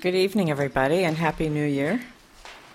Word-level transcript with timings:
Good 0.00 0.14
evening, 0.14 0.50
everybody, 0.50 1.04
and 1.04 1.14
Happy 1.14 1.50
New 1.50 1.66
Year. 1.66 2.00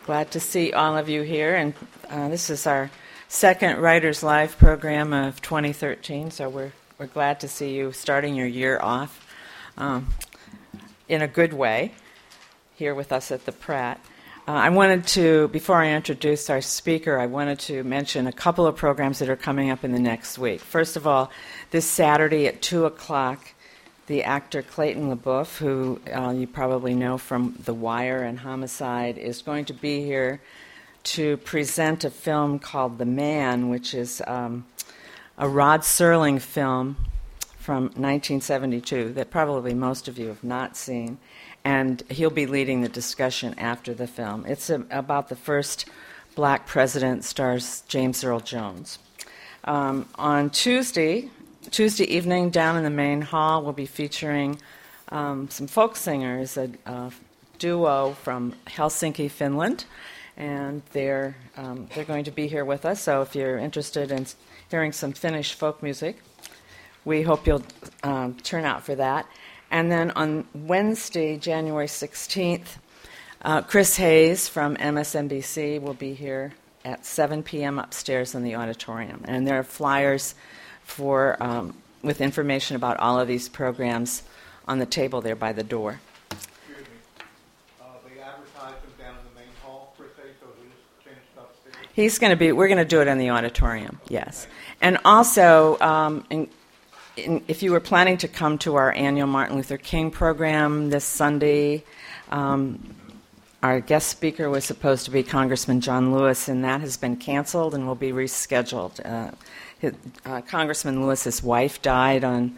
Glad 0.06 0.29
to 0.29 0.40
see 0.40 0.74
all 0.74 0.96
of 0.96 1.10
you 1.10 1.24
here. 1.24 1.55
And 1.55 1.74
uh, 2.08 2.29
this 2.29 2.51
is 2.51 2.67
our 2.67 2.92
second 3.28 3.79
Writers 3.79 4.21
Live 4.21 4.59
program 4.59 5.12
of 5.12 5.42
2013, 5.42 6.30
so 6.30 6.48
we're, 6.50 6.72
we're 7.00 7.08
glad 7.08 7.40
to 7.40 7.48
see 7.48 7.74
you 7.74 7.92
starting 7.93 8.36
your 8.36 8.46
year 8.46 8.80
off 8.80 9.27
um, 9.75 10.09
in 11.09 11.23
a 11.23 11.27
good 11.27 11.52
way 11.52 11.93
here 12.75 12.93
with 12.93 13.11
us 13.11 13.32
at 13.32 13.46
the 13.48 13.52
Pratt. 13.52 14.00
Uh, 14.48 14.52
I 14.52 14.70
wanted 14.70 15.07
to, 15.07 15.48
before 15.48 15.78
I 15.78 15.94
introduce 15.94 16.52
our 16.52 16.62
speaker, 16.62 17.18
I 17.18 17.26
wanted 17.26 17.57
to 17.62 17.84
mention 17.84 18.28
a 18.28 18.34
couple 18.34 18.68
of 18.68 18.76
programs 18.76 19.18
that 19.18 19.32
are 19.32 19.36
coming 19.36 19.71
up 19.71 19.84
in 19.84 19.94
the 19.94 20.00
next 20.00 20.38
week. 20.38 20.62
First 20.62 20.96
of 20.96 21.07
all, 21.07 21.32
this 21.71 21.88
Saturday 21.88 22.46
at 22.46 22.62
2 22.62 22.86
o'clock, 22.86 23.55
the 24.08 24.24
actor 24.24 24.62
Clayton 24.62 25.16
LeBouef, 25.16 25.58
who 25.58 26.00
uh, 26.14 26.32
you 26.32 26.48
probably 26.48 26.94
know 26.94 27.18
from 27.18 27.58
The 27.64 27.74
Wire 27.74 28.24
and 28.24 28.39
Homicide, 28.39 29.18
is 29.18 29.42
going 29.42 29.66
to 29.66 29.74
be 29.74 30.04
here 30.04 30.42
to 31.04 31.38
present 31.38 32.03
a 32.03 32.09
film 32.09 32.59
called 32.59 32.98
The 32.98 33.05
Man, 33.05 33.70
which 33.70 33.93
is 33.93 34.21
um, 34.27 34.65
a 35.38 35.48
Rod 35.48 35.81
Serling 35.81 36.39
film 36.39 36.98
from 37.57 37.85
1972 37.85 39.13
that 39.13 39.31
probably 39.31 39.73
most 39.73 40.07
of 40.07 40.20
you 40.20 40.27
have 40.27 40.43
not 40.43 40.77
seen. 40.77 41.17
And 41.63 42.03
he'll 42.09 42.29
be 42.29 42.45
leading 42.45 42.81
the 42.81 42.90
discussion 42.90 43.55
after 43.57 43.95
the 43.95 44.05
film. 44.05 44.45
It's 44.45 44.70
a, 44.70 44.85
about 44.91 45.29
the 45.29 45.35
first 45.35 45.90
black 46.35 46.67
president, 46.67 47.23
stars 47.23 47.84
James 47.87 48.23
Earl 48.23 48.40
Jones. 48.40 48.99
Um, 49.63 50.07
on 50.15 50.51
Tuesday, 50.51 51.31
Tuesday 51.71 52.05
evening, 52.05 52.49
down 52.49 52.77
in 52.77 52.83
the 52.83 52.89
main 52.89 53.21
hall, 53.21 53.63
we'll 53.63 53.73
be 53.73 53.85
featuring 53.85 54.59
um, 55.09 55.49
some 55.49 55.67
folk 55.67 55.95
singers, 55.95 56.57
a, 56.57 56.69
a, 56.85 57.11
duo 57.57 58.11
from 58.21 58.53
Helsinki, 58.67 59.31
Finland, 59.31 59.85
and 60.35 60.81
they're 60.91 61.37
um, 61.55 61.87
they're 61.95 62.03
going 62.03 62.25
to 62.25 62.31
be 62.31 62.48
here 62.48 62.65
with 62.65 62.85
us. 62.85 63.01
So 63.01 63.21
if 63.21 63.34
you're 63.34 63.57
interested 63.57 64.12
in 64.12 64.25
hearing 64.70 64.92
some 64.92 65.14
Finnish 65.14 65.53
folk 65.53 65.81
music, 65.81 66.22
we 67.06 67.22
hope 67.22 67.48
you'll 67.48 67.64
um, 68.03 68.36
turn 68.36 68.66
out 68.66 68.84
for 68.84 68.95
that. 68.95 69.25
And 69.72 69.92
then 69.92 70.12
on 70.12 70.45
Wednesday, 70.53 71.38
January 71.38 71.88
16th, 71.88 72.78
uh, 73.42 73.62
Chris 73.62 73.95
Hayes 73.95 74.50
from 74.50 74.75
MSNBC 74.75 75.81
will 75.81 75.94
be 75.94 76.14
here 76.14 76.53
at 76.84 77.06
7 77.06 77.42
p.m. 77.42 77.80
upstairs 77.80 78.36
in 78.36 78.44
the 78.44 78.56
auditorium, 78.56 79.23
and 79.25 79.47
there 79.47 79.58
are 79.58 79.64
flyers 79.64 80.36
for, 80.86 81.41
um, 81.44 81.75
with 82.02 82.22
information 82.22 82.75
about 82.75 82.97
all 82.97 83.19
of 83.19 83.28
these 83.28 83.50
programs 83.50 84.23
on 84.67 84.80
the 84.80 84.86
table 84.86 85.22
there 85.22 85.36
by 85.36 85.52
the 85.52 85.64
door. 85.64 86.00
He's 91.94 92.19
going 92.19 92.31
to 92.31 92.36
be, 92.36 92.52
we're 92.52 92.67
going 92.67 92.78
to 92.78 92.83
do 92.83 93.00
it 93.00 93.08
in 93.08 93.17
the 93.17 93.30
auditorium, 93.30 94.02
yes. 94.09 94.47
And 94.81 94.97
also, 95.06 95.80
um, 95.80 96.25
in, 96.30 96.50
in, 97.16 97.41
if 97.47 97.63
you 97.63 97.72
were 97.72 97.80
planning 97.80 98.17
to 98.17 98.28
come 98.28 98.58
to 98.59 98.75
our 98.75 98.91
annual 98.91 99.28
Martin 99.28 99.56
Luther 99.56 99.78
King 99.78 100.11
program 100.11 100.89
this 100.89 101.06
Sunday, 101.06 101.86
um, 102.31 102.95
our 103.63 103.80
guest 103.80 104.09
speaker 104.09 104.50
was 104.50 104.66
supposed 104.66 105.06
to 105.06 105.11
be 105.11 105.23
Congressman 105.23 105.80
John 105.80 106.13
Lewis, 106.13 106.50
and 106.50 106.66
that 106.66 106.81
has 106.81 106.97
been 106.97 107.16
canceled 107.16 107.73
and 107.73 107.88
will 107.88 107.95
be 107.95 108.11
rescheduled. 108.11 109.00
Uh, 109.06 109.31
his, 109.80 109.94
uh, 110.26 110.42
Congressman 110.42 111.04
Lewis's 111.04 111.44
wife 111.44 111.81
died 111.81 112.23
on 112.23 112.56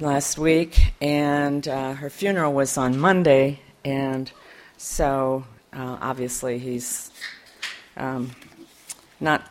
last 0.00 0.38
week, 0.38 0.92
and 1.00 1.66
uh, 1.66 1.94
her 1.94 2.10
funeral 2.10 2.52
was 2.52 2.76
on 2.76 2.98
Monday, 2.98 3.60
and 3.84 4.30
so 4.76 5.44
uh, 5.72 5.98
obviously 6.00 6.58
he's 6.58 7.10
um, 7.96 8.30
not 9.20 9.42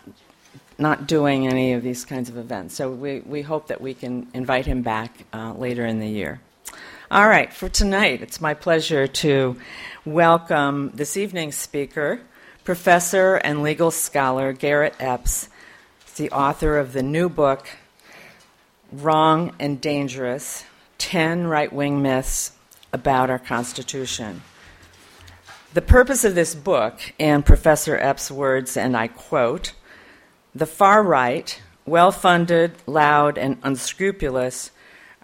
not 0.80 1.08
doing 1.08 1.45
any 1.45 1.73
of 1.73 1.84
these 1.84 2.06
kinds 2.06 2.30
of 2.30 2.38
events. 2.38 2.74
So 2.74 2.90
we, 2.90 3.19
we 3.19 3.41
hope 3.41 3.68
that 3.68 3.81
we 3.81 3.94
can 3.94 4.28
invite 4.34 4.66
him 4.66 4.81
back 4.81 5.25
uh, 5.34 5.53
later 5.53 5.86
in 5.86 6.00
the 6.00 6.07
year. 6.07 6.40
All 7.12 7.28
right, 7.28 7.51
for 7.53 7.68
tonight, 7.68 8.22
it's 8.22 8.40
my 8.40 8.53
pleasure 8.53 9.06
to 9.06 9.57
welcome 10.06 10.91
this 10.94 11.18
evening's 11.18 11.56
speaker, 11.56 12.22
professor 12.63 13.36
and 13.36 13.62
legal 13.62 13.91
scholar 13.91 14.53
Garrett 14.53 14.96
Epps 15.00 15.50
the 16.19 16.30
author 16.31 16.78
of 16.78 16.91
the 16.91 17.02
new 17.02 17.30
book, 17.30 17.69
Wrong 18.91 19.56
and 19.57 19.80
Dangerous 19.80 20.66
10 20.97 21.47
Right 21.47 21.72
Wing 21.72 22.02
Myths 22.02 22.52
About 22.91 23.30
Our 23.30 23.40
Constitution. 23.40 24.41
The 25.74 25.81
purpose 25.81 26.25
of 26.25 26.35
this 26.35 26.56
book, 26.56 27.13
in 27.18 27.41
Professor 27.41 27.96
Epps' 27.97 28.30
words, 28.30 28.75
and 28.75 28.97
I 28.97 29.07
quote, 29.07 29.72
the 30.53 30.66
far 30.66 31.02
right, 31.02 31.62
well 31.85 32.12
funded, 32.12 32.74
loud, 32.86 33.38
and 33.38 33.57
unscrupulous, 33.63 34.72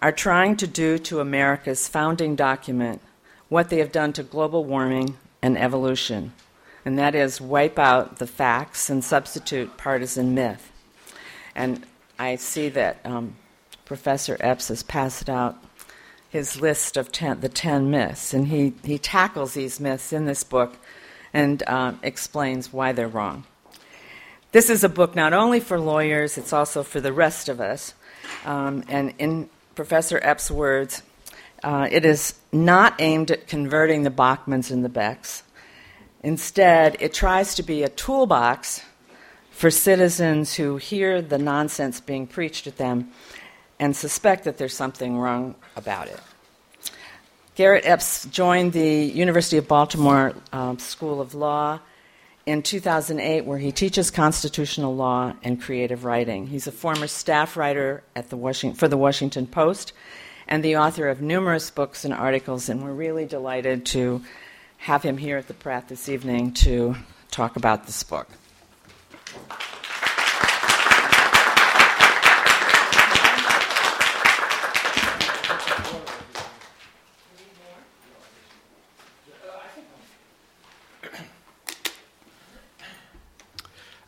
are 0.00 0.12
trying 0.12 0.56
to 0.56 0.66
do 0.66 0.96
to 0.96 1.20
America's 1.20 1.88
founding 1.88 2.36
document 2.36 3.02
what 3.50 3.68
they 3.68 3.80
have 3.80 3.92
done 3.92 4.14
to 4.14 4.22
global 4.22 4.64
warming 4.64 5.18
and 5.42 5.58
evolution, 5.58 6.32
and 6.86 6.98
that 6.98 7.14
is 7.14 7.38
wipe 7.38 7.78
out 7.78 8.16
the 8.18 8.26
facts 8.26 8.88
and 8.88 9.04
substitute 9.04 9.76
partisan 9.76 10.34
myth. 10.34 10.72
And 11.56 11.84
I 12.18 12.36
see 12.36 12.68
that 12.68 12.98
um, 13.04 13.34
Professor 13.86 14.36
Epps 14.40 14.68
has 14.68 14.82
passed 14.82 15.30
out 15.30 15.56
his 16.28 16.60
list 16.60 16.98
of 16.98 17.10
ten, 17.10 17.40
the 17.40 17.48
10 17.48 17.90
myths, 17.90 18.34
and 18.34 18.48
he, 18.48 18.74
he 18.84 18.98
tackles 18.98 19.54
these 19.54 19.80
myths 19.80 20.12
in 20.12 20.26
this 20.26 20.44
book 20.44 20.76
and 21.32 21.62
uh, 21.66 21.94
explains 22.02 22.72
why 22.72 22.92
they're 22.92 23.08
wrong. 23.08 23.44
This 24.52 24.68
is 24.68 24.84
a 24.84 24.88
book 24.88 25.16
not 25.16 25.32
only 25.32 25.58
for 25.58 25.80
lawyers, 25.80 26.36
it's 26.36 26.52
also 26.52 26.82
for 26.82 27.00
the 27.00 27.12
rest 27.12 27.48
of 27.48 27.60
us. 27.60 27.94
Um, 28.44 28.84
and 28.88 29.14
in 29.18 29.48
Professor 29.74 30.20
Epps' 30.22 30.50
words, 30.50 31.02
uh, 31.64 31.88
it 31.90 32.04
is 32.04 32.34
not 32.52 32.94
aimed 32.98 33.30
at 33.30 33.46
converting 33.46 34.02
the 34.02 34.10
Bachmanns 34.10 34.70
and 34.70 34.84
the 34.84 34.90
Becks. 34.90 35.42
Instead, 36.22 36.96
it 37.00 37.14
tries 37.14 37.54
to 37.54 37.62
be 37.62 37.82
a 37.82 37.88
toolbox 37.88 38.82
for 39.56 39.70
citizens 39.70 40.54
who 40.54 40.76
hear 40.76 41.22
the 41.22 41.38
nonsense 41.38 41.98
being 41.98 42.26
preached 42.26 42.66
at 42.66 42.76
them 42.76 43.10
and 43.80 43.96
suspect 43.96 44.44
that 44.44 44.58
there's 44.58 44.74
something 44.76 45.16
wrong 45.16 45.54
about 45.76 46.08
it. 46.08 46.20
Garrett 47.54 47.86
Epps 47.86 48.26
joined 48.26 48.74
the 48.74 49.04
University 49.04 49.56
of 49.56 49.66
Baltimore 49.66 50.34
um, 50.52 50.78
School 50.78 51.22
of 51.22 51.34
Law 51.34 51.80
in 52.44 52.62
2008, 52.62 53.46
where 53.46 53.56
he 53.56 53.72
teaches 53.72 54.10
constitutional 54.10 54.94
law 54.94 55.32
and 55.42 55.58
creative 55.58 56.04
writing. 56.04 56.46
He's 56.48 56.66
a 56.66 56.72
former 56.72 57.06
staff 57.06 57.56
writer 57.56 58.02
at 58.14 58.28
the 58.28 58.36
Washington, 58.36 58.76
for 58.76 58.88
the 58.88 58.98
Washington 58.98 59.46
Post 59.46 59.94
and 60.46 60.62
the 60.62 60.76
author 60.76 61.08
of 61.08 61.22
numerous 61.22 61.70
books 61.70 62.04
and 62.04 62.12
articles, 62.12 62.68
and 62.68 62.84
we're 62.84 62.92
really 62.92 63.24
delighted 63.24 63.86
to 63.86 64.20
have 64.76 65.02
him 65.02 65.16
here 65.16 65.38
at 65.38 65.48
the 65.48 65.54
Pratt 65.54 65.88
this 65.88 66.10
evening 66.10 66.52
to 66.52 66.94
talk 67.30 67.56
about 67.56 67.86
this 67.86 68.02
book. 68.02 68.28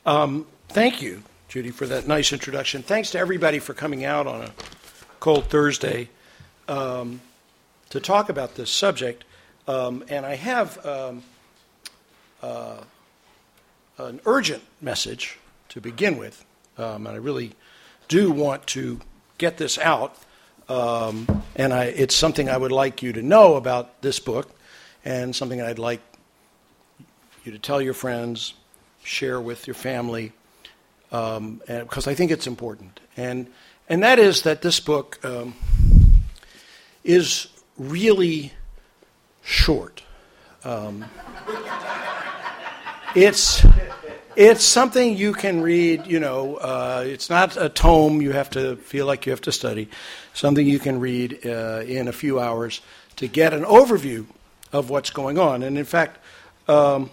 Um, 0.09 0.47
thank 0.71 1.03
you, 1.03 1.23
Judy, 1.49 1.71
for 1.71 1.87
that 1.87 2.09
nice 2.09 2.33
introduction. 2.33 2.83
Thanks 2.83 3.11
to 3.11 3.19
everybody 3.19 3.59
for 3.59 3.75
coming 3.75 4.07
out 4.07 4.27
on 4.27 4.41
a 4.41 4.53
cold 5.21 5.51
Thursday 5.51 6.09
um, 6.67 7.21
to 7.91 8.01
talk 8.01 8.31
about 8.31 8.55
this 8.55 8.71
subject. 8.71 9.25
Um, 9.67 10.03
and 10.09 10.25
I 10.25 10.37
have 10.37 10.87
um, 10.87 11.23
uh, 12.43 12.79
an 13.99 14.21
urgent 14.27 14.63
message 14.81 15.39
to 15.71 15.81
begin 15.81 16.19
with, 16.19 16.45
um, 16.77 17.07
and 17.07 17.17
I 17.17 17.19
really 17.19 17.53
do 18.09 18.31
want 18.31 18.67
to 18.69 19.01
get 19.37 19.57
this 19.57 19.79
out. 19.79 20.17
Um, 20.69 21.43
and 21.57 21.73
I, 21.73 21.85
it's 21.85 22.15
something 22.15 22.49
I 22.49 22.57
would 22.57 22.73
like 22.73 23.03
you 23.03 23.13
to 23.15 23.23
know 23.23 23.57
about 23.57 24.03
this 24.03 24.21
book, 24.21 24.51
and 25.05 25.35
something 25.35 25.61
I'd 25.61 25.79
like 25.79 26.01
you 27.45 27.53
to 27.53 27.59
tell 27.59 27.81
your 27.81 27.95
friends, 27.95 28.55
share 29.03 29.41
with 29.41 29.67
your 29.67 29.75
family, 29.75 30.33
um, 31.11 31.63
because 31.67 32.07
I 32.07 32.15
think 32.15 32.31
it's 32.31 32.47
important. 32.47 33.01
And, 33.17 33.49
and 33.89 34.03
that 34.03 34.19
is 34.19 34.43
that 34.43 34.63
this 34.63 34.81
book 34.81 35.19
um, 35.25 35.55
is 37.03 37.49
really 37.79 38.53
short. 39.43 40.03
Um, 40.65 41.07
it's 43.15 43.65
it's 44.39 44.63
something 44.63 45.17
you 45.17 45.33
can 45.33 45.63
read. 45.63 46.07
You 46.07 46.21
know, 46.21 46.57
uh, 46.59 47.03
it's 47.05 47.29
not 47.29 47.57
a 47.57 47.69
tome 47.69 48.23
you 48.23 48.31
have 48.31 48.49
to 48.51 48.77
feel 48.77 49.05
like 49.05 49.27
you 49.27 49.33
have 49.33 49.41
to 49.43 49.53
study. 49.53 49.89
Something 50.33 50.65
you 50.65 50.79
can 50.79 51.01
read 51.01 51.45
uh, 51.45 51.83
in 51.85 52.07
a 52.07 52.13
few 52.13 52.39
hours 52.39 52.81
to 53.17 53.27
get 53.27 53.53
an 53.53 53.65
overview 53.65 54.27
of 54.73 54.91
what's 54.91 55.11
going 55.11 55.41
on. 55.41 55.65
And 55.65 55.77
in 55.77 55.85
fact, 55.85 56.21
um, 56.69 57.11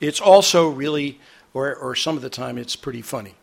it's 0.00 0.20
also 0.20 0.68
really, 0.68 1.20
or, 1.54 1.76
or 1.76 1.94
some 1.94 2.16
of 2.16 2.22
the 2.22 2.30
time, 2.30 2.58
it's 2.58 2.74
pretty 2.74 3.02
funny. 3.02 3.36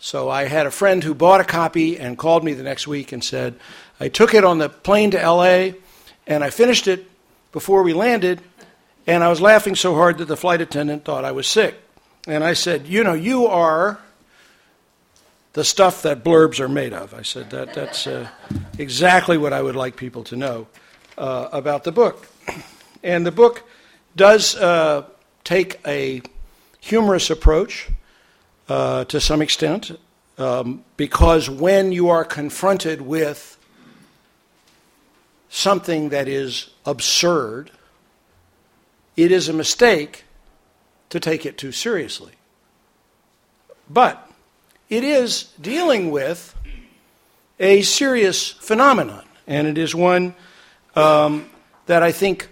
So 0.00 0.28
I 0.28 0.46
had 0.46 0.66
a 0.66 0.72
friend 0.72 1.04
who 1.04 1.14
bought 1.14 1.40
a 1.40 1.44
copy 1.44 1.96
and 1.96 2.18
called 2.18 2.42
me 2.42 2.52
the 2.52 2.64
next 2.64 2.88
week 2.88 3.12
and 3.12 3.22
said, 3.22 3.54
I 4.00 4.08
took 4.08 4.34
it 4.34 4.42
on 4.42 4.58
the 4.58 4.68
plane 4.68 5.12
to 5.12 5.18
LA 5.18 5.70
and 6.26 6.42
I 6.42 6.50
finished 6.50 6.88
it 6.88 7.08
before 7.52 7.84
we 7.84 7.92
landed, 7.92 8.42
and 9.06 9.22
I 9.22 9.28
was 9.28 9.40
laughing 9.40 9.76
so 9.76 9.94
hard 9.94 10.18
that 10.18 10.26
the 10.26 10.36
flight 10.36 10.60
attendant 10.60 11.04
thought 11.04 11.24
I 11.24 11.30
was 11.30 11.46
sick. 11.46 11.76
And 12.26 12.42
I 12.42 12.54
said, 12.54 12.86
You 12.86 13.04
know, 13.04 13.14
you 13.14 13.46
are 13.46 13.98
the 15.52 15.64
stuff 15.64 16.02
that 16.02 16.24
blurbs 16.24 16.60
are 16.60 16.68
made 16.68 16.92
of. 16.92 17.14
I 17.14 17.22
said, 17.22 17.50
that, 17.50 17.72
That's 17.72 18.06
uh, 18.06 18.28
exactly 18.78 19.38
what 19.38 19.52
I 19.52 19.62
would 19.62 19.76
like 19.76 19.96
people 19.96 20.24
to 20.24 20.36
know 20.36 20.66
uh, 21.16 21.48
about 21.52 21.84
the 21.84 21.92
book. 21.92 22.28
And 23.02 23.24
the 23.24 23.32
book 23.32 23.62
does 24.16 24.56
uh, 24.56 25.04
take 25.44 25.80
a 25.86 26.22
humorous 26.80 27.30
approach 27.30 27.88
uh, 28.68 29.04
to 29.04 29.20
some 29.20 29.40
extent, 29.40 29.92
um, 30.38 30.84
because 30.96 31.48
when 31.48 31.92
you 31.92 32.08
are 32.08 32.24
confronted 32.24 33.00
with 33.00 33.56
something 35.48 36.08
that 36.08 36.28
is 36.28 36.70
absurd, 36.84 37.70
it 39.16 39.30
is 39.30 39.48
a 39.48 39.52
mistake 39.52 40.25
to 41.10 41.20
take 41.20 41.46
it 41.46 41.58
too 41.58 41.72
seriously. 41.72 42.32
But 43.88 44.28
it 44.88 45.04
is 45.04 45.52
dealing 45.60 46.10
with 46.10 46.54
a 47.58 47.82
serious 47.82 48.50
phenomenon, 48.50 49.24
and 49.46 49.66
it 49.66 49.78
is 49.78 49.94
one 49.94 50.34
um, 50.94 51.48
that 51.86 52.02
I 52.02 52.12
think 52.12 52.48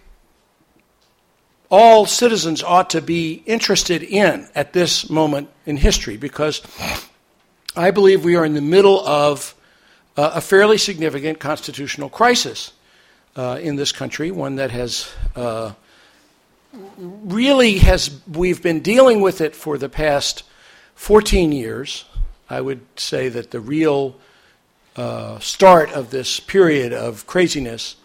all 1.71 2.07
citizens 2.07 2.63
ought 2.63 2.91
to 2.91 3.01
be 3.01 3.43
interested 3.47 4.03
in 4.03 4.49
at 4.55 4.73
this 4.73 5.11
moment 5.11 5.49
in 5.67 5.77
history 5.77 6.17
because 6.17 6.63
I 7.77 7.91
believe 7.91 8.25
we 8.25 8.37
are 8.37 8.45
in 8.45 8.55
the 8.55 8.61
middle 8.61 9.05
of 9.07 9.55
uh, 10.17 10.33
a 10.35 10.41
fairly 10.41 10.79
significant 10.79 11.41
constitutional 11.41 12.09
crisis 12.09 12.73
uh, 13.35 13.59
in 13.61 13.77
this 13.77 13.91
country, 13.91 14.31
one 14.31 14.57
that 14.57 14.71
has 14.71 15.11
uh, 15.35 15.73
really 16.97 17.79
has 17.79 18.21
we've 18.29 18.63
been 18.63 18.81
dealing 18.81 19.21
with 19.21 19.41
it 19.41 19.55
for 19.55 19.79
the 19.79 19.89
past 19.89 20.43
14 20.95 21.53
years. 21.53 22.05
I 22.49 22.61
would 22.61 22.83
say 22.97 23.29
that 23.29 23.51
the 23.51 23.61
real 23.61 24.17
uh, 24.97 25.39
start 25.39 25.91
of 25.93 26.11
this 26.11 26.41
period 26.41 26.93
of 26.93 27.27
craziness 27.27 27.97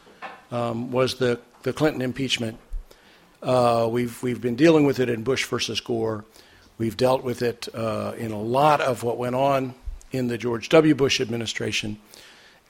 um, 0.51 0.91
was 0.91 1.15
the, 1.15 1.39
the 1.63 1.73
Clinton 1.73 2.01
impeachment. 2.01 2.57
Uh, 3.41 3.87
we've, 3.91 4.21
we've 4.23 4.41
been 4.41 4.55
dealing 4.55 4.85
with 4.85 4.99
it 4.99 5.09
in 5.09 5.23
Bush 5.23 5.45
versus 5.45 5.79
Gore. 5.79 6.25
We've 6.77 6.97
dealt 6.97 7.23
with 7.23 7.41
it 7.41 7.67
uh, 7.73 8.13
in 8.17 8.31
a 8.31 8.41
lot 8.41 8.81
of 8.81 9.03
what 9.03 9.17
went 9.17 9.35
on 9.35 9.75
in 10.11 10.27
the 10.27 10.37
George 10.37 10.69
W. 10.69 10.95
Bush 10.95 11.21
administration. 11.21 11.99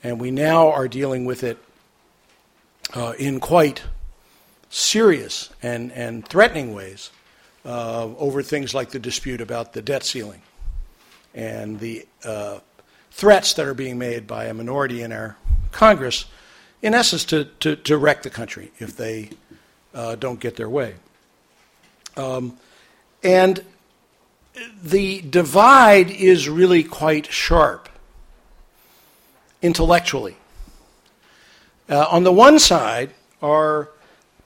And 0.03 0.19
we 0.19 0.31
now 0.31 0.69
are 0.69 0.87
dealing 0.87 1.25
with 1.25 1.43
it 1.43 1.57
uh, 2.93 3.13
in 3.17 3.39
quite 3.39 3.83
serious 4.69 5.49
and, 5.61 5.91
and 5.91 6.27
threatening 6.27 6.73
ways 6.73 7.11
uh, 7.65 8.07
over 8.17 8.41
things 8.41 8.73
like 8.73 8.91
the 8.91 8.99
dispute 8.99 9.41
about 9.41 9.73
the 9.73 9.81
debt 9.81 10.03
ceiling 10.03 10.41
and 11.33 11.79
the 11.79 12.05
uh, 12.23 12.59
threats 13.11 13.53
that 13.53 13.65
are 13.65 13.73
being 13.73 13.97
made 13.97 14.27
by 14.27 14.45
a 14.45 14.53
minority 14.53 15.01
in 15.01 15.11
our 15.11 15.37
Congress, 15.71 16.25
in 16.81 16.93
essence, 16.93 17.25
to, 17.25 17.45
to, 17.59 17.75
to 17.75 17.97
wreck 17.97 18.23
the 18.23 18.29
country 18.29 18.71
if 18.79 18.95
they 18.95 19.29
uh, 19.93 20.15
don't 20.15 20.39
get 20.39 20.55
their 20.55 20.69
way. 20.69 20.95
Um, 22.15 22.57
and 23.23 23.63
the 24.81 25.21
divide 25.21 26.09
is 26.09 26.49
really 26.49 26.83
quite 26.83 27.31
sharp 27.31 27.89
intellectually. 29.61 30.37
Uh, 31.89 32.05
on 32.09 32.23
the 32.23 32.31
one 32.31 32.59
side 32.59 33.11
are 33.41 33.89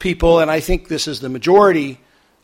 people, 0.04 0.40
and 0.40 0.52
I 0.52 0.60
think 0.60 0.90
this 0.90 1.08
is 1.08 1.22
the 1.22 1.30
majority 1.30 1.98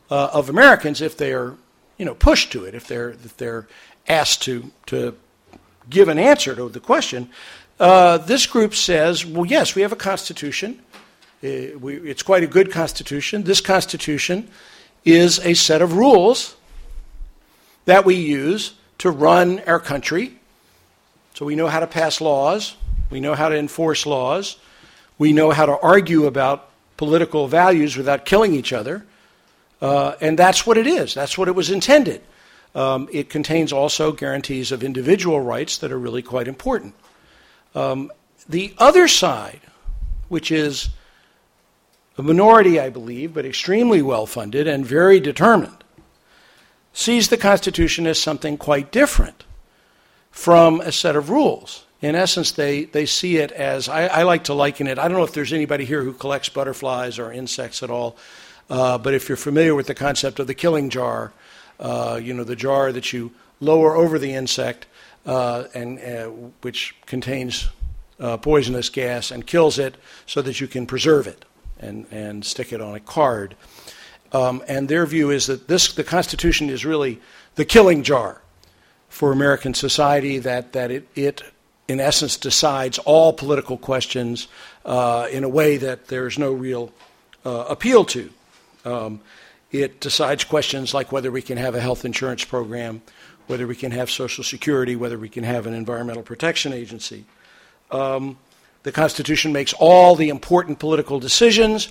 uh, 0.09 0.29
of 0.31 0.49
Americans, 0.49 1.01
if 1.01 1.17
they 1.17 1.33
are, 1.33 1.55
you 1.97 2.05
know, 2.05 2.15
pushed 2.15 2.53
to 2.53 2.63
it, 2.63 2.73
if 2.73 2.87
they're 2.87 3.09
if 3.09 3.35
they're 3.35 3.67
asked 4.07 4.41
to 4.43 4.71
to 4.85 5.15
give 5.89 6.07
an 6.07 6.17
answer 6.17 6.55
to 6.55 6.69
the 6.69 6.79
question, 6.79 7.29
uh, 7.79 8.17
this 8.17 8.47
group 8.47 8.73
says, 8.73 9.25
well, 9.25 9.45
yes, 9.45 9.75
we 9.75 9.81
have 9.81 9.91
a 9.91 9.97
constitution. 9.97 10.79
Uh, 11.43 11.77
it's 12.11 12.23
quite 12.23 12.43
a 12.43 12.47
good 12.47 12.71
constitution. 12.71 13.43
This 13.43 13.61
constitution 13.61 14.47
is 15.03 15.39
a 15.39 15.53
set 15.53 15.81
of 15.81 15.93
rules 15.93 16.55
that 17.85 18.05
we 18.05 18.15
use 18.15 18.73
to 18.99 19.11
run 19.11 19.59
our 19.67 19.79
country. 19.79 20.39
So 21.33 21.45
we 21.45 21.55
know 21.55 21.67
how 21.67 21.79
to 21.81 21.87
pass 21.87 22.21
laws, 22.21 22.75
we 23.09 23.19
know 23.19 23.35
how 23.35 23.49
to 23.49 23.57
enforce 23.57 24.05
laws, 24.05 24.57
we 25.17 25.33
know 25.33 25.51
how 25.51 25.65
to 25.65 25.77
argue 25.79 26.25
about 26.25 26.68
political 26.99 27.47
values 27.47 27.95
without 27.95 28.25
killing 28.25 28.53
each 28.53 28.73
other. 28.73 29.05
Uh, 29.81 30.15
and 30.19 30.37
that's 30.37 30.67
what 30.67 30.77
it 30.77 30.85
is. 30.85 31.13
That's 31.13 31.37
what 31.37 31.47
it 31.47 31.53
was 31.55 31.69
intended. 31.69 32.21
Um, 32.75 33.07
it 33.13 33.29
contains 33.29 33.71
also 33.71 34.11
guarantees 34.11 34.73
of 34.73 34.83
individual 34.83 35.39
rights 35.39 35.77
that 35.77 35.93
are 35.93 35.97
really 35.97 36.21
quite 36.21 36.49
important. 36.49 36.93
Um, 37.73 38.11
the 38.49 38.73
other 38.77 39.07
side, 39.07 39.61
which 40.27 40.51
is 40.51 40.89
a 42.17 42.21
minority, 42.21 42.81
I 42.81 42.89
believe, 42.89 43.33
but 43.33 43.45
extremely 43.45 44.01
well 44.01 44.25
funded 44.25 44.67
and 44.67 44.85
very 44.85 45.21
determined, 45.21 45.85
sees 46.91 47.29
the 47.29 47.37
Constitution 47.37 48.07
as 48.07 48.21
something 48.21 48.57
quite 48.57 48.91
different 48.91 49.45
from 50.31 50.81
a 50.81 50.91
set 50.91 51.15
of 51.15 51.29
rules 51.29 51.85
in 52.01 52.15
essence, 52.15 52.51
they, 52.51 52.85
they 52.85 53.05
see 53.05 53.37
it 53.37 53.51
as 53.51 53.89
I, 53.89 54.07
I, 54.07 54.23
like 54.23 54.45
to 54.45 54.53
liken 54.53 54.87
it. 54.87 54.97
I 54.97 55.07
don't 55.07 55.17
know 55.17 55.23
if 55.23 55.33
there's 55.33 55.51
anybody 55.51 55.83
here 55.83 56.01
who 56.01 56.13
collects 56.13 56.47
butterflies 56.47 57.19
or 57.19 57.31
insects 57.31 57.83
at 57.83 57.89
all, 57.89 58.15
uh, 58.69 58.97
but 58.97 59.13
if 59.13 59.27
you're 59.27 59.35
familiar 59.35 59.75
with 59.75 59.87
the 59.87 59.95
concept 59.95 60.39
of 60.39 60.47
the 60.47 60.53
killing 60.53 60.89
jar, 60.89 61.33
uh, 61.79 62.19
you 62.21 62.33
know, 62.33 62.43
the 62.43 62.55
jar 62.55 62.91
that 62.91 63.11
you 63.11 63.31
lower 63.59 63.95
over 63.95 64.17
the 64.17 64.33
insect 64.33 64.85
uh, 65.25 65.65
and 65.73 65.99
uh, 65.99 66.27
which 66.61 66.95
contains 67.05 67.67
uh, 68.19 68.37
poisonous 68.37 68.89
gas 68.89 69.31
and 69.31 69.45
kills 69.45 69.77
it 69.77 69.95
so 70.25 70.41
that 70.41 70.61
you 70.61 70.67
can 70.67 70.85
preserve 70.85 71.27
it 71.27 71.45
and, 71.79 72.05
and 72.11 72.45
stick 72.45 72.71
it 72.71 72.81
on 72.81 72.95
a 72.95 72.99
card. 72.99 73.55
Um, 74.31 74.63
and 74.67 74.87
their 74.87 75.05
view 75.05 75.31
is 75.31 75.47
that 75.47 75.67
this, 75.67 75.93
the 75.93 76.03
Constitution 76.03 76.69
is 76.69 76.85
really 76.85 77.19
the 77.55 77.65
killing 77.65 78.03
jar 78.03 78.41
for 79.09 79.31
American 79.31 79.73
society, 79.73 80.37
that, 80.39 80.73
that 80.73 80.91
it, 80.91 81.07
it 81.15 81.41
in 81.89 81.99
essence, 81.99 82.37
decides 82.37 82.99
all 82.99 83.33
political 83.33 83.75
questions 83.75 84.47
uh, 84.85 85.27
in 85.31 85.43
a 85.43 85.49
way 85.49 85.77
that 85.77 86.07
there's 86.07 86.37
no 86.37 86.53
real 86.53 86.93
uh, 87.43 87.65
appeal 87.67 88.05
to. 88.05 88.29
Um, 88.85 89.21
it 89.71 89.99
decides 89.99 90.43
questions 90.43 90.93
like 90.93 91.11
whether 91.11 91.31
we 91.31 91.41
can 91.41 91.57
have 91.57 91.73
a 91.73 91.81
health 91.81 92.05
insurance 92.05 92.45
program, 92.45 93.01
whether 93.47 93.65
we 93.65 93.75
can 93.75 93.91
have 93.91 94.11
Social 94.11 94.43
Security, 94.43 94.95
whether 94.95 95.17
we 95.17 95.29
can 95.29 95.43
have 95.43 95.65
an 95.65 95.73
environmental 95.73 96.21
protection 96.21 96.73
agency. 96.73 97.25
Um, 97.89 98.37
the 98.83 98.91
Constitution 98.91 99.51
makes 99.51 99.73
all 99.73 100.15
the 100.15 100.29
important 100.29 100.77
political 100.77 101.19
decisions. 101.19 101.89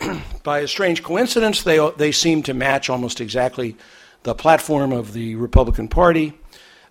By 0.42 0.58
a 0.58 0.68
strange 0.68 1.04
coincidence, 1.04 1.62
they, 1.62 1.78
they 1.96 2.10
seem 2.10 2.42
to 2.42 2.54
match 2.54 2.90
almost 2.90 3.20
exactly 3.20 3.76
the 4.24 4.34
platform 4.34 4.92
of 4.92 5.12
the 5.12 5.36
Republican 5.36 5.86
Party 5.86 6.34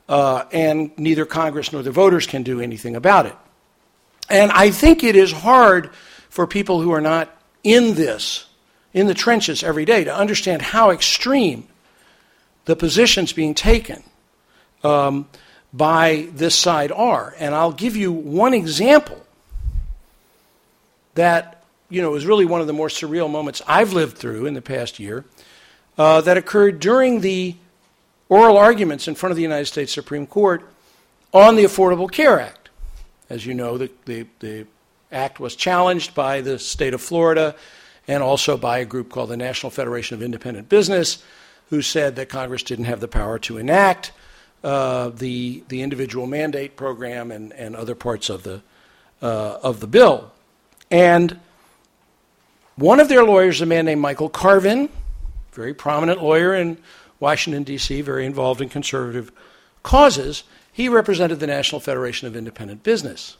uh, 0.07 0.45
and 0.51 0.91
neither 0.97 1.25
Congress 1.25 1.73
nor 1.73 1.83
the 1.83 1.91
voters 1.91 2.27
can 2.27 2.43
do 2.43 2.61
anything 2.61 2.95
about 2.95 3.25
it. 3.25 3.35
And 4.29 4.51
I 4.51 4.71
think 4.71 5.03
it 5.03 5.15
is 5.15 5.31
hard 5.31 5.91
for 6.29 6.47
people 6.47 6.81
who 6.81 6.91
are 6.91 7.01
not 7.01 7.29
in 7.63 7.95
this, 7.95 8.45
in 8.93 9.07
the 9.07 9.13
trenches 9.13 9.63
every 9.63 9.85
day, 9.85 10.03
to 10.03 10.15
understand 10.15 10.61
how 10.61 10.91
extreme 10.91 11.67
the 12.65 12.75
positions 12.75 13.33
being 13.33 13.53
taken 13.53 14.03
um, 14.83 15.27
by 15.73 16.27
this 16.33 16.55
side 16.55 16.91
are. 16.91 17.35
And 17.39 17.53
I'll 17.53 17.71
give 17.71 17.95
you 17.95 18.11
one 18.11 18.53
example 18.53 19.21
that 21.15 21.63
you 21.89 22.01
know 22.01 22.15
is 22.15 22.25
really 22.25 22.45
one 22.45 22.61
of 22.61 22.67
the 22.67 22.73
more 22.73 22.87
surreal 22.87 23.29
moments 23.29 23.61
I've 23.67 23.93
lived 23.93 24.17
through 24.17 24.45
in 24.45 24.53
the 24.53 24.61
past 24.61 24.99
year. 24.99 25.25
Uh, 25.97 26.19
that 26.19 26.35
occurred 26.35 26.81
during 26.81 27.21
the 27.21 27.55
oral 28.29 28.57
arguments 28.57 29.07
in 29.07 29.15
front 29.15 29.31
of 29.31 29.37
the 29.37 29.43
United 29.43 29.65
States 29.65 29.93
Supreme 29.93 30.27
Court 30.27 30.67
on 31.33 31.55
the 31.55 31.63
Affordable 31.63 32.11
Care 32.11 32.39
Act. 32.39 32.69
As 33.29 33.45
you 33.45 33.53
know, 33.53 33.77
the, 33.77 33.89
the, 34.05 34.25
the 34.39 34.67
act 35.11 35.39
was 35.39 35.55
challenged 35.55 36.13
by 36.15 36.41
the 36.41 36.59
state 36.59 36.93
of 36.93 37.01
Florida 37.01 37.55
and 38.07 38.21
also 38.21 38.57
by 38.57 38.79
a 38.79 38.85
group 38.85 39.09
called 39.09 39.29
the 39.29 39.37
National 39.37 39.69
Federation 39.69 40.15
of 40.15 40.21
Independent 40.21 40.69
Business, 40.69 41.23
who 41.69 41.81
said 41.81 42.15
that 42.15 42.29
Congress 42.29 42.63
didn't 42.63 42.85
have 42.85 42.99
the 42.99 43.07
power 43.07 43.39
to 43.39 43.57
enact 43.57 44.11
uh, 44.63 45.09
the, 45.09 45.63
the 45.67 45.81
individual 45.81 46.27
mandate 46.27 46.75
program 46.75 47.31
and, 47.31 47.51
and 47.53 47.75
other 47.75 47.95
parts 47.95 48.29
of 48.29 48.43
the, 48.43 48.61
uh, 49.21 49.59
of 49.63 49.79
the 49.79 49.87
bill. 49.87 50.31
And 50.91 51.39
One 52.77 52.99
of 52.99 53.07
their 53.07 53.23
lawyers, 53.23 53.61
a 53.61 53.65
man 53.65 53.85
named 53.85 54.01
Michael 54.01 54.27
Carvin, 54.27 54.89
very 55.53 55.73
prominent 55.73 56.21
lawyer 56.21 56.53
in 56.53 56.77
Washington, 57.25 57.63
D.C., 57.63 58.01
very 58.01 58.23
involved 58.23 58.61
in 58.61 58.69
conservative 58.69 59.31
causes, 59.81 60.43
he 60.71 60.87
represented 60.87 61.39
the 61.39 61.47
National 61.47 61.81
Federation 61.81 62.27
of 62.27 62.35
Independent 62.35 62.83
Business. 62.83 63.37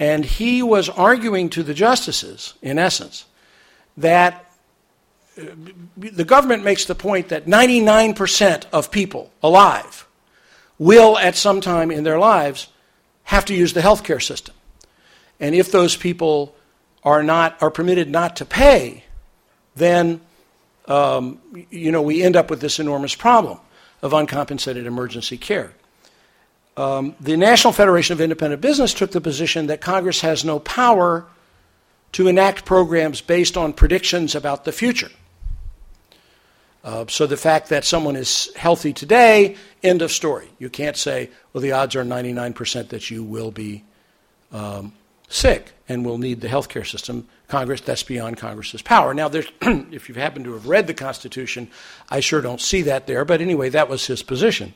And 0.00 0.24
he 0.24 0.64
was 0.64 0.88
arguing 0.88 1.48
to 1.50 1.62
the 1.62 1.74
justices, 1.74 2.54
in 2.60 2.76
essence, 2.76 3.26
that 3.96 4.50
uh, 5.40 5.42
the 5.96 6.24
government 6.24 6.64
makes 6.64 6.86
the 6.86 6.96
point 6.96 7.28
that 7.28 7.46
99% 7.46 8.64
of 8.72 8.90
people 8.90 9.30
alive 9.44 10.08
will, 10.76 11.16
at 11.18 11.36
some 11.36 11.60
time 11.60 11.92
in 11.92 12.02
their 12.02 12.18
lives, 12.18 12.66
have 13.22 13.44
to 13.44 13.54
use 13.54 13.74
the 13.74 13.80
healthcare 13.80 14.20
system. 14.20 14.56
And 15.38 15.54
if 15.54 15.70
those 15.70 15.96
people 15.96 16.56
are 17.04 17.22
not 17.22 17.62
are 17.62 17.70
permitted 17.70 18.10
not 18.10 18.34
to 18.36 18.44
pay, 18.44 19.04
then 19.76 20.20
um, 20.88 21.40
you 21.70 21.92
know 21.92 22.02
we 22.02 22.22
end 22.22 22.36
up 22.36 22.50
with 22.50 22.60
this 22.60 22.78
enormous 22.80 23.14
problem 23.14 23.58
of 24.02 24.12
uncompensated 24.12 24.86
emergency 24.86 25.36
care. 25.36 25.72
Um, 26.76 27.16
the 27.18 27.36
National 27.36 27.72
Federation 27.72 28.12
of 28.12 28.20
Independent 28.20 28.62
Business 28.62 28.94
took 28.94 29.10
the 29.10 29.20
position 29.20 29.66
that 29.66 29.80
Congress 29.80 30.20
has 30.20 30.44
no 30.44 30.60
power 30.60 31.26
to 32.12 32.28
enact 32.28 32.64
programs 32.64 33.20
based 33.20 33.56
on 33.56 33.72
predictions 33.72 34.34
about 34.34 34.64
the 34.64 34.72
future. 34.72 35.10
Uh, 36.84 37.04
so 37.08 37.26
the 37.26 37.36
fact 37.36 37.68
that 37.68 37.84
someone 37.84 38.16
is 38.16 38.54
healthy 38.54 38.92
today, 38.92 39.56
end 39.82 40.00
of 40.00 40.12
story. 40.12 40.48
You 40.58 40.70
can't 40.70 40.96
say, 40.96 41.30
well, 41.52 41.60
the 41.60 41.72
odds 41.72 41.96
are 41.96 42.04
99% 42.04 42.88
that 42.90 43.10
you 43.10 43.24
will 43.24 43.50
be 43.50 43.84
um, 44.52 44.92
sick 45.28 45.72
and 45.88 46.04
will 46.04 46.18
need 46.18 46.40
the 46.40 46.48
health 46.48 46.68
care 46.68 46.84
system. 46.84 47.28
Congress, 47.46 47.80
that's 47.80 48.02
beyond 48.02 48.36
Congress's 48.36 48.82
power. 48.82 49.14
Now, 49.14 49.28
if 49.32 50.08
you 50.08 50.14
happen 50.14 50.44
to 50.44 50.52
have 50.52 50.66
read 50.66 50.86
the 50.86 50.94
Constitution, 50.94 51.70
I 52.10 52.20
sure 52.20 52.40
don't 52.40 52.60
see 52.60 52.82
that 52.82 53.06
there. 53.06 53.24
But 53.24 53.40
anyway, 53.40 53.70
that 53.70 53.88
was 53.88 54.06
his 54.06 54.22
position. 54.22 54.74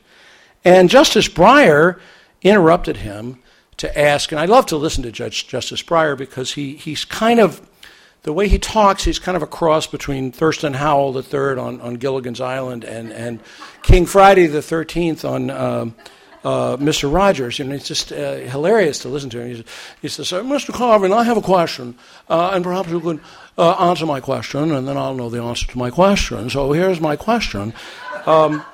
And 0.65 0.89
Justice 0.89 1.29
Breyer 1.29 1.99
interrupted 2.43 2.99
him 2.99 3.41
to 3.79 3.99
ask, 3.99 4.31
and 4.33 4.41
I 4.41 4.45
love 4.45 4.67
to 4.67 4.77
listen 4.77 5.03
to 5.03 5.13
Judge 5.13 5.49
Justice 5.49 5.83
Breyer 5.83 6.17
because 6.17 6.53
he, 6.53 6.77
he's 6.77 7.05
kind 7.05 7.41
of 7.41 7.61
the 8.23 8.33
way 8.33 8.47
he 8.47 8.59
talks, 8.59 9.05
he's 9.05 9.19
kind 9.19 9.37
of 9.37 9.43
a 9.43 9.49
cross 9.49 9.87
between 9.87 10.31
Thurston 10.31 10.75
Howell 10.75 11.17
III 11.17 11.59
on, 11.59 11.81
on 11.81 11.95
Gilligan's 11.95 12.41
Island 12.41 12.85
and, 12.85 13.13
and 13.13 13.41
King 13.83 14.07
Friday 14.07 14.47
the 14.47 14.61
13th 14.61 15.29
on 15.29 15.51
um, 15.51 15.95
uh, 16.45 16.77
Mr. 16.77 17.13
Rogers. 17.13 17.61
And 17.61 17.73
it's 17.73 17.87
just 17.87 18.13
uh, 18.13 18.37
hilarious 18.37 18.99
to 19.01 19.09
listen 19.09 19.31
to 19.31 19.41
him. 19.41 19.57
He, 19.57 19.65
he 20.03 20.09
says, 20.09 20.31
Mr. 20.31 20.73
Carvin, 20.73 21.13
I 21.13 21.25
have 21.25 21.37
a 21.37 21.43
question, 21.43 21.97
uh, 22.29 22.51
and 22.53 22.65
perhaps 22.65 22.89
you 22.89 23.01
could 23.01 23.21
uh, 23.59 23.73
answer 23.73 24.07
my 24.07 24.21
question, 24.21 24.73
and 24.73 24.87
then 24.87 24.97
I'll 24.97 25.15
know 25.15 25.31
the 25.31 25.43
answer 25.43 25.67
to 25.69 25.79
my 25.79 25.91
question. 25.91 26.51
So 26.51 26.73
here's 26.73 27.01
my 27.01 27.17
question. 27.17 27.75
Um, 28.27 28.65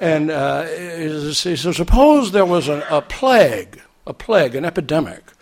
and 0.00 0.30
uh, 0.30 0.64
he 0.64 1.32
says, 1.32 1.76
suppose 1.76 2.32
there 2.32 2.44
was 2.44 2.68
a, 2.68 2.86
a 2.90 3.02
plague, 3.02 3.80
a 4.06 4.12
plague, 4.12 4.54
an 4.54 4.64
epidemic 4.64 5.32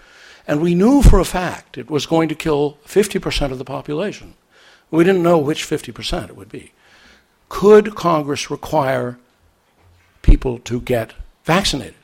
and 0.46 0.60
we 0.60 0.74
knew 0.74 1.02
for 1.02 1.18
a 1.18 1.24
fact 1.24 1.78
it 1.78 1.90
was 1.90 2.06
going 2.06 2.28
to 2.28 2.34
kill 2.34 2.78
50% 2.86 3.50
of 3.50 3.58
the 3.58 3.64
population. 3.64 4.34
We 4.90 5.04
didn't 5.04 5.22
know 5.22 5.38
which 5.38 5.64
50% 5.66 6.28
it 6.28 6.36
would 6.36 6.50
be. 6.50 6.72
Could 7.48 7.94
Congress 7.94 8.50
require 8.50 9.18
people 10.22 10.58
to 10.60 10.80
get 10.80 11.14
vaccinated? 11.44 11.94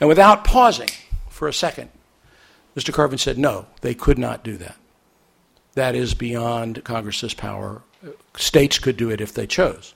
And 0.00 0.08
without 0.08 0.44
pausing 0.44 0.90
for 1.28 1.48
a 1.48 1.52
second, 1.52 1.90
Mr. 2.76 2.92
Carvin 2.92 3.18
said 3.18 3.38
no, 3.38 3.66
they 3.80 3.94
could 3.94 4.18
not 4.18 4.42
do 4.42 4.56
that. 4.56 4.76
That 5.74 5.94
is 5.94 6.14
beyond 6.14 6.84
Congress's 6.84 7.34
power. 7.34 7.82
States 8.36 8.78
could 8.78 8.96
do 8.96 9.10
it 9.10 9.20
if 9.20 9.34
they 9.34 9.46
chose. 9.46 9.94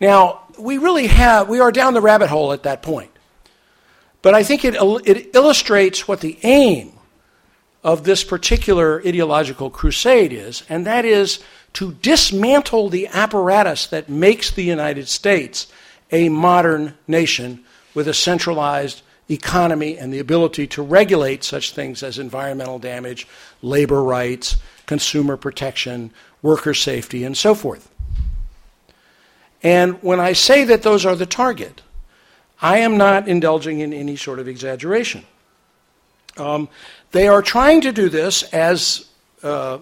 Now, 0.00 0.42
we 0.58 0.78
really 0.78 1.06
have, 1.08 1.48
we 1.48 1.60
are 1.60 1.70
down 1.70 1.94
the 1.94 2.00
rabbit 2.00 2.28
hole 2.28 2.52
at 2.52 2.62
that 2.62 2.82
point. 2.82 3.10
But 4.22 4.34
I 4.34 4.42
think 4.42 4.64
it, 4.64 4.74
it 4.74 5.34
illustrates 5.34 6.06
what 6.08 6.20
the 6.20 6.38
aim 6.42 6.92
of 7.82 8.04
this 8.04 8.24
particular 8.24 9.00
ideological 9.06 9.70
crusade 9.70 10.32
is, 10.32 10.62
and 10.68 10.86
that 10.86 11.04
is 11.04 11.42
to 11.74 11.92
dismantle 11.94 12.90
the 12.90 13.06
apparatus 13.08 13.86
that 13.86 14.08
makes 14.08 14.50
the 14.50 14.64
United 14.64 15.08
States 15.08 15.66
a 16.10 16.28
modern 16.28 16.94
nation 17.06 17.64
with 17.94 18.08
a 18.08 18.14
centralized 18.14 19.02
economy 19.28 19.96
and 19.96 20.12
the 20.12 20.18
ability 20.18 20.66
to 20.66 20.82
regulate 20.82 21.44
such 21.44 21.72
things 21.72 22.02
as 22.02 22.18
environmental 22.18 22.78
damage, 22.78 23.26
labor 23.62 24.02
rights, 24.02 24.56
consumer 24.86 25.36
protection, 25.36 26.10
worker 26.42 26.74
safety, 26.74 27.24
and 27.24 27.36
so 27.36 27.54
forth. 27.54 27.88
And 29.62 30.02
when 30.02 30.20
I 30.20 30.32
say 30.32 30.64
that 30.64 30.82
those 30.82 31.04
are 31.04 31.14
the 31.14 31.26
target, 31.26 31.82
I 32.62 32.78
am 32.78 32.96
not 32.96 33.28
indulging 33.28 33.80
in 33.80 33.92
any 33.92 34.16
sort 34.16 34.38
of 34.38 34.48
exaggeration. 34.48 35.24
Um, 36.36 36.68
they 37.12 37.28
are 37.28 37.42
trying 37.42 37.82
to 37.82 37.92
do 37.92 38.08
this 38.08 38.42
as 38.42 39.06
uh, 39.42 39.78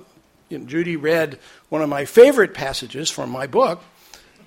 Judy 0.50 0.97
read 0.97 1.38
one 1.69 1.83
of 1.83 1.88
my 1.88 2.05
favorite 2.05 2.55
passages 2.55 3.11
from 3.11 3.31
my 3.31 3.47
book 3.47 3.83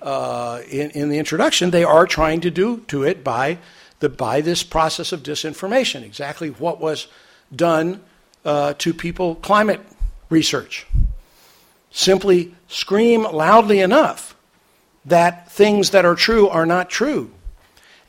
uh, 0.02 0.60
in, 0.68 0.90
in 0.90 1.08
the 1.08 1.18
introduction. 1.18 1.70
They 1.70 1.84
are 1.84 2.06
trying 2.06 2.40
to 2.42 2.50
do 2.50 2.78
to 2.88 3.04
it 3.04 3.22
by 3.22 3.58
the 4.00 4.08
by 4.08 4.40
this 4.40 4.62
process 4.62 5.12
of 5.12 5.22
disinformation. 5.22 6.02
Exactly 6.02 6.48
what 6.50 6.80
was 6.80 7.06
done 7.54 8.02
uh, 8.44 8.74
to 8.78 8.92
people 8.92 9.36
climate 9.36 9.80
research. 10.28 10.86
Simply 11.90 12.54
scream 12.68 13.22
loudly 13.22 13.80
enough 13.80 14.34
that 15.04 15.50
things 15.50 15.90
that 15.90 16.04
are 16.04 16.14
true 16.14 16.48
are 16.48 16.66
not 16.66 16.88
true. 16.88 17.30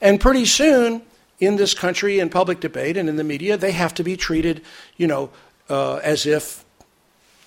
And 0.02 0.20
pretty 0.20 0.46
soon, 0.46 1.02
in 1.40 1.58
this 1.58 1.74
country 1.74 2.20
in 2.20 2.30
public 2.30 2.60
debate 2.60 2.98
and 2.98 3.10
in 3.10 3.16
the 3.16 3.24
media, 3.24 3.58
they 3.58 3.72
have 3.72 3.94
to 3.96 4.04
be 4.04 4.16
treated, 4.16 4.62
you 4.98 5.08
know, 5.08 5.30
uh, 5.70 5.96
as 5.98 6.26
if 6.26 6.64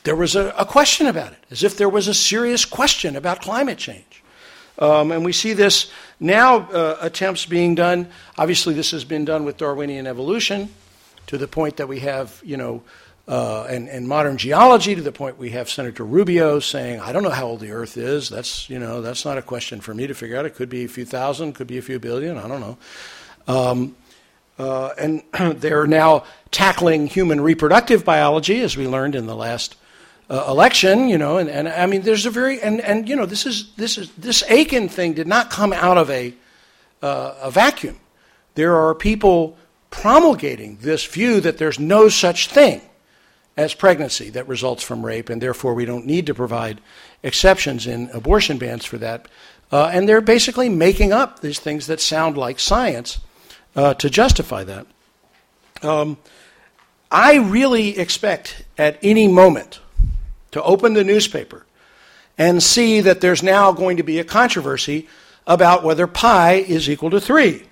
there 0.04 0.16
was 0.16 0.36
a, 0.36 0.54
a, 0.56 0.64
question 0.64 1.06
about 1.06 1.32
it, 1.32 1.38
as 1.50 1.62
if 1.62 1.76
there 1.76 1.88
was 1.88 2.08
a 2.08 2.14
serious 2.14 2.64
question 2.64 3.16
about 3.16 3.40
climate 3.40 3.78
change. 3.78 4.05
Um, 4.78 5.12
and 5.12 5.24
we 5.24 5.32
see 5.32 5.52
this 5.52 5.90
now 6.20 6.58
uh, 6.70 6.98
attempts 7.00 7.46
being 7.46 7.74
done. 7.74 8.08
Obviously, 8.36 8.74
this 8.74 8.90
has 8.90 9.04
been 9.04 9.24
done 9.24 9.44
with 9.44 9.56
Darwinian 9.56 10.06
evolution 10.06 10.68
to 11.28 11.38
the 11.38 11.48
point 11.48 11.78
that 11.78 11.88
we 11.88 12.00
have, 12.00 12.40
you 12.44 12.56
know, 12.56 12.82
uh, 13.28 13.64
and, 13.64 13.88
and, 13.88 14.06
modern 14.06 14.36
geology 14.36 14.94
to 14.94 15.02
the 15.02 15.10
point 15.10 15.36
we 15.36 15.50
have 15.50 15.68
Senator 15.68 16.04
Rubio 16.04 16.60
saying, 16.60 17.00
I 17.00 17.10
don't 17.10 17.24
know 17.24 17.30
how 17.30 17.46
old 17.46 17.58
the 17.58 17.72
Earth 17.72 17.96
is. 17.96 18.28
That's, 18.28 18.70
you 18.70 18.78
know, 18.78 19.02
that's 19.02 19.24
not 19.24 19.36
a 19.36 19.42
question 19.42 19.80
for 19.80 19.92
me 19.92 20.06
to 20.06 20.14
figure 20.14 20.36
out. 20.36 20.46
It 20.46 20.54
could 20.54 20.68
be 20.68 20.84
a 20.84 20.88
few 20.88 21.04
thousand, 21.04 21.54
could 21.54 21.66
be 21.66 21.76
a 21.76 21.82
few 21.82 21.98
billion, 21.98 22.38
I 22.38 22.46
don't 22.46 22.60
know. 22.60 22.78
Um, 23.48 23.96
uh, 24.60 24.90
and 24.96 25.24
they're 25.60 25.88
now 25.88 26.22
tackling 26.52 27.08
human 27.08 27.40
reproductive 27.40 28.04
biology, 28.04 28.60
as 28.60 28.76
we 28.76 28.86
learned 28.86 29.16
in 29.16 29.26
the 29.26 29.34
last 29.34 29.74
uh, 30.28 30.46
election. 30.48 31.08
You 31.08 31.18
know, 31.18 31.38
and, 31.38 31.48
and 31.48 31.68
I 31.68 31.86
mean, 31.86 32.02
there's 32.02 32.26
a 32.26 32.30
very 32.30 32.60
and, 32.60 32.80
and 32.80 33.08
you 33.08 33.16
know, 33.16 33.26
this 33.26 33.46
is 33.46 33.72
this 33.74 33.98
is 33.98 34.10
this 34.12 34.42
Akin 34.50 34.88
thing 34.88 35.14
did 35.14 35.26
not 35.26 35.50
come 35.50 35.72
out 35.72 35.98
of 35.98 36.10
a 36.10 36.34
uh, 37.02 37.34
a 37.42 37.50
vacuum. 37.50 37.98
There 38.54 38.76
are 38.76 38.94
people 38.94 39.56
promulgating 39.90 40.78
this 40.80 41.04
view 41.06 41.40
that 41.40 41.58
there's 41.58 41.78
no 41.78 42.08
such 42.08 42.48
thing 42.48 42.80
as 43.56 43.72
pregnancy 43.72 44.30
that 44.30 44.46
results 44.48 44.82
from 44.82 45.04
rape, 45.04 45.30
and 45.30 45.40
therefore 45.40 45.74
we 45.74 45.84
don't 45.84 46.04
need 46.04 46.26
to 46.26 46.34
provide 46.34 46.80
exceptions 47.22 47.86
in 47.86 48.10
abortion 48.12 48.58
bans 48.58 48.84
for 48.84 48.98
that. 48.98 49.28
Uh, 49.72 49.90
and 49.92 50.08
they're 50.08 50.20
basically 50.20 50.68
making 50.68 51.12
up 51.12 51.40
these 51.40 51.58
things 51.58 51.86
that 51.86 52.00
sound 52.00 52.36
like 52.36 52.60
science 52.60 53.18
uh, 53.74 53.94
to 53.94 54.08
justify 54.08 54.62
that. 54.64 54.86
Um, 55.82 56.18
I 57.10 57.36
really 57.36 57.98
expect 57.98 58.64
at 58.78 58.98
any 59.02 59.28
moment 59.28 59.80
to 60.56 60.62
open 60.62 60.94
the 60.94 61.04
newspaper 61.04 61.64
and 62.36 62.62
see 62.62 63.00
that 63.00 63.20
there's 63.20 63.42
now 63.42 63.72
going 63.72 63.96
to 63.96 64.02
be 64.02 64.18
a 64.18 64.24
controversy 64.24 65.08
about 65.46 65.84
whether 65.84 66.06
pi 66.06 66.54
is 66.54 66.90
equal 66.90 67.10
to 67.10 67.20
3. 67.20 67.62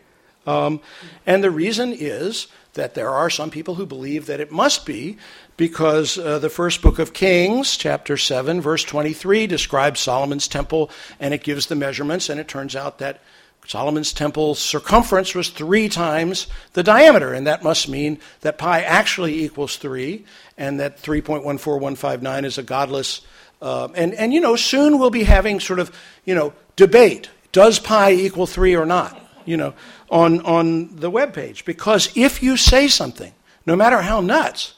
Um, 0.47 0.81
and 1.27 1.43
the 1.43 1.51
reason 1.51 1.93
is 1.93 2.47
that 2.75 2.95
there 2.95 3.11
are 3.11 3.31
some 3.31 3.51
people 3.51 3.77
who 3.77 3.87
believe 3.87 4.27
that 4.27 4.41
it 4.41 4.53
must 4.53 4.85
be 4.85 5.17
because 5.57 6.19
uh, 6.19 6.39
the 6.39 6.51
first 6.51 6.83
book 6.83 6.99
of 6.99 7.13
Kings, 7.13 7.77
chapter 7.77 8.17
7, 8.17 8.61
verse 8.61 8.83
23, 8.83 9.47
describes 9.47 10.01
Solomon's 10.01 10.49
temple 10.49 10.91
and 11.21 11.33
it 11.33 11.43
gives 11.43 11.67
the 11.67 11.77
measurements, 11.77 12.29
and 12.29 12.41
it 12.41 12.49
turns 12.49 12.75
out 12.75 12.99
that 12.99 13.21
Solomon's 13.67 14.13
temple's 14.13 14.59
circumference 14.59 15.35
was 15.35 15.49
three 15.49 15.89
times 15.89 16.47
the 16.75 16.83
diameter, 16.83 17.33
and 17.33 17.47
that 17.47 17.63
must 17.63 17.89
mean 17.89 18.19
that 18.43 18.59
pi 18.59 18.83
actually 18.83 19.43
equals 19.43 19.77
three, 19.77 20.25
and 20.59 20.81
that 20.81 21.03
3.14159 21.03 22.45
is 22.45 22.59
a 22.59 22.63
godless. 22.63 23.23
Uh, 23.63 23.89
and, 23.95 24.13
and, 24.15 24.35
you 24.35 24.41
know, 24.41 24.57
soon 24.57 24.99
we'll 24.99 25.11
be 25.11 25.25
having 25.25 25.61
sort 25.61 25.79
of, 25.79 25.91
you 26.25 26.35
know, 26.35 26.53
debate. 26.77 27.31
Does 27.53 27.79
pi 27.79 28.13
equal 28.13 28.47
three 28.47 28.77
or 28.77 28.85
not? 28.85 29.21
You 29.47 29.57
know, 29.57 29.75
on, 30.11 30.41
on 30.43 30.97
the 30.97 31.11
web 31.11 31.33
page. 31.33 31.65
Because 31.65 32.11
if 32.15 32.43
you 32.43 32.57
say 32.57 32.89
something, 32.89 33.33
no 33.67 33.77
matter 33.77 34.03
how 34.03 34.21
nuts, 34.21 34.75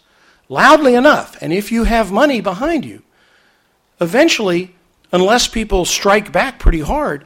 loudly 0.48 0.94
enough, 0.94 1.36
and 1.40 1.52
if 1.52 1.72
you 1.72 1.84
have 1.84 2.12
money 2.12 2.40
behind 2.40 2.84
you, 2.84 3.02
eventually, 4.00 4.74
unless 5.12 5.48
people 5.48 5.84
strike 5.84 6.30
back 6.32 6.58
pretty 6.58 6.80
hard, 6.80 7.24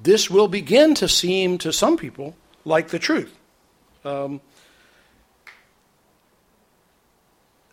this 0.00 0.30
will 0.30 0.48
begin 0.48 0.94
to 0.94 1.08
seem 1.08 1.58
to 1.58 1.72
some 1.72 1.96
people 1.96 2.36
like 2.64 2.88
the 2.88 2.98
truth. 2.98 3.36
Um, 4.04 4.40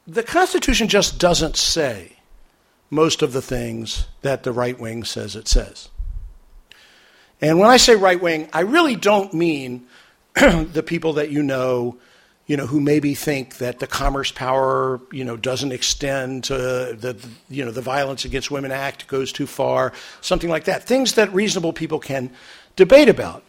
the 0.07 0.23
Constitution 0.23 0.87
just 0.87 1.19
doesn't 1.19 1.55
say 1.55 2.17
most 2.89 3.21
of 3.21 3.33
the 3.33 3.41
things 3.41 4.07
that 4.21 4.43
the 4.43 4.51
right 4.51 4.79
wing 4.79 5.03
says 5.03 5.35
it 5.35 5.47
says. 5.47 5.89
And 7.41 7.59
when 7.59 7.69
I 7.69 7.77
say 7.77 7.95
right 7.95 8.21
wing, 8.21 8.49
I 8.53 8.61
really 8.61 8.95
don't 8.95 9.33
mean 9.33 9.85
the 10.33 10.83
people 10.85 11.13
that 11.13 11.29
you 11.29 11.43
know, 11.43 11.97
you 12.45 12.57
know, 12.57 12.67
who 12.67 12.81
maybe 12.81 13.15
think 13.15 13.57
that 13.57 13.79
the 13.79 13.87
Commerce 13.87 14.31
Power, 14.31 14.99
you 15.11 15.23
know, 15.23 15.37
doesn't 15.37 15.71
extend 15.71 16.43
to 16.45 16.53
the, 16.53 17.17
you 17.49 17.63
know, 17.63 17.71
the 17.71 17.81
Violence 17.81 18.25
Against 18.25 18.51
Women 18.51 18.71
Act 18.71 19.07
goes 19.07 19.31
too 19.31 19.47
far, 19.47 19.93
something 20.19 20.49
like 20.49 20.65
that. 20.65 20.83
Things 20.83 21.13
that 21.13 21.33
reasonable 21.33 21.71
people 21.71 21.99
can 21.99 22.31
debate 22.75 23.07
about. 23.07 23.43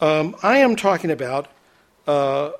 Um, 0.00 0.34
I 0.42 0.58
am 0.58 0.74
talking 0.74 1.10
about 1.10 1.46
uh, 2.08 2.50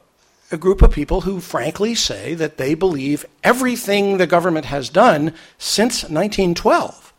a 0.52 0.56
group 0.56 0.82
of 0.82 0.92
people 0.92 1.22
who 1.22 1.40
frankly 1.40 1.94
say 1.94 2.34
that 2.34 2.56
they 2.56 2.74
believe 2.74 3.24
everything 3.42 4.18
the 4.18 4.26
government 4.26 4.66
has 4.66 4.88
done 4.88 5.34
since 5.58 6.02
1912 6.02 7.12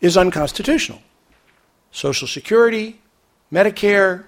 is 0.00 0.16
unconstitutional. 0.16 1.00
Social 1.92 2.28
Security, 2.28 3.00
Medicare, 3.50 4.24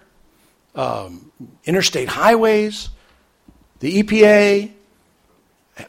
um, 0.74 1.30
interstate 1.64 2.08
highways, 2.08 2.88
the 3.80 4.02
EPA, 4.02 4.70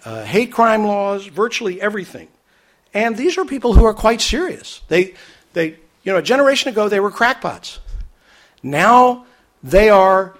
uh, 0.05 0.23
hate 0.23 0.51
crime 0.51 0.85
laws, 0.85 1.27
virtually 1.27 1.81
everything. 1.81 2.27
And 2.93 3.15
these 3.15 3.37
are 3.37 3.45
people 3.45 3.73
who 3.73 3.85
are 3.85 3.93
quite 3.93 4.21
serious. 4.21 4.81
They, 4.87 5.13
they, 5.53 5.77
you 6.03 6.11
know, 6.11 6.17
a 6.17 6.21
generation 6.21 6.69
ago 6.69 6.89
they 6.89 6.99
were 6.99 7.11
crackpots. 7.11 7.79
Now 8.63 9.25
they 9.63 9.89
are 9.89 10.35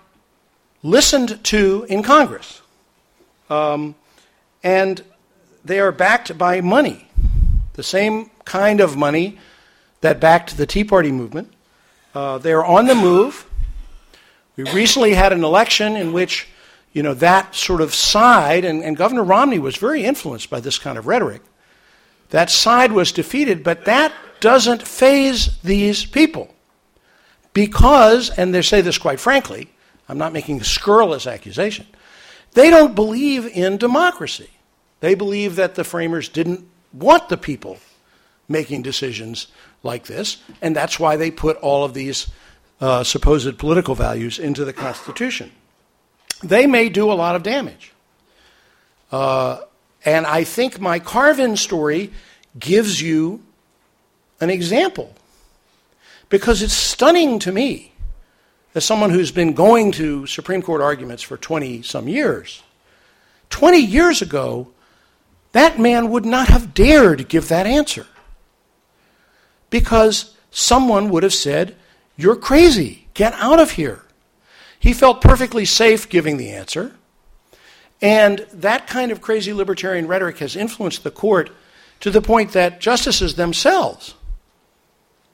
listened 0.84 1.44
to 1.46 1.86
in 1.90 2.04
Congress. 2.04 2.62
Um, 3.50 3.96
and 4.64 5.04
they 5.64 5.80
are 5.80 5.92
backed 5.92 6.38
by 6.38 6.62
money, 6.62 7.08
the 7.74 7.84
same 7.84 8.32
kind 8.46 8.80
of 8.80 8.98
money 8.98 9.38
that 10.02 10.20
backed 10.20 10.58
the 10.58 10.66
Tea 10.66 10.84
Party 10.84 11.12
movement. 11.12 11.52
Uh, 12.14 12.38
they 12.38 12.52
are 12.52 12.66
on 12.66 12.88
the 12.88 12.96
move. 12.96 13.46
We 14.56 14.64
recently 14.72 15.14
had 15.14 15.32
an 15.32 15.44
election 15.44 15.96
in 15.96 16.14
which, 16.14 16.48
you 16.94 17.04
know, 17.04 17.14
that 17.16 17.56
sort 17.56 17.82
of 17.82 17.94
side, 17.94 18.66
and, 18.66 18.84
and 18.84 18.98
Governor 18.98 19.24
Romney 19.24 19.60
was 19.60 19.78
very 19.78 20.04
influenced 20.04 20.50
by 20.50 20.60
this 20.60 20.78
kind 20.78 20.98
of 20.98 21.08
rhetoric. 21.08 21.42
That 22.30 22.50
side 22.50 22.92
was 22.92 23.12
defeated, 23.12 23.64
but 23.64 23.86
that 23.86 24.14
doesn't 24.40 24.88
phase 24.88 25.58
these 25.62 26.06
people. 26.06 26.54
Because, 27.54 28.30
and 28.30 28.54
they 28.54 28.62
say 28.62 28.82
this 28.82 28.98
quite 28.98 29.20
frankly, 29.20 29.70
I'm 30.08 30.18
not 30.18 30.34
making 30.34 30.60
a 30.60 30.66
scurrilous 30.66 31.28
accusation. 31.28 31.86
They 32.54 32.70
don't 32.70 32.96
believe 32.96 33.46
in 33.46 33.78
democracy. 33.78 34.50
They 35.00 35.16
believe 35.16 35.56
that 35.56 35.76
the 35.76 35.84
framers 35.84 36.28
didn't 36.28 36.68
want 36.94 37.30
the 37.30 37.38
people 37.38 37.80
making 38.48 38.82
decisions 38.82 39.48
like 39.84 40.06
this, 40.06 40.38
and 40.62 40.76
that's 40.76 41.00
why 41.00 41.16
they 41.16 41.32
put 41.32 41.58
all 41.58 41.86
of 41.86 41.94
these 41.94 42.28
uh, 42.82 43.04
supposed 43.04 43.58
political 43.58 43.96
values 43.96 44.38
into 44.38 44.66
the 44.66 44.74
Constitution. 44.74 45.52
They 46.44 46.68
may 46.68 46.90
do 46.90 47.12
a 47.12 47.14
lot 47.14 47.36
of 47.36 47.44
damage. 47.44 47.94
Uh, 49.12 49.62
and 50.06 50.26
I 50.26 50.44
think 50.44 50.80
my 50.80 51.00
Carvin 51.00 51.58
story 51.58 52.12
gives 52.58 53.02
you 53.02 53.42
an 54.40 54.50
example 54.50 55.14
because 56.30 56.62
it's 56.62 56.74
stunning 56.74 57.40
to 57.40 57.52
me 57.52 57.92
as 58.74 58.86
someone 58.86 59.10
who's 59.10 59.32
been 59.32 59.54
going 59.54 59.92
to 59.94 60.26
Supreme 60.26 60.62
Court 60.62 60.82
arguments 60.82 61.22
for 61.22 61.38
20 61.38 61.82
some 61.82 62.08
years, 62.08 62.64
20 63.50 63.78
years 63.78 64.22
ago, 64.22 64.70
that 65.52 65.78
man 65.78 66.10
would 66.10 66.26
not 66.26 66.48
have 66.48 66.74
dared 66.74 67.28
give 67.28 67.50
that 67.50 67.68
answer. 67.68 68.08
Because 69.70 70.36
someone 70.52 71.10
would 71.10 71.24
have 71.24 71.34
said, 71.34 71.76
You're 72.16 72.38
crazy, 72.38 73.08
get 73.14 73.34
out 73.34 73.60
of 73.60 73.72
here. 73.72 74.04
He 74.82 74.94
felt 74.94 75.22
perfectly 75.22 75.64
safe 75.64 76.10
giving 76.10 76.38
the 76.38 76.50
answer. 76.50 76.96
And 78.02 78.40
that 78.52 78.88
kind 78.88 79.12
of 79.12 79.22
crazy 79.22 79.54
libertarian 79.54 80.08
rhetoric 80.08 80.40
has 80.40 80.56
influenced 80.56 81.04
the 81.04 81.12
court 81.12 81.52
to 82.00 82.10
the 82.10 82.20
point 82.20 82.54
that 82.54 82.82
justices 82.82 83.36
themselves 83.36 84.16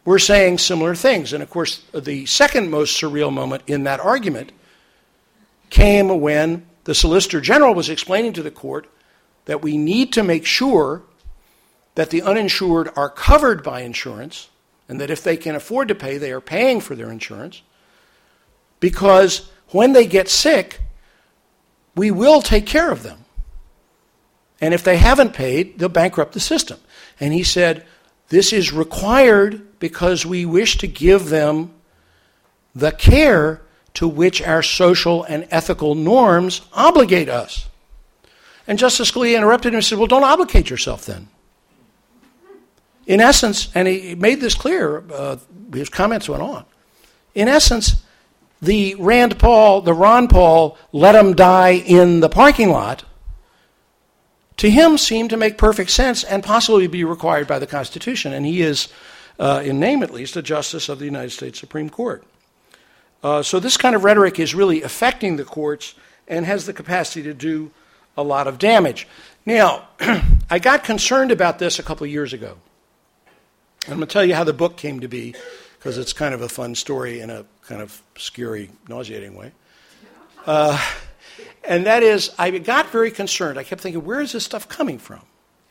were 0.04 0.20
saying 0.20 0.58
similar 0.58 0.96
things. 0.96 1.32
And 1.32 1.42
of 1.42 1.50
course, 1.50 1.82
the 1.94 2.26
second 2.26 2.70
most 2.70 3.02
surreal 3.02 3.32
moment 3.32 3.64
in 3.68 3.86
that 3.86 4.02
argument 4.02 4.52
came 5.70 6.20
when 6.20 6.66
the 6.84 6.94
Solicitor 6.94 7.40
General 7.40 7.74
was 7.74 7.90
explaining 7.90 8.34
to 8.34 8.44
the 8.44 8.52
court 8.52 8.90
that 9.46 9.62
we 9.62 9.78
need 9.78 10.12
to 10.12 10.24
make 10.24 10.46
sure 10.46 11.04
that 11.96 12.10
the 12.10 12.22
uninsured 12.22 12.92
are 12.98 13.10
covered 13.10 13.64
by 13.64 13.80
insurance 13.80 14.50
and 14.90 15.00
that 15.00 15.10
if 15.10 15.24
they 15.24 15.38
can 15.38 15.56
afford 15.56 15.88
to 15.88 15.96
pay, 15.96 16.18
they 16.18 16.34
are 16.34 16.42
paying 16.42 16.82
for 16.82 16.96
their 16.96 17.10
insurance 17.10 17.62
because 18.80 19.50
when 19.70 19.94
they 19.94 20.06
get 20.06 20.30
sick, 20.30 20.82
we 21.96 22.12
will 22.12 22.42
take 22.42 22.66
care 22.66 22.92
of 22.92 23.04
them. 23.04 23.26
And 24.62 24.74
if 24.74 24.84
they 24.84 24.98
haven't 24.98 25.34
paid, 25.34 25.78
they'll 25.78 25.90
bankrupt 25.90 26.34
the 26.34 26.40
system. 26.40 26.80
And 27.20 27.34
he 27.34 27.44
said, 27.44 27.86
This 28.30 28.54
is 28.54 28.72
required 28.72 29.80
because 29.80 30.26
we 30.26 30.46
wish 30.46 30.78
to 30.80 30.88
give 30.88 31.30
them 31.30 31.74
the 32.74 32.92
care 32.92 33.62
to 33.96 34.08
which 34.08 34.42
our 34.42 34.62
social 34.62 35.24
and 35.24 35.48
ethical 35.50 35.96
norms 35.96 36.62
obligate 36.74 37.30
us. 37.30 37.68
And 38.68 38.78
Justice 38.78 39.12
Scalia 39.12 39.38
interrupted 39.38 39.74
him 39.74 39.78
and 39.78 39.86
said, 39.86 39.98
Well, 39.98 40.08
don't 40.08 40.24
obligate 40.24 40.70
yourself 40.70 41.06
then. 41.06 41.30
In 43.06 43.22
essence, 43.22 43.70
and 43.74 43.88
he 43.88 44.16
made 44.16 44.42
this 44.42 44.54
clear, 44.54 45.04
uh, 45.12 45.38
his 45.74 45.88
comments 45.88 46.28
went 46.28 46.44
on. 46.44 46.66
In 47.34 47.48
essence, 47.48 48.04
the 48.62 48.96
Rand 48.96 49.40
Paul, 49.40 49.82
the 49.82 49.94
Ron 49.94 50.28
Paul, 50.28 50.78
let 50.92 51.16
him 51.16 51.34
die 51.34 51.74
in 51.76 52.20
the 52.20 52.30
parking 52.30 52.70
lot, 52.70 53.04
to 54.58 54.70
him 54.70 54.98
seemed 54.98 55.30
to 55.30 55.38
make 55.38 55.58
perfect 55.58 55.92
sense 55.92 56.24
and 56.24 56.44
possibly 56.44 56.88
be 56.88 57.04
required 57.04 57.48
by 57.48 57.60
the 57.60 57.68
Constitution. 57.68 58.34
And 58.34 58.46
he 58.46 58.62
is 58.62 58.88
uh, 59.40 59.62
in 59.64 59.80
name 59.80 60.04
at 60.04 60.12
least, 60.12 60.36
a 60.36 60.42
justice 60.42 60.90
of 60.90 61.00
the 61.00 61.06
United 61.06 61.32
States 61.32 61.60
Supreme 61.60 61.90
Court. 61.90 62.24
Uh, 63.24 63.44
so 63.44 63.60
this 63.60 63.78
kind 63.78 63.96
of 63.96 64.04
rhetoric 64.04 64.40
is 64.40 64.56
really 64.56 64.82
affecting 64.82 65.36
the 65.36 65.44
courts 65.44 65.96
and 66.28 66.46
has 66.46 66.66
the 66.66 66.74
capacity 66.74 67.24
to 67.24 67.34
do 67.34 67.72
a 68.18 68.24
lot 68.24 68.48
of 68.48 68.58
damage. 68.58 69.08
Now, 69.46 69.88
I 70.50 70.60
got 70.60 70.84
concerned 70.84 71.32
about 71.32 71.60
this 71.60 71.80
a 71.80 71.84
couple 71.84 72.06
of 72.06 72.12
years 72.12 72.34
ago. 72.34 72.58
I'm 73.88 73.98
going 73.98 74.02
to 74.02 74.06
tell 74.08 74.26
you 74.26 74.36
how 74.36 74.44
the 74.44 74.54
book 74.54 74.76
came 74.76 75.00
to 75.00 75.08
be 75.08 75.36
because 75.88 75.98
it's 75.98 76.12
kind 76.12 76.34
of 76.34 76.42
a 76.42 76.50
fun 76.50 76.76
story 76.76 77.22
in 77.22 77.30
a 77.30 77.46
kind 77.66 77.82
of 77.82 78.04
scary, 78.18 78.70
nauseating 78.90 79.36
way. 79.36 79.52
Uh, 80.46 80.80
and 81.66 81.86
that 81.88 82.04
is, 82.04 82.32
I 82.40 82.52
got 82.52 82.90
very 82.90 83.12
concerned. 83.12 83.60
I 83.60 83.64
kept 83.64 83.82
thinking, 83.82 84.06
where 84.06 84.22
is 84.22 84.32
this 84.32 84.46
stuff 84.46 84.70
coming 84.70 84.98
from? 84.98 85.20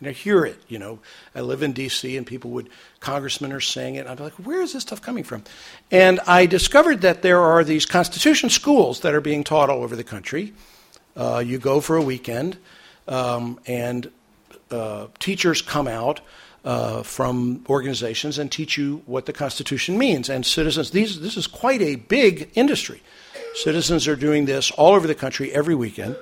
And 0.01 0.09
I 0.11 0.13
hear 0.13 0.45
it. 0.45 0.61
You 0.69 0.79
know, 0.79 0.99
I 1.35 1.41
live 1.41 1.63
in 1.63 1.73
D.C. 1.73 2.15
and 2.15 2.27
people 2.27 2.51
would, 2.51 2.69
congressmen 3.01 3.53
are 3.53 3.61
saying 3.61 3.95
it. 3.95 4.07
I'm 4.07 4.19
like, 4.19 4.35
where 4.35 4.61
is 4.61 4.75
this 4.75 4.83
stuff 4.83 5.01
coming 5.01 5.25
from? 5.25 5.45
And 5.91 6.21
I 6.27 6.45
discovered 6.45 7.01
that 7.01 7.23
there 7.23 7.41
are 7.41 7.65
these 7.65 7.87
Constitution 7.87 8.51
schools 8.51 9.01
that 9.01 9.15
are 9.15 9.23
being 9.23 9.45
taught 9.45 9.71
all 9.71 9.83
over 9.83 9.97
the 9.97 10.05
country. 10.05 10.53
Uh, 11.17 11.43
you 11.45 11.57
go 11.57 11.81
for 11.81 11.97
a 11.97 12.03
weekend, 12.03 12.59
um, 13.09 13.59
and 13.67 14.11
uh, 14.71 15.07
teachers 15.19 15.63
come 15.63 15.89
out 15.89 16.21
uh, 16.67 17.03
from 17.05 17.65
organizations 17.69 18.39
and 18.39 18.51
teach 18.51 18.77
you 18.77 19.01
what 19.07 19.25
the 19.25 19.33
Constitution 19.33 19.97
means. 19.97 20.29
And 20.29 20.45
citizens, 20.45 20.91
these, 20.91 21.21
this 21.21 21.37
is 21.37 21.47
quite 21.47 21.81
a 21.81 21.95
big 21.95 22.51
industry. 22.55 23.01
Citizens 23.55 24.09
are 24.09 24.17
doing 24.17 24.45
this 24.45 24.73
all 24.73 24.93
over 24.93 25.07
the 25.07 25.15
country 25.15 25.53
every 25.53 25.77
weekend. 25.77 26.17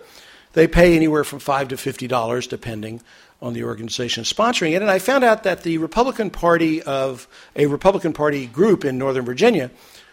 They 0.52 0.68
pay 0.68 0.94
anywhere 0.94 1.24
from 1.24 1.40
five 1.40 1.68
to 1.68 1.76
fifty 1.76 2.06
dollars, 2.06 2.46
depending 2.46 3.00
on 3.42 3.54
the 3.54 3.64
organization 3.64 4.22
sponsoring 4.22 4.72
it. 4.72 4.82
And 4.82 4.90
I 4.90 5.00
found 5.00 5.24
out 5.24 5.42
that 5.42 5.64
the 5.64 5.78
Republican 5.78 6.30
Party 6.30 6.80
of 6.82 7.26
a 7.56 7.66
Republican 7.66 8.12
Party 8.12 8.46
group 8.46 8.84
in 8.84 8.96
Northern 8.96 9.24
Virginia 9.24 9.70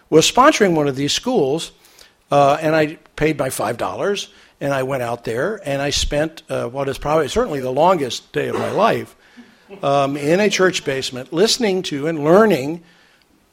was 0.09 0.29
sponsoring 0.29 0.75
one 0.75 0.87
of 0.87 0.95
these 0.95 1.13
schools. 1.13 1.71
Uh, 2.31 2.57
and 2.61 2.73
I 2.75 2.97
paid 3.17 3.37
my 3.37 3.49
five 3.49 3.77
dollars, 3.77 4.29
and 4.59 4.73
I 4.73 4.83
went 4.83 5.03
out 5.03 5.25
there, 5.25 5.59
and 5.63 5.81
I 5.81 5.91
spent 5.91 6.41
uh, 6.49 6.67
what 6.69 6.89
is 6.89 6.97
probably 6.97 7.27
certainly 7.27 7.59
the 7.59 7.71
longest 7.71 8.31
day 8.31 8.47
of 8.47 8.55
my 8.55 8.71
life 8.71 9.15
um, 9.81 10.17
in 10.17 10.39
a 10.39 10.49
church 10.49 10.83
basement, 10.85 11.31
listening 11.31 11.83
to 11.83 12.07
and 12.07 12.23
learning 12.23 12.83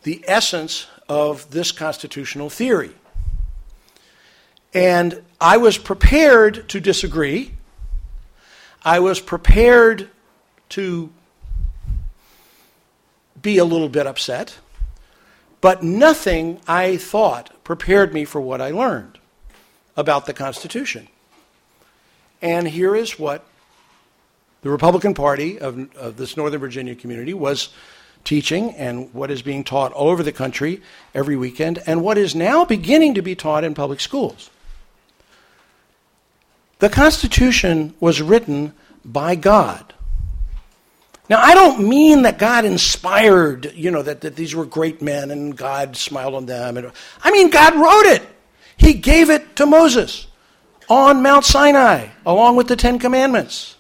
the 0.03 0.25
essence 0.27 0.87
of 1.09 1.51
this 1.51 1.73
constitutional 1.73 2.51
theory. 2.51 2.91
And 4.75 5.23
I 5.41 5.57
was 5.57 5.79
prepared 5.79 6.69
to 6.69 6.81
disagree 6.81 7.53
I 8.85 9.01
was 9.01 9.21
prepared 9.21 10.09
to 10.71 11.11
be 13.41 13.59
a 13.59 13.65
little 13.65 13.89
bit 13.89 14.07
upset, 14.07 14.59
but 15.61 15.83
nothing 15.83 16.61
I 16.67 16.97
thought 16.97 17.53
prepared 17.65 18.15
me 18.15 18.25
for 18.25 18.41
what 18.41 18.61
I 18.61 18.71
learned 18.71 19.19
about 19.97 20.27
the 20.27 20.33
Constitution. 20.33 21.09
And 22.41 22.69
here 22.69 22.95
is 22.95 23.19
what 23.19 23.45
the 24.63 24.71
Republican 24.71 25.15
Party 25.15 25.59
of, 25.59 25.95
of, 25.97 26.17
this 26.17 26.37
Northern 26.37 26.61
Virginia 26.61 26.95
community 26.95 27.35
was 27.35 27.69
teaching, 28.25 28.75
and 28.75 29.13
what 29.15 29.31
is 29.31 29.43
being 29.43 29.65
taught 29.65 29.93
all 29.93 30.09
over 30.09 30.23
the 30.23 30.33
country 30.33 30.83
every 31.15 31.37
weekend, 31.37 31.81
and 31.87 32.03
what 32.03 32.19
is 32.19 32.35
now 32.35 32.65
beginning 32.65 33.15
to 33.15 33.23
be 33.23 33.35
taught 33.35 33.65
in 33.65 33.75
public 33.75 34.01
schools. 34.01 34.51
The 36.81 36.89
Constitution 36.89 37.95
was 38.01 38.21
written 38.21 38.75
by 39.05 39.35
God. 39.35 39.95
Now, 41.29 41.41
I 41.41 41.55
don't 41.55 41.87
mean 41.89 42.23
that 42.23 42.39
God 42.39 42.65
inspired, 42.65 43.73
you 43.75 43.91
know, 43.91 44.03
that, 44.03 44.23
that 44.23 44.37
these 44.37 44.55
were 44.55 44.65
great 44.65 45.03
men 45.03 45.31
and 45.31 45.57
God 45.57 45.97
smiled 45.97 46.35
on 46.35 46.47
them. 46.47 46.77
And, 46.79 46.91
I 47.23 47.31
mean, 47.31 47.51
God 47.51 47.75
wrote 47.75 48.15
it. 48.15 48.23
He 48.77 48.95
gave 48.95 49.29
it 49.29 49.57
to 49.57 49.67
Moses 49.67 50.27
on 50.89 51.23
Mount 51.23 51.45
Sinai, 51.45 52.09
along 52.25 52.57
with 52.57 52.69
the 52.69 52.77
Ten 52.77 52.99
Commandments. 52.99 53.77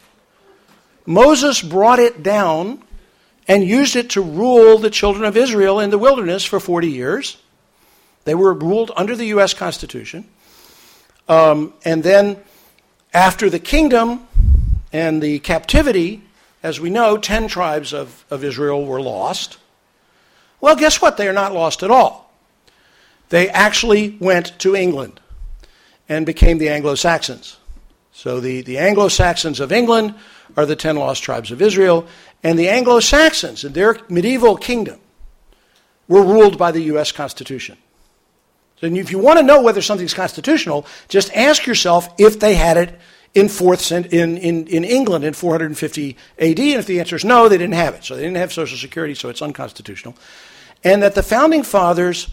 Moses 1.08 1.62
brought 1.62 1.98
it 1.98 2.22
down 2.22 2.82
and 3.48 3.64
used 3.64 3.96
it 3.96 4.10
to 4.10 4.20
rule 4.20 4.76
the 4.76 4.90
children 4.90 5.24
of 5.24 5.38
Israel 5.38 5.80
in 5.80 5.88
the 5.88 5.96
wilderness 5.96 6.44
for 6.44 6.60
40 6.60 6.88
years. 6.88 7.38
They 8.24 8.34
were 8.34 8.52
ruled 8.52 8.90
under 8.94 9.16
the 9.16 9.24
U.S. 9.28 9.54
Constitution. 9.54 10.28
Um, 11.26 11.72
and 11.82 12.02
then, 12.02 12.36
after 13.14 13.48
the 13.48 13.58
kingdom 13.58 14.28
and 14.92 15.22
the 15.22 15.38
captivity, 15.38 16.22
as 16.62 16.78
we 16.78 16.90
know, 16.90 17.16
10 17.16 17.48
tribes 17.48 17.94
of, 17.94 18.26
of 18.30 18.44
Israel 18.44 18.84
were 18.84 19.00
lost. 19.00 19.56
Well, 20.60 20.76
guess 20.76 21.00
what? 21.00 21.16
They 21.16 21.26
are 21.26 21.32
not 21.32 21.54
lost 21.54 21.82
at 21.82 21.90
all. 21.90 22.30
They 23.30 23.48
actually 23.48 24.18
went 24.20 24.58
to 24.58 24.76
England 24.76 25.20
and 26.06 26.26
became 26.26 26.58
the 26.58 26.68
Anglo 26.68 26.96
Saxons. 26.96 27.57
So 28.18 28.40
the, 28.40 28.62
the 28.62 28.78
Anglo 28.78 29.06
Saxons 29.06 29.60
of 29.60 29.70
England 29.70 30.12
are 30.56 30.66
the 30.66 30.74
10 30.74 30.96
lost 30.96 31.22
tribes 31.22 31.52
of 31.52 31.62
Israel, 31.62 32.04
and 32.42 32.58
the 32.58 32.68
Anglo 32.68 32.98
Saxons 32.98 33.62
in 33.62 33.74
their 33.74 33.96
medieval 34.08 34.56
kingdom 34.56 34.98
were 36.08 36.24
ruled 36.24 36.58
by 36.58 36.72
the 36.72 36.80
U.S. 36.94 37.12
Constitution. 37.12 37.78
So 38.80 38.86
if 38.86 39.12
you 39.12 39.20
want 39.20 39.38
to 39.38 39.44
know 39.44 39.62
whether 39.62 39.80
something's 39.80 40.14
constitutional, 40.14 40.84
just 41.06 41.32
ask 41.32 41.64
yourself 41.64 42.08
if 42.18 42.40
they 42.40 42.56
had 42.56 42.76
it 42.76 42.98
in 43.34 43.48
fourth 43.48 43.92
in, 43.92 44.04
in, 44.06 44.66
in 44.66 44.82
England 44.82 45.24
in 45.24 45.32
450 45.32 46.16
AD, 46.40 46.58
and 46.58 46.60
if 46.60 46.86
the 46.86 46.98
answer 46.98 47.14
is 47.14 47.24
no, 47.24 47.48
they 47.48 47.56
didn't 47.56 47.74
have 47.74 47.94
it. 47.94 48.04
So 48.04 48.16
they 48.16 48.22
didn't 48.22 48.38
have 48.38 48.52
Social 48.52 48.78
Security, 48.78 49.14
so 49.14 49.28
it's 49.28 49.42
unconstitutional. 49.42 50.16
And 50.82 51.04
that 51.04 51.14
the 51.14 51.22
founding 51.22 51.62
fathers 51.62 52.26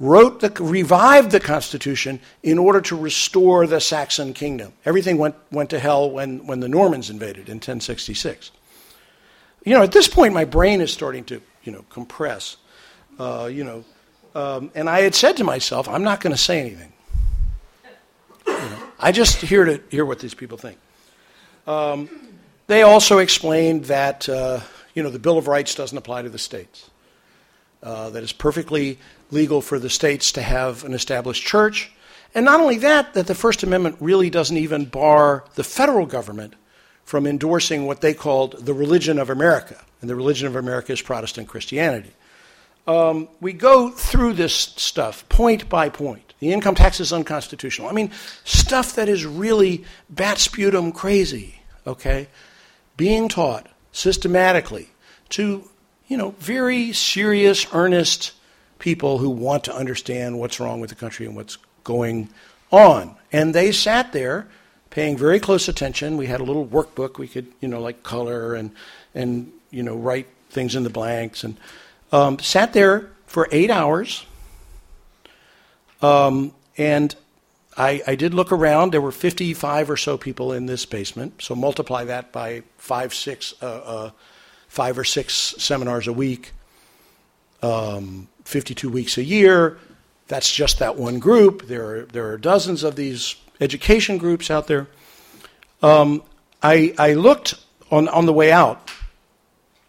wrote 0.00 0.40
the, 0.40 0.50
revived 0.62 1.30
the 1.30 1.40
Constitution 1.40 2.20
in 2.42 2.58
order 2.58 2.80
to 2.80 2.96
restore 2.96 3.66
the 3.66 3.80
Saxon 3.80 4.32
kingdom. 4.32 4.72
Everything 4.84 5.18
went, 5.18 5.34
went 5.50 5.70
to 5.70 5.78
hell 5.78 6.10
when, 6.10 6.46
when 6.46 6.60
the 6.60 6.68
Normans 6.68 7.10
invaded 7.10 7.48
in 7.48 7.56
1066. 7.56 8.52
You 9.64 9.74
know, 9.74 9.82
at 9.82 9.92
this 9.92 10.08
point, 10.08 10.34
my 10.34 10.44
brain 10.44 10.80
is 10.80 10.92
starting 10.92 11.24
to, 11.24 11.42
you 11.64 11.72
know, 11.72 11.84
compress. 11.90 12.56
Uh, 13.18 13.50
you 13.52 13.64
know, 13.64 13.84
um, 14.34 14.70
and 14.74 14.88
I 14.88 15.00
had 15.00 15.14
said 15.14 15.36
to 15.38 15.44
myself, 15.44 15.88
I'm 15.88 16.04
not 16.04 16.20
going 16.20 16.34
to 16.34 16.40
say 16.40 16.60
anything. 16.60 16.92
You 18.46 18.54
know, 18.54 18.78
I 19.00 19.12
just 19.12 19.36
hear 19.36 19.64
to 19.64 19.82
hear 19.90 20.04
what 20.04 20.20
these 20.20 20.34
people 20.34 20.58
think. 20.58 20.78
Um, 21.66 22.08
they 22.68 22.82
also 22.82 23.18
explained 23.18 23.86
that, 23.86 24.28
uh, 24.28 24.60
you 24.94 25.02
know, 25.02 25.10
the 25.10 25.18
Bill 25.18 25.38
of 25.38 25.48
Rights 25.48 25.74
doesn't 25.74 25.98
apply 25.98 26.22
to 26.22 26.28
the 26.28 26.38
states. 26.38 26.90
Uh, 27.82 28.10
that 28.10 28.22
it's 28.22 28.32
perfectly 28.32 28.98
legal 29.30 29.60
for 29.60 29.78
the 29.78 29.90
states 29.90 30.32
to 30.32 30.42
have 30.42 30.84
an 30.84 30.94
established 30.94 31.44
church. 31.44 31.92
And 32.34 32.44
not 32.44 32.60
only 32.60 32.78
that, 32.78 33.14
that 33.14 33.26
the 33.26 33.34
First 33.34 33.62
Amendment 33.62 33.96
really 34.00 34.30
doesn't 34.30 34.56
even 34.56 34.84
bar 34.84 35.44
the 35.54 35.64
federal 35.64 36.06
government 36.06 36.54
from 37.04 37.26
endorsing 37.26 37.86
what 37.86 38.00
they 38.00 38.14
called 38.14 38.64
the 38.66 38.74
religion 38.74 39.18
of 39.18 39.30
America. 39.30 39.82
And 40.00 40.10
the 40.10 40.14
religion 40.14 40.46
of 40.46 40.56
America 40.56 40.92
is 40.92 41.02
Protestant 41.02 41.48
Christianity. 41.48 42.12
Um, 42.86 43.28
we 43.40 43.52
go 43.52 43.90
through 43.90 44.34
this 44.34 44.54
stuff 44.54 45.28
point 45.28 45.68
by 45.68 45.88
point. 45.88 46.34
The 46.40 46.52
income 46.52 46.74
tax 46.74 47.00
is 47.00 47.12
unconstitutional. 47.12 47.88
I 47.88 47.92
mean, 47.92 48.12
stuff 48.44 48.94
that 48.94 49.08
is 49.08 49.26
really 49.26 49.84
bat 50.08 50.38
sputum 50.38 50.92
crazy, 50.92 51.60
okay? 51.86 52.28
Being 52.96 53.28
taught 53.28 53.66
systematically 53.92 54.90
to, 55.30 55.68
you 56.06 56.16
know, 56.16 56.30
very 56.38 56.92
serious, 56.92 57.66
earnest 57.72 58.32
people 58.78 59.18
who 59.18 59.30
want 59.30 59.64
to 59.64 59.74
understand 59.74 60.38
what's 60.38 60.60
wrong 60.60 60.80
with 60.80 60.90
the 60.90 60.96
country 60.96 61.26
and 61.26 61.34
what's 61.34 61.58
going 61.84 62.28
on. 62.70 63.16
And 63.32 63.54
they 63.54 63.72
sat 63.72 64.12
there 64.12 64.46
paying 64.90 65.16
very 65.16 65.40
close 65.40 65.68
attention. 65.68 66.16
We 66.16 66.26
had 66.26 66.40
a 66.40 66.44
little 66.44 66.66
workbook 66.66 67.18
we 67.18 67.28
could, 67.28 67.46
you 67.60 67.68
know, 67.68 67.80
like 67.80 68.02
color 68.02 68.54
and, 68.54 68.70
and 69.14 69.52
you 69.70 69.82
know, 69.82 69.96
write 69.96 70.26
things 70.50 70.74
in 70.74 70.82
the 70.82 70.90
blanks. 70.90 71.44
And 71.44 71.56
um, 72.12 72.38
sat 72.38 72.72
there 72.72 73.10
for 73.26 73.48
eight 73.52 73.70
hours. 73.70 74.24
Um, 76.00 76.52
and 76.76 77.14
I, 77.76 78.02
I, 78.06 78.14
did 78.14 78.34
look 78.34 78.52
around. 78.52 78.92
There 78.92 79.00
were 79.00 79.12
55 79.12 79.90
or 79.90 79.96
so 79.96 80.16
people 80.16 80.52
in 80.52 80.66
this 80.66 80.86
basement. 80.86 81.42
So 81.42 81.56
multiply 81.56 82.04
that 82.04 82.32
by 82.32 82.62
five, 82.76 83.12
six, 83.12 83.52
uh, 83.60 83.66
uh, 83.66 84.10
five 84.68 84.96
or 84.96 85.04
six 85.04 85.34
seminars 85.34 86.06
a 86.06 86.12
week. 86.12 86.52
Um, 87.62 88.28
52 88.48 88.88
weeks 88.88 89.18
a 89.18 89.22
year. 89.22 89.76
That's 90.28 90.50
just 90.50 90.78
that 90.78 90.96
one 90.96 91.18
group. 91.18 91.66
There 91.66 91.84
are, 91.84 92.02
there 92.06 92.32
are 92.32 92.38
dozens 92.38 92.82
of 92.82 92.96
these 92.96 93.36
education 93.60 94.16
groups 94.16 94.50
out 94.50 94.68
there. 94.68 94.86
Um, 95.82 96.22
I, 96.62 96.94
I 96.98 97.12
looked 97.12 97.56
on, 97.90 98.08
on 98.08 98.24
the 98.24 98.32
way 98.32 98.50
out, 98.50 98.90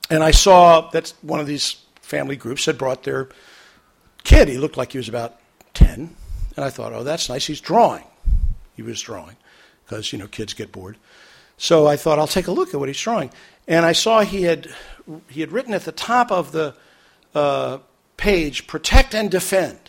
and 0.10 0.22
I 0.22 0.32
saw 0.32 0.90
that 0.90 1.14
one 1.22 1.40
of 1.40 1.48
these 1.48 1.78
family 2.02 2.36
groups 2.36 2.66
had 2.66 2.78
brought 2.78 3.04
their 3.04 3.30
kid. 4.26 4.50
He 4.50 4.58
looked 4.58 4.76
like 4.76 4.92
he 4.92 4.98
was 4.98 5.08
about 5.08 5.40
10. 5.74 6.14
And 6.58 6.66
I 6.66 6.70
thought, 6.70 6.92
oh, 6.92 7.06
that's 7.06 7.30
nice. 7.30 7.48
He's 7.48 7.62
drawing. 7.62 8.04
He 8.76 8.82
was 8.82 9.00
drawing 9.00 9.38
because, 9.86 10.12
you 10.12 10.20
know, 10.20 10.28
kids 10.28 10.54
get 10.54 10.74
bored. 10.74 10.98
So 11.58 11.88
I 11.88 11.96
thought, 11.96 12.20
I'll 12.20 12.28
take 12.28 12.48
a 12.48 12.52
look 12.52 12.74
at 12.74 12.80
what 12.80 12.90
he's 12.90 13.00
drawing. 13.00 13.32
And 13.70 13.86
I 13.86 13.94
saw 13.94 14.20
he 14.20 14.44
had, 14.44 14.68
he 15.30 15.40
had 15.40 15.54
written 15.54 15.74
at 15.74 15.86
the 15.86 15.94
top 15.94 16.30
of 16.30 16.52
the 16.52 16.76
uh, 17.34 17.78
page, 18.20 18.68
protect 18.68 19.16
and 19.16 19.32
defend. 19.32 19.80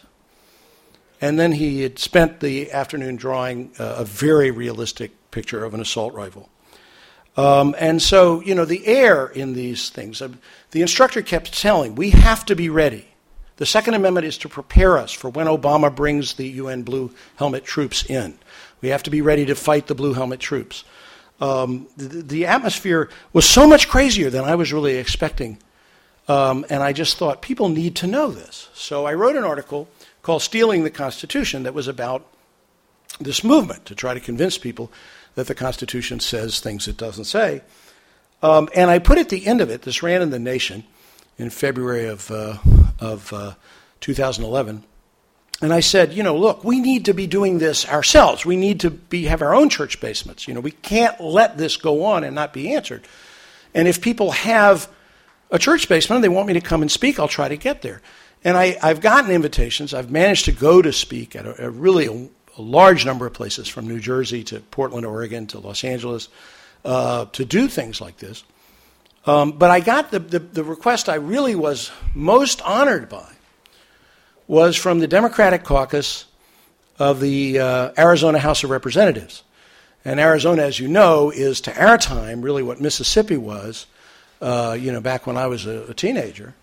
And 1.21 1.39
then 1.39 1.53
he 1.53 1.83
had 1.83 1.99
spent 1.99 2.41
the 2.41 2.73
afternoon 2.73 3.17
drawing 3.17 3.73
uh, 3.79 3.97
a 3.99 4.05
very 4.05 4.51
realistic 4.51 5.11
picture 5.31 5.65
of 5.65 5.75
an 5.75 5.81
assault 5.81 6.15
rifle. 6.15 6.49
Um, 7.37 7.75
and 7.79 8.01
so, 8.01 8.41
you 8.41 8.55
know, 8.55 8.65
the 8.65 8.87
air 8.87 9.27
in 9.27 9.53
these 9.53 9.91
things, 9.91 10.23
uh, 10.23 10.31
the 10.71 10.81
instructor 10.81 11.23
kept 11.23 11.59
telling, 11.59 11.95
we 11.95 12.11
have 12.11 12.45
to 12.47 12.57
be 12.57 12.69
ready. 12.69 13.07
The 13.57 13.67
Second 13.67 13.95
Amendment 13.95 14.27
is 14.27 14.39
to 14.39 14.49
prepare 14.49 14.97
us 14.97 15.13
for 15.13 15.29
when 15.29 15.47
Obama 15.47 15.95
brings 15.95 16.35
the 16.35 16.49
UN 16.49 16.83
blue 16.83 17.13
helmet 17.37 17.65
troops 17.65 18.09
in. 18.09 18.39
We 18.81 18.89
have 18.89 19.03
to 19.03 19.11
be 19.11 19.21
ready 19.21 19.45
to 19.47 19.55
fight 19.55 19.87
the 19.87 19.95
blue 19.95 20.15
helmet 20.15 20.41
troops. 20.41 20.85
Um, 21.41 21.87
the, 21.97 22.23
the 22.23 22.47
atmosphere 22.47 23.11
was 23.33 23.49
so 23.49 23.67
much 23.67 23.89
crazier 23.89 24.31
than 24.31 24.45
I 24.45 24.55
was 24.55 24.73
really 24.73 24.97
expecting 24.97 25.59
um, 26.29 26.65
and 26.71 26.83
I 26.83 26.93
just 26.93 27.17
thought 27.17 27.43
people 27.43 27.69
need 27.69 27.97
to 27.97 28.07
know 28.07 28.31
this. 28.31 28.69
So 28.75 29.07
I 29.07 29.15
wrote 29.15 29.37
an 29.37 29.45
article 29.45 29.89
called 30.23 30.43
Stealing 30.43 30.85
the 30.85 30.91
Constitution 30.91 31.63
that 31.65 31.75
was 31.75 31.89
about 31.89 32.27
this 33.19 33.43
movement 33.43 33.85
to 33.87 33.95
try 33.95 34.15
to 34.15 34.21
convince 34.21 34.59
people 34.59 34.91
that 35.35 35.47
the 35.47 35.55
Constitution 35.55 36.21
says 36.21 36.61
things 36.61 36.89
it 36.89 36.97
doesn't 36.97 37.25
say. 37.25 37.63
Um, 38.43 38.69
and 38.75 38.91
I 38.91 38.99
put 38.99 39.19
at 39.19 39.29
the 39.29 39.47
end 39.47 39.61
of 39.61 39.71
it, 39.71 39.83
this 39.83 40.03
ran 40.03 40.23
in 40.23 40.31
the 40.31 40.39
Nation 40.39 40.85
in 41.39 41.51
February 41.51 42.07
of, 42.07 42.31
uh, 42.31 42.59
of 42.99 43.33
uh, 43.33 43.55
2011. 44.01 44.85
And 45.63 45.75
I 45.75 45.81
said, 45.81 46.15
you 46.15 46.23
know, 46.23 46.37
look, 46.37 46.65
we 46.65 46.81
need 46.81 47.05
to 47.05 47.13
be 47.13 47.27
doing 47.27 47.59
this 47.59 47.87
ourselves. 47.87 48.47
We 48.47 48.57
need 48.57 48.81
to 48.81 48.91
be, 48.91 49.25
have 49.25 49.43
our 49.43 49.55
own 49.55 49.69
church 49.69 50.01
basements. 50.01 50.49
You 50.49 50.55
know, 50.55 50.61
we 50.61 50.71
can't 50.71 51.21
let 51.21 51.59
this 51.59 51.77
go 51.77 52.05
on 52.05 52.25
and 52.25 52.35
not 52.35 52.55
be 52.55 52.75
answered. 52.75 53.07
And 53.75 53.87
if 53.87 54.01
people 54.01 54.31
have 54.31 54.89
a 55.51 55.59
church 55.59 55.89
basement. 55.89 56.23
They 56.23 56.29
want 56.29 56.47
me 56.47 56.55
to 56.55 56.61
come 56.61 56.83
and 56.83 56.91
speak. 56.91 57.19
I'll 57.19 57.29
try 57.29 57.49
to 57.49 57.57
get 57.57 57.83
there. 57.83 58.01
And 58.43 58.57
I, 58.57 58.79
have 58.87 59.01
gotten 59.01 59.31
invitations. 59.31 59.93
I've 59.93 60.11
managed 60.11 60.47
to 60.47 60.53
go 60.53 60.81
to 60.81 60.93
speak 60.93 61.37
at 61.37 61.45
a, 61.45 61.67
a 61.67 61.71
really 61.71 62.07
a, 62.07 62.61
a, 62.61 62.63
large 62.63 63.05
number 63.05 63.27
of 63.27 63.35
places, 63.35 63.69
from 63.69 63.87
New 63.87 64.01
Jersey 64.01 64.45
to 64.45 64.61
Portland, 64.61 65.05
Oregon 65.05 65.47
to 65.49 65.59
Los 65.59 65.85
Angeles, 65.85 66.29
uh, 66.85 67.27
to 67.27 67.45
do 67.45 67.69
things 67.69 68.01
like 68.01 68.17
this. 68.17 68.45
Um, 69.27 69.53
but 69.53 69.71
I 69.71 69.81
got 69.81 70.11
the, 70.11 70.19
the, 70.19 70.39
the 70.39 70.65
request 70.65 71.09
I 71.11 71.17
really 71.17 71.55
was 71.55 71.91
most 72.15 72.63
honored 72.63 73.11
by 73.11 73.31
was 74.49 74.77
from 74.77 74.99
the 74.99 75.07
Democratic 75.07 75.63
caucus 75.63 76.25
of 76.99 77.21
the 77.21 77.59
uh, 77.59 77.93
Arizona 77.99 78.39
House 78.39 78.65
of 78.65 78.71
Representatives. 78.71 79.43
And 80.05 80.19
Arizona, 80.19 80.63
as 80.63 80.81
you 80.81 80.89
know, 80.89 81.31
is 81.31 81.61
to 81.63 81.83
our 81.83 81.99
time 81.99 82.41
really 82.41 82.63
what 82.63 82.81
Mississippi 82.81 83.37
was 83.37 83.87
uh, 84.41 84.77
you 84.79 84.93
know, 84.93 85.01
back 85.01 85.27
when 85.27 85.37
I 85.37 85.47
was 85.47 85.67
a, 85.67 85.91
a 85.91 85.95
teenager. 85.95 86.55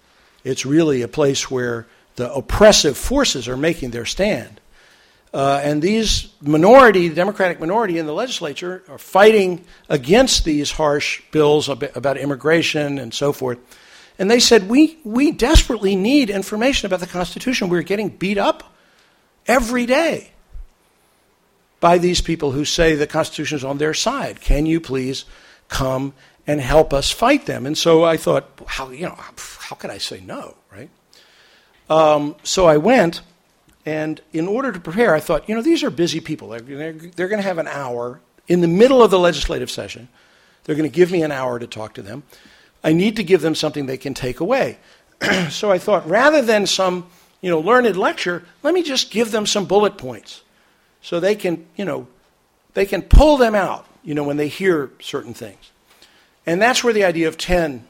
It's 0.44 0.66
really 0.66 1.02
a 1.02 1.08
place 1.08 1.52
where 1.52 1.88
the 2.16 2.34
oppressive 2.34 2.98
forces 2.98 3.48
are 3.48 3.58
making 3.58 3.92
their 3.92 4.06
stand. 4.06 4.60
Uh, 5.34 5.62
and 5.64 5.82
these 5.82 6.30
minority, 6.42 7.10
the 7.10 7.16
Democratic 7.16 7.60
minority 7.60 8.00
in 8.00 8.06
the 8.06 8.14
legislature, 8.14 8.84
are 8.88 8.98
fighting 8.98 9.64
against 9.90 10.46
these 10.46 10.72
harsh 10.72 11.22
bills 11.32 11.70
about 11.70 12.18
immigration 12.18 12.98
and 12.98 13.14
so 13.14 13.34
forth. 13.34 13.60
And 14.18 14.32
they 14.32 14.40
said, 14.40 14.68
we, 14.68 14.98
we 15.04 15.32
desperately 15.32 15.96
need 15.96 16.30
information 16.30 16.88
about 16.88 17.02
the 17.02 17.08
Constitution. 17.08 17.70
We're 17.70 17.84
getting 17.84 18.10
beat 18.10 18.38
up 18.38 18.74
every 19.46 19.86
day 19.86 20.32
by 21.80 22.00
these 22.00 22.22
people 22.22 22.52
who 22.52 22.66
say 22.66 22.96
the 22.96 23.06
Constitution 23.06 23.58
is 23.58 23.64
on 23.64 23.78
their 23.78 23.94
side. 23.94 24.42
Can 24.42 24.66
you 24.66 24.82
please 24.82 25.26
come 25.68 26.14
and 26.48 26.62
help 26.62 26.94
us 26.94 27.12
fight 27.12 27.46
them? 27.46 27.66
And 27.66 27.78
so 27.78 28.04
I 28.04 28.18
thought, 28.18 28.50
how, 28.66 28.90
you 28.90 29.06
know, 29.06 29.20
how 29.60 29.76
could 29.76 29.92
I 29.92 29.98
say 29.98 30.22
no, 30.22 30.56
right? 30.72 30.90
Um, 31.90 32.36
so 32.44 32.66
I 32.66 32.78
went, 32.78 33.22
and 33.86 34.22
in 34.34 34.48
order 34.48 34.72
to 34.72 34.80
prepare, 34.80 35.14
I 35.14 35.20
thought, 35.20 35.48
you 35.48 35.56
know, 35.56 35.62
these 35.62 35.84
are 35.84 35.90
busy 35.90 36.20
people. 36.20 36.50
They're, 36.50 36.60
they're, 36.62 36.94
they're 36.94 37.28
going 37.28 37.42
to 37.42 37.48
have 37.48 37.58
an 37.58 37.68
hour 37.68 38.22
in 38.48 38.62
the 38.62 38.68
middle 38.68 39.04
of 39.04 39.12
the 39.12 39.20
legislative 39.20 39.70
session. 39.70 40.08
They're 40.64 40.76
going 40.76 40.90
to 40.90 40.96
give 40.96 41.12
me 41.12 41.24
an 41.24 41.32
hour 41.32 41.60
to 41.60 41.68
talk 41.68 41.94
to 41.96 42.02
them. 42.02 42.24
I 42.84 42.94
need 42.94 43.16
to 43.18 43.24
give 43.24 43.42
them 43.42 43.56
something 43.56 43.86
they 43.86 43.98
can 43.98 44.14
take 44.14 44.40
away. 44.40 44.78
so 45.50 45.72
I 45.72 45.78
thought, 45.78 46.08
rather 46.08 46.42
than 46.42 46.66
some, 46.68 47.10
you 47.42 47.50
know, 47.50 47.60
learned 47.60 47.96
lecture, 47.98 48.44
let 48.64 48.74
me 48.74 48.84
just 48.84 49.12
give 49.12 49.32
them 49.32 49.46
some 49.46 49.66
bullet 49.66 49.98
points 49.98 50.42
so 51.02 51.20
they 51.20 51.36
can, 51.36 51.66
you 51.76 51.86
know, 51.86 52.08
they 52.74 52.86
can 52.86 53.02
pull 53.02 53.38
them 53.38 53.56
out, 53.56 53.88
you 54.04 54.14
know, 54.14 54.24
when 54.24 54.38
they 54.38 54.48
hear 54.48 54.92
certain 55.00 55.34
things. 55.34 55.72
And 56.48 56.62
that's 56.62 56.82
where 56.82 56.94
the 56.94 57.04
idea 57.04 57.28
of 57.28 57.38
10, 57.38 57.86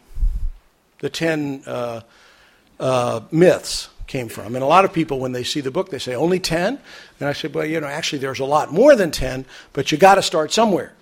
the 0.99 1.09
10 1.09 1.63
uh, 1.67 2.01
uh, 2.79 3.21
myths 3.31 3.89
came 4.07 4.29
from. 4.29 4.55
And 4.55 4.63
a 4.63 4.67
lot 4.67 4.83
of 4.83 4.91
people, 4.91 5.19
when 5.19 5.31
they 5.31 5.43
see 5.43 5.61
the 5.61 5.69
book, 5.69 5.91
they 5.91 5.99
say, 5.99 6.15
only 6.15 6.39
10? 6.39 6.79
And 7.19 7.29
I 7.29 7.33
said, 7.33 7.53
well, 7.53 7.65
you 7.65 7.79
know, 7.79 7.87
actually, 7.87 8.19
there's 8.19 8.39
a 8.39 8.45
lot 8.45 8.73
more 8.73 8.95
than 8.95 9.11
10, 9.11 9.45
but 9.73 9.91
you 9.91 9.97
got 9.97 10.15
to 10.15 10.23
start 10.23 10.51
somewhere. 10.51 10.93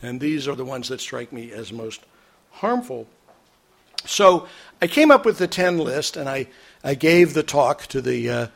And 0.00 0.20
these 0.20 0.46
are 0.46 0.54
the 0.54 0.64
ones 0.64 0.88
that 0.88 1.00
strike 1.00 1.32
me 1.32 1.50
as 1.50 1.72
most 1.72 2.02
harmful. 2.52 3.08
So 4.04 4.46
I 4.80 4.86
came 4.86 5.10
up 5.10 5.24
with 5.24 5.38
the 5.38 5.48
10 5.48 5.78
list, 5.78 6.16
and 6.16 6.28
I, 6.28 6.46
I 6.84 6.94
gave 6.94 7.34
the 7.34 7.42
talk 7.42 7.86
to 7.88 8.00
the, 8.00 8.30
uh, 8.30 8.46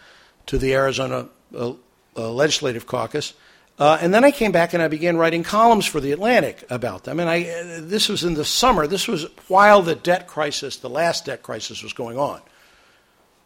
to 0.47 0.59
the 0.59 0.73
Arizona 0.75 1.29
uh, 1.53 1.73
uh, 2.17 2.31
Legislative 2.31 2.87
Caucus. 2.87 3.35
Uh, 3.79 3.99
and 4.01 4.15
then 4.15 4.25
I 4.25 4.31
came 4.31 4.53
back 4.53 4.73
and 4.73 4.83
I 4.83 4.89
began 4.89 5.19
writing 5.19 5.43
columns 5.43 5.85
for 5.85 6.01
the 6.01 6.13
Atlantic 6.13 6.65
about 6.71 7.05
them. 7.05 7.21
And 7.21 7.29
I, 7.29 7.43
uh, 7.43 7.81
this 7.83 8.09
was 8.09 8.25
in 8.25 8.35
the 8.35 8.45
summer. 8.45 8.87
This 8.87 9.07
was 9.07 9.25
while 9.49 9.83
the 9.83 9.95
debt 9.95 10.27
crisis, 10.27 10.79
the 10.79 10.89
last 10.89 11.27
debt 11.27 11.43
crisis, 11.43 11.83
was 11.83 11.93
going 11.93 12.19
on. 12.19 12.41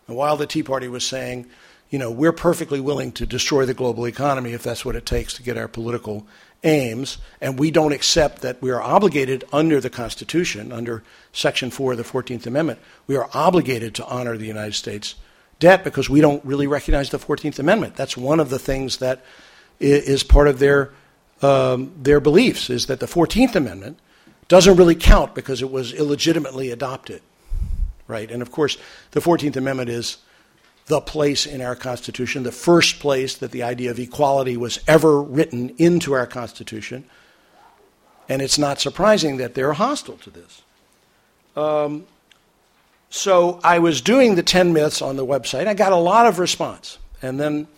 And 0.06 0.16
while 0.16 0.36
the 0.36 0.46
Tea 0.46 0.62
Party 0.62 0.86
was 0.86 1.04
saying, 1.04 1.46
you 1.90 1.98
know, 1.98 2.10
we're 2.12 2.32
perfectly 2.32 2.78
willing 2.78 3.10
to 3.12 3.26
destroy 3.26 3.66
the 3.66 3.74
global 3.74 4.06
economy 4.06 4.52
if 4.52 4.62
that's 4.62 4.84
what 4.84 4.94
it 4.94 5.04
takes 5.04 5.34
to 5.34 5.42
get 5.42 5.58
our 5.58 5.66
political 5.66 6.26
aims, 6.62 7.18
and 7.40 7.58
we 7.58 7.72
don't 7.72 7.92
accept 7.92 8.42
that 8.42 8.62
we 8.62 8.70
are 8.70 8.80
obligated 8.80 9.44
under 9.52 9.80
the 9.80 9.90
Constitution, 9.90 10.70
under 10.70 11.02
Section 11.32 11.70
4 11.70 11.92
of 11.92 11.98
the 11.98 12.04
14th 12.04 12.46
Amendment, 12.46 12.78
we 13.08 13.16
are 13.16 13.28
obligated 13.34 13.94
to 13.96 14.06
honor 14.06 14.36
the 14.36 14.46
United 14.46 14.74
States 14.74 15.16
debt 15.58 15.82
because 15.82 16.08
we 16.08 16.20
don't 16.20 16.44
really 16.44 16.66
recognize 16.66 17.10
the 17.10 17.18
14th 17.18 17.58
Amendment. 17.58 17.96
That's 17.96 18.16
one 18.16 18.38
of 18.38 18.50
the 18.50 18.58
things 18.58 18.98
that 18.98 19.24
is 19.80 20.22
part 20.22 20.46
of 20.46 20.58
their, 20.58 20.92
um, 21.42 21.92
their 21.96 22.20
beliefs, 22.20 22.70
is 22.70 22.86
that 22.86 23.00
the 23.00 23.06
14th 23.06 23.56
Amendment 23.56 23.98
doesn't 24.48 24.76
really 24.76 24.94
count 24.94 25.34
because 25.34 25.62
it 25.62 25.70
was 25.70 25.92
illegitimately 25.92 26.70
adopted, 26.70 27.22
right? 28.06 28.30
And 28.30 28.42
of 28.42 28.50
course, 28.50 28.76
the 29.12 29.20
14th 29.20 29.56
Amendment 29.56 29.88
is 29.88 30.18
the 30.86 31.00
place 31.00 31.46
in 31.46 31.62
our 31.62 31.76
Constitution, 31.76 32.42
the 32.42 32.52
first 32.52 32.98
place 32.98 33.36
that 33.36 33.52
the 33.52 33.62
idea 33.62 33.90
of 33.90 33.98
equality 33.98 34.56
was 34.56 34.80
ever 34.86 35.22
written 35.22 35.70
into 35.78 36.12
our 36.12 36.26
Constitution. 36.26 37.04
And 38.28 38.42
it's 38.42 38.58
not 38.58 38.80
surprising 38.80 39.38
that 39.38 39.54
they're 39.54 39.72
hostile 39.72 40.16
to 40.18 40.30
this. 40.30 40.62
Um, 41.56 42.06
so 43.08 43.60
I 43.64 43.78
was 43.78 44.00
doing 44.00 44.34
the 44.34 44.42
10 44.42 44.72
myths 44.72 45.00
on 45.00 45.16
the 45.16 45.26
website. 45.26 45.66
I 45.66 45.74
got 45.74 45.92
a 45.92 45.96
lot 45.96 46.26
of 46.26 46.38
response. 46.38 46.98
And 47.22 47.38
then 47.38 47.68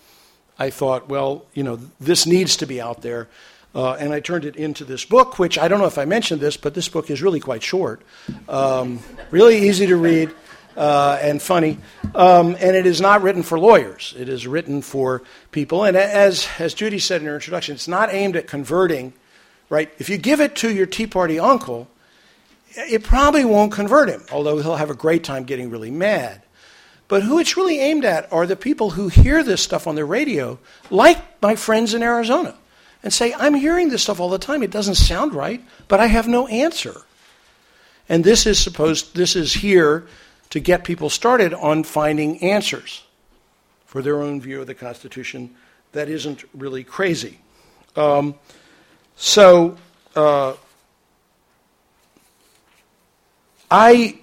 I 0.59 0.71
thought, 0.71 1.09
well, 1.09 1.47
you 1.55 1.63
know, 1.63 1.79
this 2.01 2.27
needs 2.27 2.57
to 2.59 2.67
be 2.67 2.81
out 2.81 3.03
there. 3.03 3.29
Uh, 3.75 3.95
and 3.95 4.13
I 4.13 4.21
turned 4.21 4.45
it 4.45 4.57
into 4.57 4.85
this 4.85 5.05
book, 5.05 5.39
which 5.39 5.59
I 5.59 5.69
don't 5.69 5.81
know 5.81 5.87
if 5.87 5.97
I 5.97 6.05
mentioned 6.05 6.41
this, 6.41 6.59
but 6.59 6.75
this 6.75 6.89
book 6.89 7.11
is 7.11 7.23
really 7.23 7.41
quite 7.41 7.63
short, 7.63 8.03
um, 8.49 9.01
really 9.31 9.67
easy 9.67 9.87
to 9.87 9.97
read, 9.97 10.31
uh, 10.77 11.19
and 11.23 11.41
funny. 11.41 11.79
Um, 12.15 12.55
and 12.61 12.77
it 12.77 12.85
is 12.85 13.01
not 13.01 13.23
written 13.23 13.43
for 13.43 13.59
lawyers, 13.59 14.15
it 14.19 14.29
is 14.29 14.47
written 14.47 14.83
for 14.83 15.23
people. 15.53 15.85
And 15.85 15.97
as, 15.97 16.47
as 16.59 16.75
Judy 16.75 16.99
said 16.99 17.23
in 17.23 17.29
her 17.29 17.35
introduction, 17.35 17.75
it's 17.75 17.89
not 17.89 18.13
aimed 18.13 18.37
at 18.37 18.47
converting, 18.47 19.15
right? 19.71 19.91
If 19.99 20.11
you 20.11 20.19
give 20.19 20.41
it 20.41 20.55
to 20.57 20.71
your 20.71 20.87
Tea 20.87 21.07
Party 21.07 21.39
uncle, 21.39 21.89
it 22.75 23.03
probably 23.05 23.45
won't 23.45 23.73
convert 23.73 24.09
him, 24.09 24.23
although 24.31 24.59
he'll 24.59 24.77
have 24.77 24.91
a 24.91 24.95
great 24.95 25.25
time 25.25 25.45
getting 25.45 25.71
really 25.71 25.91
mad. 25.91 26.43
But 27.13 27.25
who 27.25 27.39
it's 27.39 27.59
really 27.59 27.79
aimed 27.79 28.07
at 28.07 28.33
are 28.33 28.47
the 28.47 28.57
people 28.57 28.89
who 28.89 29.09
hear 29.09 29.43
this 29.43 29.61
stuff 29.61 29.87
on 29.87 29.97
the 29.97 30.05
radio, 30.07 30.59
like 30.89 31.43
my 31.43 31.57
friends 31.57 31.93
in 31.93 32.03
Arizona, 32.03 32.57
and 33.03 33.13
say, 33.13 33.35
I'm 33.35 33.53
hearing 33.53 33.91
this 33.91 34.05
stuff 34.05 34.19
all 34.19 34.31
the 34.31 34.39
time. 34.39 34.63
It 34.63 34.71
doesn't 34.71 34.95
sound 34.95 35.35
right, 35.35 35.63
but 35.89 36.01
I 36.01 36.07
have 36.07 36.27
no 36.27 36.47
answer. 36.47 37.03
And 38.09 38.25
this 38.25 38.47
is 38.47 38.59
supposed, 38.59 39.15
this 39.15 39.37
is 39.37 39.53
here 39.53 40.07
to 40.49 40.59
get 40.59 40.85
people 40.85 41.11
started 41.11 41.53
on 41.53 41.85
finding 41.85 42.43
answers 42.43 43.05
for 43.85 44.01
their 44.01 44.23
own 44.23 44.41
view 44.41 44.63
of 44.63 44.67
the 44.67 44.75
Constitution 44.75 45.55
that 45.93 46.09
isn't 46.09 46.45
really 46.55 46.83
crazy. 46.83 47.41
Um, 47.95 48.37
so, 49.17 49.77
uh, 50.17 50.55
I 53.71 54.19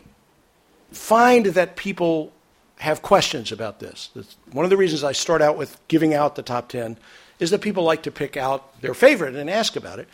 find 0.91 1.45
that 1.45 1.75
people 1.75 2.33
have 2.79 3.01
questions 3.01 3.51
about 3.51 3.79
this. 3.79 4.09
one 4.51 4.65
of 4.65 4.69
the 4.69 4.77
reasons 4.77 5.03
I 5.03 5.11
start 5.11 5.41
out 5.41 5.57
with 5.57 5.77
giving 5.89 6.13
out 6.13 6.35
the 6.35 6.41
top 6.41 6.69
10 6.69 6.97
is 7.37 7.51
that 7.51 7.61
people 7.61 7.83
like 7.83 8.03
to 8.03 8.11
pick 8.11 8.37
out 8.37 8.81
their 8.81 8.93
favorite 8.93 9.35
and 9.35 9.49
ask 9.49 9.75
about 9.75 9.99
it, 9.99 10.07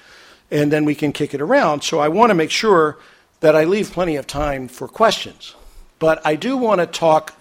and 0.51 0.71
then 0.71 0.83
we 0.83 0.95
can 0.95 1.11
kick 1.11 1.33
it 1.33 1.41
around. 1.41 1.83
So 1.83 1.99
I 1.99 2.07
want 2.07 2.31
to 2.31 2.35
make 2.35 2.51
sure 2.51 2.97
that 3.39 3.55
I 3.55 3.63
leave 3.65 3.91
plenty 3.91 4.15
of 4.15 4.25
time 4.25 4.67
for 4.67 4.87
questions. 4.87 5.55
But 5.99 6.25
I 6.25 6.35
do 6.35 6.57
want 6.57 6.81
to 6.81 6.87
talk 6.87 7.35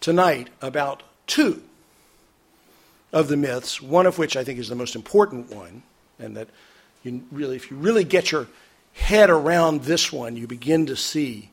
tonight 0.00 0.48
about 0.62 1.02
two 1.26 1.62
of 3.12 3.28
the 3.28 3.36
myths, 3.36 3.80
one 3.80 4.06
of 4.06 4.18
which 4.18 4.36
I 4.36 4.44
think 4.44 4.58
is 4.58 4.68
the 4.68 4.74
most 4.74 4.96
important 4.96 5.54
one, 5.54 5.82
and 6.18 6.36
that 6.36 6.48
you 7.02 7.22
really, 7.30 7.56
if 7.56 7.70
you 7.70 7.76
really 7.76 8.04
get 8.04 8.32
your 8.32 8.48
head 8.94 9.28
around 9.28 9.82
this 9.82 10.10
one, 10.10 10.36
you 10.36 10.46
begin 10.46 10.86
to 10.86 10.96
see 10.96 11.50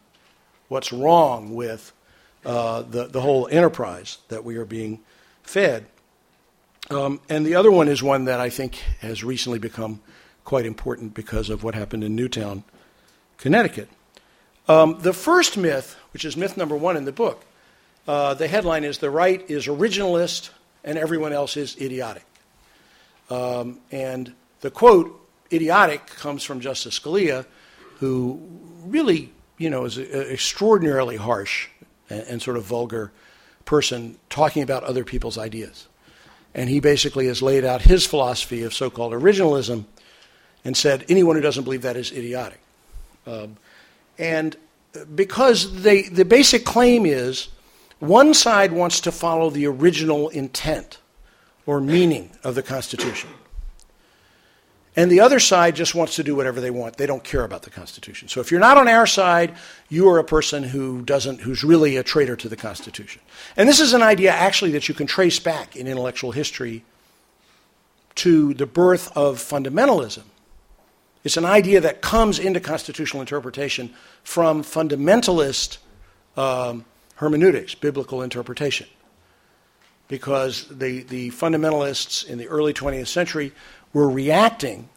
what's 0.70 0.94
wrong 0.94 1.54
with 1.54 1.92
uh, 2.46 2.82
the, 2.84 3.08
the 3.08 3.22
whole 3.22 3.48
enterprise 3.50 4.18
that 4.28 4.44
we 4.44 4.58
are 4.58 4.66
being 4.66 5.00
fed. 5.44 5.86
Um, 6.90 7.22
and 7.30 7.46
the 7.46 7.56
other 7.56 7.72
one 7.72 7.88
is 7.88 8.04
one 8.04 8.26
that 8.26 8.40
I 8.40 8.50
think 8.50 8.76
has 9.00 9.24
recently 9.24 9.60
become 9.60 10.02
quite 10.44 10.66
important 10.66 11.14
because 11.14 11.50
of 11.50 11.64
what 11.64 11.76
happened 11.76 12.04
in 12.04 12.16
Newtown, 12.16 12.64
Connecticut. 13.38 13.90
Um, 14.68 15.00
the 15.00 15.14
first 15.14 15.58
myth, 15.58 15.96
which 16.12 16.26
is 16.26 16.36
myth 16.36 16.58
number 16.58 16.76
one 16.76 16.98
in 16.98 17.06
the 17.06 17.12
book, 17.12 17.46
uh, 18.08 18.34
the 18.34 18.48
headline 18.48 18.84
is 18.84 18.98
The 18.98 19.10
Right 19.10 19.50
is 19.50 19.68
Originalist 19.68 20.50
and 20.84 20.98
Everyone 20.98 21.32
Else 21.32 21.56
is 21.56 21.80
Idiotic. 21.80 22.26
Um, 23.30 23.80
and 23.92 24.34
the 24.60 24.70
quote 24.70 25.20
idiotic 25.52 26.06
comes 26.08 26.44
from 26.44 26.60
Justice 26.60 27.00
Scalia, 27.00 27.46
who 28.00 28.42
really, 28.86 29.32
you 29.58 29.70
know, 29.70 29.86
is 29.86 29.98
an 29.98 30.08
extraordinarily 30.12 31.16
harsh 31.16 31.70
and, 32.14 32.28
and 32.28 32.42
sort 32.42 32.58
of 32.58 32.64
vulgar 32.64 33.12
person 33.66 34.18
talking 34.30 34.64
about 34.64 34.84
other 34.84 35.04
people's 35.04 35.38
ideas. 35.38 35.88
And 36.54 36.70
he 36.70 36.80
basically 36.80 37.28
has 37.28 37.42
laid 37.42 37.66
out 37.66 37.82
his 37.82 38.06
philosophy 38.06 38.64
of 38.64 38.74
so 38.74 38.90
called 38.90 39.14
originalism 39.14 39.86
and 40.64 40.78
said 40.78 41.06
anyone 41.10 41.36
who 41.36 41.42
doesn't 41.42 41.64
believe 41.64 41.82
that 41.82 41.96
is 41.98 42.12
idiotic. 42.12 42.60
Um, 43.26 43.58
and 44.18 44.56
because 45.16 45.82
they, 45.82 46.04
the 46.04 46.26
basic 46.26 46.66
claim 46.66 47.06
is 47.06 47.48
one 48.00 48.34
side 48.34 48.72
wants 48.72 49.00
to 49.02 49.12
follow 49.12 49.50
the 49.50 49.66
original 49.66 50.30
intent 50.30 51.00
or 51.66 51.80
meaning 51.80 52.32
of 52.44 52.56
the 52.56 52.64
Constitution. 52.64 53.30
And 54.96 55.12
the 55.12 55.22
other 55.22 55.40
side 55.40 55.76
just 55.76 55.96
wants 55.96 56.16
to 56.18 56.24
do 56.24 56.36
whatever 56.36 56.62
they 56.62 56.70
want. 56.70 56.98
They 56.98 57.08
don't 57.08 57.24
care 57.24 57.44
about 57.44 57.64
the 57.64 57.72
Constitution. 57.72 58.28
So 58.28 58.42
if 58.42 58.52
you're 58.52 58.60
not 58.60 58.78
on 58.78 58.88
our 58.88 59.08
side, 59.08 59.56
you 59.90 60.08
are 60.10 60.20
a 60.20 60.24
person 60.24 60.62
who 60.62 61.02
doesn't, 61.02 61.42
who's 61.42 61.64
really 61.64 61.98
a 61.98 62.04
traitor 62.04 62.36
to 62.36 62.48
the 62.48 62.56
Constitution. 62.56 63.22
And 63.58 63.68
this 63.68 63.80
is 63.80 63.94
an 63.94 64.04
idea 64.04 64.32
actually 64.32 64.72
that 64.72 64.88
you 64.88 64.94
can 64.94 65.08
trace 65.08 65.40
back 65.40 65.76
in 65.76 65.88
intellectual 65.88 66.32
history 66.32 66.84
to 68.16 68.54
the 68.54 68.68
birth 68.68 69.16
of 69.18 69.38
fundamentalism. 69.40 70.24
It's 71.24 71.38
an 71.38 71.46
idea 71.46 71.82
that 71.82 72.02
comes 72.02 72.38
into 72.38 72.60
constitutional 72.60 73.22
interpretation 73.22 73.94
from 74.24 74.62
fundamentalist 74.62 75.78
um, 76.38 76.86
hermeneutics, 77.16 77.76
biblical 77.76 78.22
interpretation. 78.22 78.88
Because 80.08 80.68
the, 80.68 81.04
the 81.04 81.32
fundamentalists 81.32 82.28
in 82.28 82.38
the 82.38 82.48
early 82.48 82.74
20th 82.74 83.08
century 83.08 83.54
were 83.94 84.10
reacting 84.10 84.90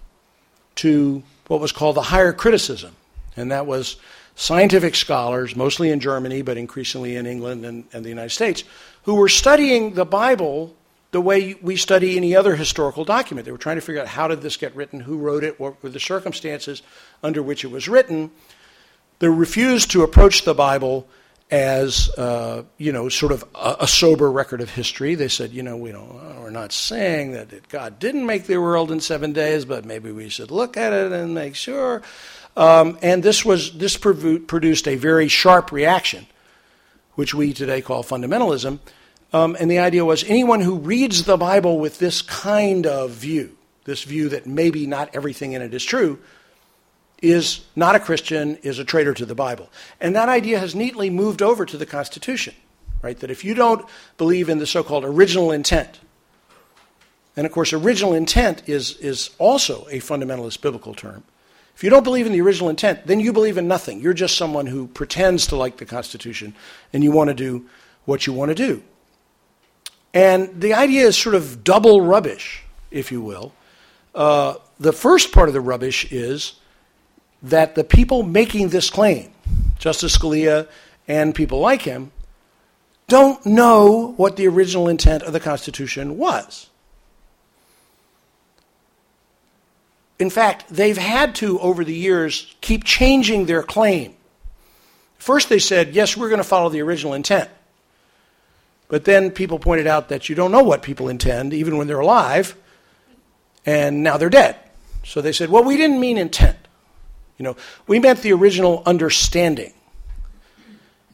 to 0.77 1.23
what 1.49 1.61
was 1.61 1.73
called 1.73 1.97
the 1.97 2.03
higher 2.03 2.33
criticism. 2.33 2.95
And 3.37 3.53
that 3.53 3.67
was 3.67 3.97
scientific 4.35 4.95
scholars, 4.95 5.57
mostly 5.57 5.91
in 5.91 6.01
Germany, 6.01 6.43
but 6.43 6.57
increasingly 6.57 7.17
in 7.17 7.27
England 7.27 7.65
and, 7.65 7.85
and 7.93 8.05
the 8.05 8.09
United 8.09 8.31
States, 8.31 8.65
who 9.05 9.15
were 9.15 9.29
studying 9.29 9.95
the 9.95 10.05
Bible 10.05 10.75
the 11.13 11.21
way 11.21 11.55
we 11.63 11.77
study 11.77 12.17
any 12.17 12.37
other 12.37 12.57
historical 12.57 13.05
document. 13.05 13.47
They 13.47 13.53
were 13.53 13.59
trying 13.59 13.77
to 13.77 13.81
figure 13.81 14.03
out 14.03 14.09
how 14.09 14.29
did 14.29 14.43
this 14.43 14.57
get 14.57 14.75
written, 14.77 15.01
who 15.01 15.17
wrote 15.17 15.45
it, 15.45 15.59
what 15.59 15.83
were 15.83 15.89
the 15.89 16.01
circumstances 16.01 16.83
under 17.23 17.43
which 17.43 17.65
it 17.65 17.71
was 17.71 17.89
written. 17.89 18.31
They 19.19 19.29
refused 19.29 19.91
to 19.93 20.03
approach 20.03 20.45
the 20.45 20.55
Bible 20.55 21.09
as 21.51 22.11
uh, 22.19 22.65
you 22.77 22.93
know, 22.93 23.09
sort 23.09 23.31
of 23.31 23.45
a, 23.55 23.77
a, 23.81 23.87
sober 23.87 24.31
record 24.31 24.61
of 24.61 24.71
history. 24.71 25.15
They 25.15 25.29
said, 25.29 25.53
you 25.53 25.63
know, 25.63 25.77
we 25.77 25.93
don't, 25.93 26.13
we're 26.41 26.51
not 26.51 26.73
saying 26.73 27.33
that 27.33 27.69
God 27.69 28.01
didn't 28.01 28.27
make 28.27 28.45
the 28.45 28.57
world 28.57 28.91
in 28.91 28.99
seven 29.01 29.33
days, 29.33 29.65
but 29.65 29.85
maybe 29.85 30.11
we 30.11 30.29
should 30.29 30.51
look 30.51 30.77
at 30.77 30.93
it 30.93 31.13
and 31.13 31.35
make 31.35 31.55
sure. 31.55 32.03
Um, 32.57 32.99
and 33.01 33.23
this 33.23 33.45
was 33.45 33.73
this 33.79 33.97
produced 33.97 34.89
a 34.89 34.97
very 34.97 35.29
sharp 35.29 35.71
reaction, 35.71 36.27
which 37.15 37.33
we 37.33 37.53
today 37.53 37.81
call 37.81 38.03
fundamentalism. 38.03 38.81
Um, 39.33 39.57
and 39.61 39.71
the 39.71 39.79
idea 39.79 40.05
was 40.05 40.25
anyone 40.25 40.61
who 40.61 40.79
reads 40.79 41.25
the 41.25 41.37
Bible 41.37 41.79
with 41.79 41.99
this 41.99 42.23
kind 42.23 42.87
of 42.87 43.11
view, 43.11 43.57
this 43.85 44.03
view 44.03 44.31
that 44.31 44.47
maybe 44.47 44.87
not 44.87 45.15
everything 45.15 45.53
in 45.53 45.63
it 45.63 45.75
is 45.75 45.85
true, 45.85 46.19
is 47.31 47.61
not 47.75 47.95
a 47.95 48.01
Christian, 48.01 48.57
is 48.57 48.79
a 48.79 48.85
traitor 48.85 49.15
to 49.15 49.27
the 49.27 49.35
Bible. 49.35 49.71
And 50.01 50.15
that 50.17 50.29
idea 50.29 50.59
has 50.59 50.75
neatly 50.75 51.11
moved 51.11 51.43
over 51.43 51.67
to 51.67 51.77
the 51.77 51.87
Constitution, 51.87 52.55
right? 53.03 53.19
That 53.21 53.31
if 53.31 53.45
you 53.45 53.55
don't 53.55 53.87
believe 54.19 54.49
in 54.49 54.59
the 54.59 54.67
so 54.67 54.83
called 54.83 55.05
original 55.05 55.51
intent, 55.51 56.01
and 57.37 57.47
of 57.47 57.53
course, 57.53 57.73
original 57.73 58.15
intent 58.15 58.69
is, 58.69 58.97
is 58.97 59.31
also 59.39 59.87
a 59.91 60.01
fundamentalist 60.01 60.61
biblical 60.63 60.95
term. 60.95 61.23
If 61.75 61.85
you 61.85 61.91
don't 61.91 62.05
believe 62.05 62.25
in 62.25 62.33
the 62.33 62.41
original 62.41 62.71
intent, 62.71 63.07
then 63.07 63.21
you 63.21 63.35
believe 63.35 63.59
in 63.59 63.69
nothing. 63.69 64.01
You're 64.01 64.15
just 64.15 64.39
someone 64.39 64.67
who 64.67 64.87
pretends 64.87 65.47
to 65.49 65.57
like 65.57 65.77
the 65.77 65.85
Constitution 65.85 66.55
and 66.95 67.05
you 67.05 67.13
want 67.13 67.29
to 67.29 67.35
do 67.35 67.67
what 68.07 68.27
you 68.27 68.33
want 68.33 68.49
to 68.49 68.55
do. 68.55 68.83
And 70.15 70.59
the 70.59 70.73
idea 70.73 71.07
is 71.07 71.19
sort 71.19 71.35
of 71.35 71.63
double 71.63 72.01
rubbish, 72.01 72.63
if 72.91 73.13
you 73.13 73.21
will. 73.21 73.53
Uh, 74.15 74.55
the 74.81 74.95
first 74.95 75.33
part 75.33 75.49
of 75.49 75.53
the 75.53 75.61
rubbish 75.61 76.11
is 76.11 76.55
that 77.51 77.75
the 77.75 77.85
people 77.85 78.23
making 78.23 78.69
this 78.69 78.91
claim, 78.91 79.31
Justice 79.79 80.17
Scalia 80.17 80.69
and 81.07 81.35
people 81.35 81.61
like 81.61 81.83
him, 81.83 82.11
don't 83.09 83.45
know 83.47 84.15
what 84.17 84.37
the 84.37 84.49
original 84.49 84.89
intent 84.89 85.23
of 85.23 85.33
the 85.33 85.41
Constitution 85.41 86.19
was. 86.19 86.69
In 90.19 90.31
fact, 90.31 90.65
they've 90.69 90.97
had 90.97 91.35
to, 91.37 91.61
over 91.61 91.85
the 91.85 91.95
years, 91.95 92.55
keep 92.61 92.85
changing 92.85 93.47
their 93.47 93.63
claim. 93.63 94.15
First, 95.19 95.49
they 95.49 95.59
said, 95.59 95.95
yes, 95.95 96.17
we're 96.17 96.29
going 96.29 96.39
to 96.39 96.45
follow 96.45 96.69
the 96.69 96.81
original 96.83 97.15
intent. 97.15 97.51
But 98.89 99.05
then 99.05 99.31
people 99.31 99.59
pointed 99.59 99.87
out 99.87 100.09
that 100.09 100.29
you 100.29 100.35
don't 100.35 100.53
know 100.53 100.63
what 100.63 100.83
people 100.83 101.09
intend, 101.09 101.53
even 101.53 101.77
when 101.77 101.87
they're 101.87 102.01
alive, 102.01 102.57
and 103.65 104.03
now 104.03 104.17
they're 104.17 104.31
dead. 104.31 104.57
So 105.05 105.21
they 105.21 105.33
said, 105.33 105.51
well, 105.51 105.65
we 105.65 105.77
didn't 105.77 106.01
mean 106.01 106.19
intent. 106.19 106.57
You 107.39 107.45
know, 107.45 107.57
we 107.87 107.99
meant 107.99 108.23
the 108.23 108.33
original 108.33 108.83
understanding. 108.87 109.73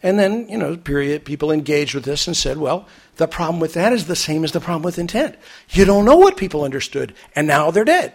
And 0.02 0.18
then, 0.18 0.48
you 0.48 0.58
know, 0.58 0.76
period, 0.76 1.24
people 1.24 1.52
engaged 1.52 1.94
with 1.94 2.04
this 2.04 2.26
and 2.26 2.36
said, 2.36 2.58
well, 2.58 2.88
the 3.16 3.28
problem 3.28 3.60
with 3.60 3.74
that 3.74 3.92
is 3.92 4.06
the 4.06 4.16
same 4.16 4.42
as 4.42 4.52
the 4.52 4.60
problem 4.60 4.82
with 4.82 4.98
intent. 4.98 5.36
You 5.70 5.84
don't 5.84 6.04
know 6.04 6.16
what 6.16 6.36
people 6.36 6.64
understood, 6.64 7.14
and 7.36 7.46
now 7.46 7.70
they're 7.70 7.84
dead. 7.84 8.14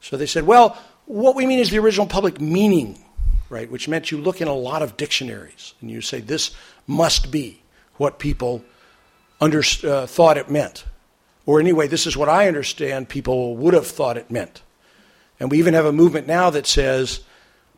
So 0.00 0.16
they 0.16 0.26
said, 0.26 0.44
well, 0.44 0.76
what 1.06 1.34
we 1.34 1.46
mean 1.46 1.58
is 1.58 1.70
the 1.70 1.78
original 1.78 2.06
public 2.06 2.40
meaning, 2.40 3.02
right? 3.48 3.70
Which 3.70 3.88
meant 3.88 4.10
you 4.10 4.18
look 4.18 4.40
in 4.40 4.48
a 4.48 4.54
lot 4.54 4.82
of 4.82 4.96
dictionaries 4.96 5.74
and 5.80 5.90
you 5.90 6.02
say, 6.02 6.20
this 6.20 6.54
must 6.86 7.30
be 7.30 7.62
what 7.96 8.18
people 8.18 8.62
under, 9.40 9.62
uh, 9.84 10.06
thought 10.06 10.36
it 10.36 10.50
meant. 10.50 10.84
Or 11.46 11.58
anyway, 11.58 11.88
this 11.88 12.06
is 12.06 12.16
what 12.16 12.28
I 12.28 12.46
understand 12.46 13.08
people 13.08 13.56
would 13.56 13.72
have 13.72 13.86
thought 13.86 14.18
it 14.18 14.30
meant. 14.30 14.62
And 15.40 15.50
we 15.50 15.58
even 15.58 15.74
have 15.74 15.86
a 15.86 15.92
movement 15.92 16.26
now 16.26 16.50
that 16.50 16.66
says 16.66 17.20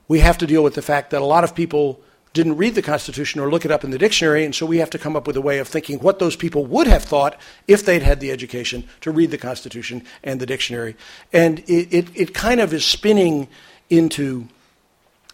we 0.08 0.20
have 0.20 0.38
to 0.38 0.46
deal 0.46 0.64
with 0.64 0.74
the 0.74 0.82
fact 0.82 1.10
that 1.10 1.22
a 1.22 1.24
lot 1.24 1.44
of 1.44 1.54
people 1.54 2.00
didn't 2.32 2.56
read 2.56 2.74
the 2.74 2.82
Constitution 2.82 3.40
or 3.40 3.50
look 3.50 3.64
it 3.64 3.70
up 3.70 3.82
in 3.82 3.90
the 3.90 3.98
dictionary, 3.98 4.44
and 4.44 4.54
so 4.54 4.64
we 4.64 4.78
have 4.78 4.90
to 4.90 4.98
come 4.98 5.16
up 5.16 5.26
with 5.26 5.36
a 5.36 5.40
way 5.40 5.58
of 5.58 5.66
thinking 5.66 5.98
what 5.98 6.20
those 6.20 6.36
people 6.36 6.64
would 6.64 6.86
have 6.86 7.02
thought 7.02 7.38
if 7.66 7.84
they'd 7.84 8.02
had 8.02 8.20
the 8.20 8.30
education 8.30 8.84
to 9.00 9.10
read 9.10 9.32
the 9.32 9.38
Constitution 9.38 10.04
and 10.22 10.40
the 10.40 10.46
dictionary. 10.46 10.96
And 11.32 11.58
it, 11.60 11.92
it, 11.92 12.08
it 12.14 12.34
kind 12.34 12.60
of 12.60 12.72
is 12.72 12.84
spinning 12.84 13.48
into 13.88 14.46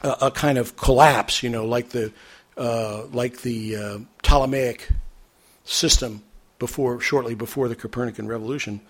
a, 0.02 0.16
a, 0.22 0.30
kind 0.30 0.56
of 0.56 0.76
collapse, 0.76 1.42
you 1.42 1.50
know, 1.50 1.66
like 1.66 1.90
the, 1.90 2.12
uh, 2.56 3.04
like 3.06 3.42
the 3.42 3.76
uh, 3.76 3.98
Ptolemaic 4.22 4.88
system 5.64 6.22
before, 6.58 7.00
shortly 7.00 7.34
before 7.34 7.68
the 7.68 7.76
Copernican 7.76 8.26
revolution. 8.26 8.80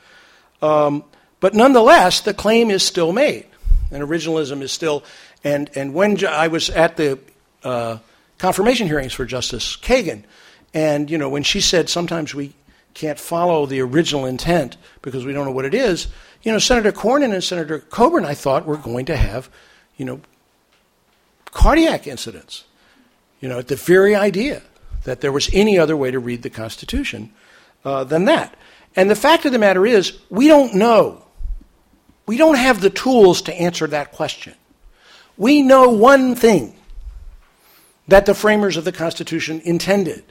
Um, 0.62 1.04
but 1.40 1.54
nonetheless, 1.54 2.20
the 2.20 2.34
claim 2.34 2.70
is 2.70 2.82
still 2.82 3.12
made, 3.12 3.46
and 3.90 4.02
originalism 4.02 4.62
is 4.62 4.72
still. 4.72 5.04
And, 5.44 5.70
and 5.74 5.94
when 5.94 6.24
I 6.26 6.48
was 6.48 6.70
at 6.70 6.96
the 6.96 7.18
uh, 7.62 7.98
confirmation 8.38 8.86
hearings 8.86 9.12
for 9.12 9.24
Justice 9.24 9.76
Kagan, 9.76 10.24
and 10.72 11.10
you 11.10 11.18
know 11.18 11.28
when 11.28 11.42
she 11.42 11.60
said 11.60 11.88
sometimes 11.88 12.34
we 12.34 12.54
can't 12.94 13.20
follow 13.20 13.66
the 13.66 13.80
original 13.80 14.24
intent 14.24 14.76
because 15.02 15.26
we 15.26 15.32
don't 15.32 15.44
know 15.44 15.52
what 15.52 15.66
it 15.66 15.74
is, 15.74 16.08
you 16.42 16.52
know 16.52 16.58
Senator 16.58 16.92
Cornyn 16.92 17.32
and 17.32 17.44
Senator 17.44 17.80
Coburn, 17.80 18.24
I 18.24 18.34
thought 18.34 18.66
were 18.66 18.76
going 18.76 19.06
to 19.06 19.16
have, 19.16 19.50
you 19.96 20.04
know, 20.04 20.20
cardiac 21.46 22.06
incidents. 22.06 22.64
You 23.40 23.50
know, 23.50 23.58
at 23.58 23.68
the 23.68 23.76
very 23.76 24.14
idea 24.14 24.62
that 25.04 25.20
there 25.20 25.30
was 25.30 25.50
any 25.52 25.78
other 25.78 25.96
way 25.96 26.10
to 26.10 26.18
read 26.18 26.42
the 26.42 26.50
Constitution 26.50 27.32
uh, 27.84 28.02
than 28.04 28.24
that. 28.24 28.56
And 28.96 29.10
the 29.10 29.14
fact 29.14 29.44
of 29.44 29.52
the 29.52 29.58
matter 29.58 29.84
is, 29.86 30.18
we 30.30 30.48
don't 30.48 30.74
know 30.74 31.25
we 32.26 32.36
don't 32.36 32.56
have 32.56 32.80
the 32.80 32.90
tools 32.90 33.42
to 33.42 33.54
answer 33.54 33.86
that 33.86 34.12
question. 34.12 34.54
We 35.36 35.62
know 35.62 35.90
one 35.90 36.34
thing 36.34 36.74
that 38.08 38.26
the 38.26 38.34
framers 38.34 38.76
of 38.76 38.84
the 38.84 38.92
Constitution 38.92 39.60
intended. 39.64 40.24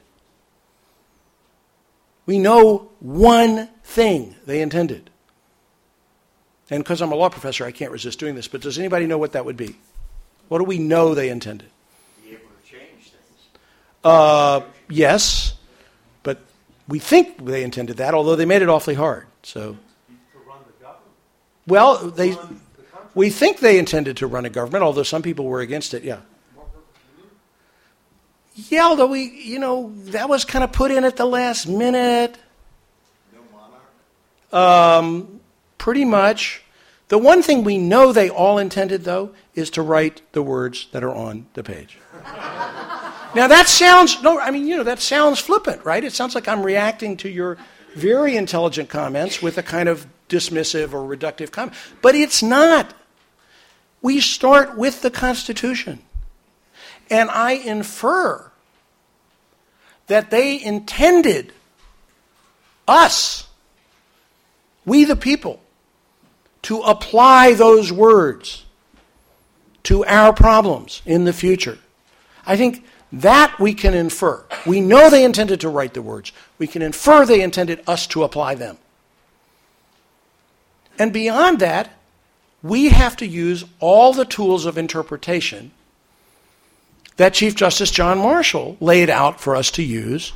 We 2.26 2.40
know 2.40 2.90
one 3.00 3.68
thing 3.84 4.36
they 4.46 4.62
intended. 4.62 5.10
And 6.70 6.84
because 6.84 7.02
I'm 7.02 7.12
a 7.12 7.16
law 7.16 7.30
professor, 7.30 7.66
I 7.66 7.72
can't 7.72 7.92
resist 7.92 8.20
doing 8.20 8.36
this, 8.36 8.48
but 8.48 8.62
does 8.62 8.80
anybody 8.80 9.06
know 9.06 9.18
what 9.18 9.34
that 9.34 9.46
would 9.46 9.58
be? 9.58 9.76
What 10.48 10.58
do 10.60 10.64
we 10.64 10.80
know 10.80 11.14
they 11.14 11.30
intended? 11.30 11.70
Be 12.24 12.32
able 12.32 12.40
to 12.40 12.70
change 12.70 13.12
things. 13.12 13.48
Uh, 14.04 14.62
yes, 14.90 15.54
but 16.24 16.40
we 16.88 16.98
think 16.98 17.46
they 17.46 17.64
intended 17.64 17.98
that, 17.98 18.16
although 18.16 18.36
they 18.36 18.46
made 18.46 18.64
it 18.64 18.70
awfully 18.70 18.96
hard. 18.96 19.28
So 19.44 19.78
well, 21.68 22.10
they, 22.10 22.38
we 23.14 23.30
think 23.30 23.60
they 23.60 23.80
intended 23.80 24.18
to 24.18 24.28
run 24.28 24.46
a 24.46 24.50
government, 24.50 24.84
although 24.84 25.04
some 25.04 25.22
people 25.22 25.46
were 25.46 25.62
against 25.62 25.94
it. 25.94 26.04
Yeah. 26.04 26.20
Yeah, 28.56 28.86
although 28.86 29.08
we, 29.08 29.24
you 29.24 29.60
know, 29.60 29.92
that 30.06 30.30
was 30.30 30.46
kind 30.46 30.64
of 30.64 30.72
put 30.72 30.90
in 30.90 31.04
at 31.04 31.18
the 31.18 31.26
last 31.26 31.68
minute. 31.68 32.38
No 33.34 33.42
monarch. 33.52 35.04
Um, 35.04 35.42
pretty 35.78 36.06
much. 36.06 36.62
The 37.10 37.18
one 37.18 37.44
thing 37.44 37.64
we 37.64 37.78
know 37.78 38.12
they 38.12 38.30
all 38.30 38.58
intended, 38.58 39.04
though, 39.04 39.32
is 39.54 39.70
to 39.72 39.82
write 39.82 40.22
the 40.32 40.42
words 40.42 40.88
that 40.92 41.04
are 41.04 41.14
on 41.14 41.48
the 41.54 41.64
page. 41.64 41.98
now 43.36 43.48
that 43.48 43.68
sounds 43.68 44.22
no, 44.24 44.40
I 44.40 44.52
mean, 44.52 44.66
you 44.66 44.78
know, 44.78 44.84
that 44.84 45.02
sounds 45.02 45.40
flippant, 45.40 45.84
right? 45.86 46.04
It 46.04 46.14
sounds 46.14 46.34
like 46.34 46.48
I'm 46.48 46.64
reacting 46.64 47.18
to 47.18 47.30
your 47.30 47.58
very 47.94 48.36
intelligent 48.36 48.90
comments 48.90 49.42
with 49.42 49.58
a 49.58 49.64
kind 49.64 49.88
of 49.88 50.08
dismissive 50.30 50.94
or 50.94 51.16
reductive 51.16 51.52
comment. 51.52 51.78
But 52.02 52.16
it's 52.16 52.42
not. 52.42 52.94
We 54.02 54.20
start 54.20 54.78
with 54.78 55.02
the 55.02 55.12
Constitution. 55.12 56.00
And 57.10 57.30
I 57.30 57.54
infer 57.54 58.52
that 60.08 60.32
they 60.32 60.62
intended 60.64 61.54
us, 62.88 63.48
we 64.86 65.04
the 65.04 65.16
people, 65.16 65.60
to 66.64 66.82
apply 66.82 67.54
those 67.54 67.92
words 67.92 68.66
to 69.84 70.04
our 70.06 70.34
problems 70.34 71.02
in 71.06 71.26
the 71.26 71.34
future. 71.34 71.78
I 72.46 72.58
think 72.58 72.86
that 73.12 73.60
we 73.60 73.74
can 73.74 73.94
infer. 73.94 74.44
We 74.66 74.82
know 74.82 75.10
they 75.10 75.24
intended 75.24 75.62
to 75.62 75.70
write 75.70 75.94
the 75.94 76.02
words. 76.02 76.32
We 76.58 76.68
can 76.68 76.82
infer 76.82 77.26
they 77.26 77.42
intended 77.42 77.84
us 77.88 78.08
to 78.08 78.24
apply 78.24 78.56
them. 78.56 78.78
And 80.98 81.12
beyond 81.12 81.60
that, 81.60 81.92
we 82.64 82.90
have 82.90 83.18
to 83.18 83.28
use 83.28 83.66
all 83.80 84.14
the 84.14 84.26
tools 84.26 84.66
of 84.66 84.78
interpretation 84.78 85.72
that 87.18 87.34
Chief 87.34 87.56
Justice 87.56 87.92
John 87.92 88.18
Marshall 88.18 88.78
laid 88.80 89.10
out 89.10 89.40
for 89.40 89.56
us 89.56 89.72
to 89.72 89.84
use 89.84 90.34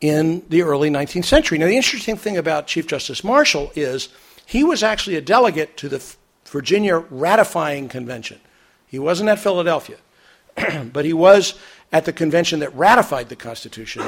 in 0.00 0.44
the 0.48 0.62
early 0.62 0.90
19th 0.90 1.24
century. 1.24 1.58
Now, 1.58 1.66
the 1.66 1.76
interesting 1.76 2.16
thing 2.16 2.36
about 2.36 2.66
Chief 2.66 2.86
Justice 2.86 3.24
Marshall 3.24 3.72
is 3.74 4.08
he 4.44 4.62
was 4.62 4.82
actually 4.82 5.16
a 5.16 5.20
delegate 5.20 5.76
to 5.78 5.88
the 5.88 6.02
Virginia 6.44 6.98
Ratifying 6.98 7.88
Convention. 7.88 8.40
He 8.86 8.98
wasn't 8.98 9.28
at 9.30 9.40
Philadelphia, 9.40 9.96
but 10.92 11.04
he 11.04 11.12
was 11.12 11.58
at 11.92 12.04
the 12.04 12.12
convention 12.12 12.60
that 12.60 12.74
ratified 12.76 13.28
the 13.28 13.36
Constitution 13.36 14.04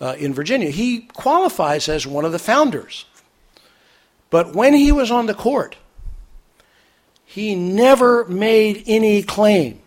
uh, 0.00 0.16
in 0.18 0.34
Virginia. 0.34 0.70
He 0.70 1.02
qualifies 1.02 1.88
as 1.88 2.06
one 2.06 2.24
of 2.24 2.32
the 2.32 2.38
founders. 2.38 3.06
But 4.30 4.54
when 4.54 4.74
he 4.74 4.92
was 4.92 5.10
on 5.10 5.26
the 5.26 5.34
court, 5.34 5.76
he 7.24 7.54
never 7.54 8.24
made 8.26 8.84
any 8.86 9.22
claim 9.22 9.80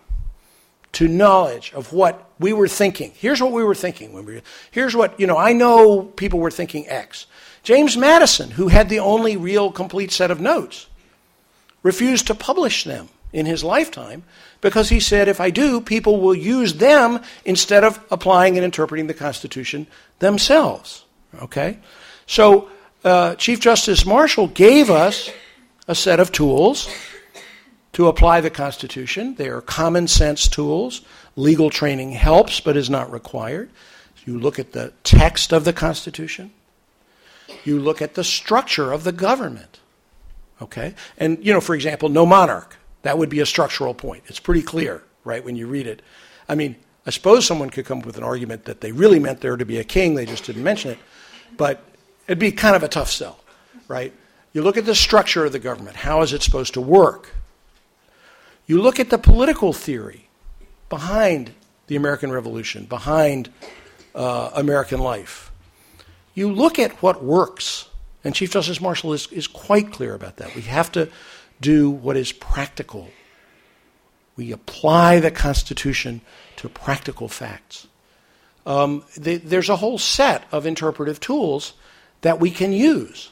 to 0.93 1.07
knowledge 1.07 1.71
of 1.73 1.93
what 1.93 2.29
we 2.39 2.53
were 2.53 2.67
thinking. 2.67 3.11
Here's 3.15 3.41
what 3.41 3.51
we 3.51 3.63
were 3.63 3.75
thinking 3.75 4.13
when 4.13 4.25
we 4.25 4.41
here's 4.71 4.95
what, 4.95 5.19
you 5.19 5.27
know, 5.27 5.37
I 5.37 5.53
know 5.53 6.03
people 6.03 6.39
were 6.39 6.51
thinking 6.51 6.87
X. 6.87 7.27
James 7.63 7.95
Madison, 7.95 8.51
who 8.51 8.67
had 8.67 8.89
the 8.89 8.99
only 8.99 9.37
real 9.37 9.71
complete 9.71 10.11
set 10.11 10.31
of 10.31 10.41
notes, 10.41 10.87
refused 11.83 12.27
to 12.27 12.35
publish 12.35 12.83
them 12.83 13.09
in 13.31 13.45
his 13.45 13.63
lifetime 13.63 14.23
because 14.59 14.89
he 14.89 14.99
said, 14.99 15.27
if 15.27 15.39
I 15.39 15.49
do, 15.49 15.81
people 15.81 16.19
will 16.19 16.35
use 16.35 16.75
them 16.75 17.21
instead 17.45 17.83
of 17.83 18.03
applying 18.11 18.57
and 18.57 18.65
interpreting 18.65 19.07
the 19.07 19.13
Constitution 19.13 19.87
themselves. 20.19 21.05
Okay? 21.41 21.79
So, 22.25 22.69
uh, 23.03 23.35
Chief 23.35 23.59
Justice 23.59 24.05
Marshall 24.05 24.47
gave 24.47 24.89
us 24.89 25.31
a 25.87 25.95
set 25.95 26.19
of 26.19 26.31
tools 26.31 26.87
to 27.93 28.07
apply 28.07 28.41
the 28.41 28.49
Constitution. 28.49 29.35
They 29.35 29.49
are 29.49 29.61
common 29.61 30.07
sense 30.07 30.47
tools. 30.47 31.01
Legal 31.35 31.69
training 31.69 32.11
helps, 32.11 32.59
but 32.59 32.77
is 32.77 32.89
not 32.89 33.11
required. 33.11 33.69
You 34.25 34.39
look 34.39 34.59
at 34.59 34.71
the 34.71 34.93
text 35.03 35.51
of 35.51 35.65
the 35.65 35.73
Constitution, 35.73 36.51
you 37.63 37.79
look 37.79 38.01
at 38.01 38.13
the 38.13 38.23
structure 38.23 38.91
of 38.91 39.03
the 39.03 39.11
government. 39.11 39.79
Okay? 40.61 40.93
And, 41.17 41.43
you 41.43 41.51
know, 41.51 41.61
for 41.61 41.73
example, 41.73 42.09
no 42.09 42.25
monarch. 42.25 42.77
That 43.01 43.17
would 43.17 43.29
be 43.29 43.39
a 43.39 43.45
structural 43.47 43.95
point. 43.95 44.23
It's 44.27 44.39
pretty 44.39 44.61
clear, 44.61 45.03
right, 45.23 45.43
when 45.43 45.55
you 45.55 45.65
read 45.65 45.87
it. 45.87 46.03
I 46.47 46.53
mean, 46.53 46.75
I 47.05 47.09
suppose 47.09 47.47
someone 47.47 47.71
could 47.71 47.85
come 47.85 47.99
up 47.99 48.05
with 48.05 48.17
an 48.17 48.23
argument 48.23 48.65
that 48.65 48.81
they 48.81 48.91
really 48.91 49.17
meant 49.17 49.41
there 49.41 49.57
to 49.57 49.65
be 49.65 49.79
a 49.79 49.83
king, 49.83 50.13
they 50.13 50.25
just 50.25 50.45
didn't 50.45 50.63
mention 50.63 50.91
it. 50.91 50.99
But 51.57 51.83
it'd 52.31 52.39
be 52.39 52.53
kind 52.53 52.77
of 52.77 52.81
a 52.81 52.87
tough 52.87 53.11
sell, 53.11 53.37
right? 53.89 54.13
You 54.53 54.61
look 54.61 54.77
at 54.77 54.85
the 54.85 54.95
structure 54.95 55.43
of 55.43 55.51
the 55.51 55.59
government. 55.59 55.97
How 55.97 56.21
is 56.21 56.31
it 56.31 56.41
supposed 56.41 56.73
to 56.75 56.81
work? 56.81 57.35
You 58.65 58.81
look 58.81 59.01
at 59.01 59.09
the 59.09 59.17
political 59.17 59.73
theory 59.73 60.29
behind 60.87 61.51
the 61.87 61.97
American 61.97 62.31
Revolution, 62.31 62.85
behind 62.85 63.51
uh, 64.15 64.49
American 64.55 65.01
life. 65.01 65.51
You 66.33 66.49
look 66.53 66.79
at 66.79 66.93
what 67.03 67.21
works. 67.21 67.89
And 68.23 68.33
Chief 68.33 68.49
Justice 68.49 68.79
Marshall 68.79 69.11
is, 69.11 69.27
is 69.33 69.47
quite 69.47 69.91
clear 69.91 70.13
about 70.13 70.37
that. 70.37 70.55
We 70.55 70.61
have 70.61 70.89
to 70.93 71.09
do 71.59 71.89
what 71.89 72.15
is 72.15 72.31
practical. 72.31 73.09
We 74.37 74.53
apply 74.53 75.19
the 75.19 75.31
Constitution 75.31 76.21
to 76.55 76.69
practical 76.69 77.27
facts. 77.27 77.87
Um, 78.65 79.03
the, 79.17 79.35
there's 79.35 79.67
a 79.67 79.75
whole 79.75 79.97
set 79.97 80.45
of 80.53 80.65
interpretive 80.65 81.19
tools 81.19 81.73
that 82.21 82.39
we 82.39 82.51
can 82.51 82.71
use 82.71 83.29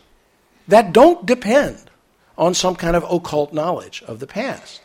that 0.67 0.93
don't 0.93 1.25
depend 1.25 1.89
on 2.37 2.53
some 2.53 2.75
kind 2.75 2.95
of 2.95 3.03
occult 3.09 3.53
knowledge 3.53 4.03
of 4.07 4.19
the 4.19 4.27
past. 4.27 4.81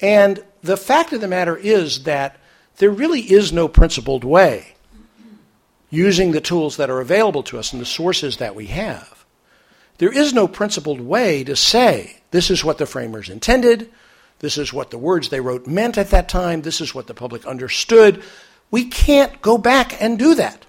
And 0.00 0.42
the 0.62 0.76
fact 0.76 1.12
of 1.12 1.20
the 1.20 1.28
matter 1.28 1.56
is 1.56 2.04
that 2.04 2.38
there 2.78 2.90
really 2.90 3.20
is 3.20 3.52
no 3.52 3.68
principled 3.68 4.24
way, 4.24 4.74
using 5.90 6.32
the 6.32 6.40
tools 6.40 6.76
that 6.78 6.88
are 6.88 7.00
available 7.00 7.42
to 7.42 7.58
us 7.58 7.72
and 7.72 7.80
the 7.80 7.86
sources 7.86 8.38
that 8.38 8.54
we 8.54 8.66
have, 8.66 9.24
there 9.98 10.10
is 10.10 10.32
no 10.32 10.48
principled 10.48 11.00
way 11.00 11.44
to 11.44 11.54
say 11.54 12.16
this 12.30 12.50
is 12.50 12.64
what 12.64 12.78
the 12.78 12.86
framers 12.86 13.28
intended, 13.28 13.90
this 14.38 14.56
is 14.56 14.72
what 14.72 14.90
the 14.90 14.96
words 14.96 15.28
they 15.28 15.40
wrote 15.40 15.66
meant 15.66 15.98
at 15.98 16.08
that 16.08 16.26
time, 16.26 16.62
this 16.62 16.80
is 16.80 16.94
what 16.94 17.06
the 17.06 17.12
public 17.12 17.44
understood. 17.44 18.22
We 18.70 18.86
can't 18.86 19.42
go 19.42 19.58
back 19.58 20.00
and 20.00 20.18
do 20.18 20.34
that. 20.36 20.64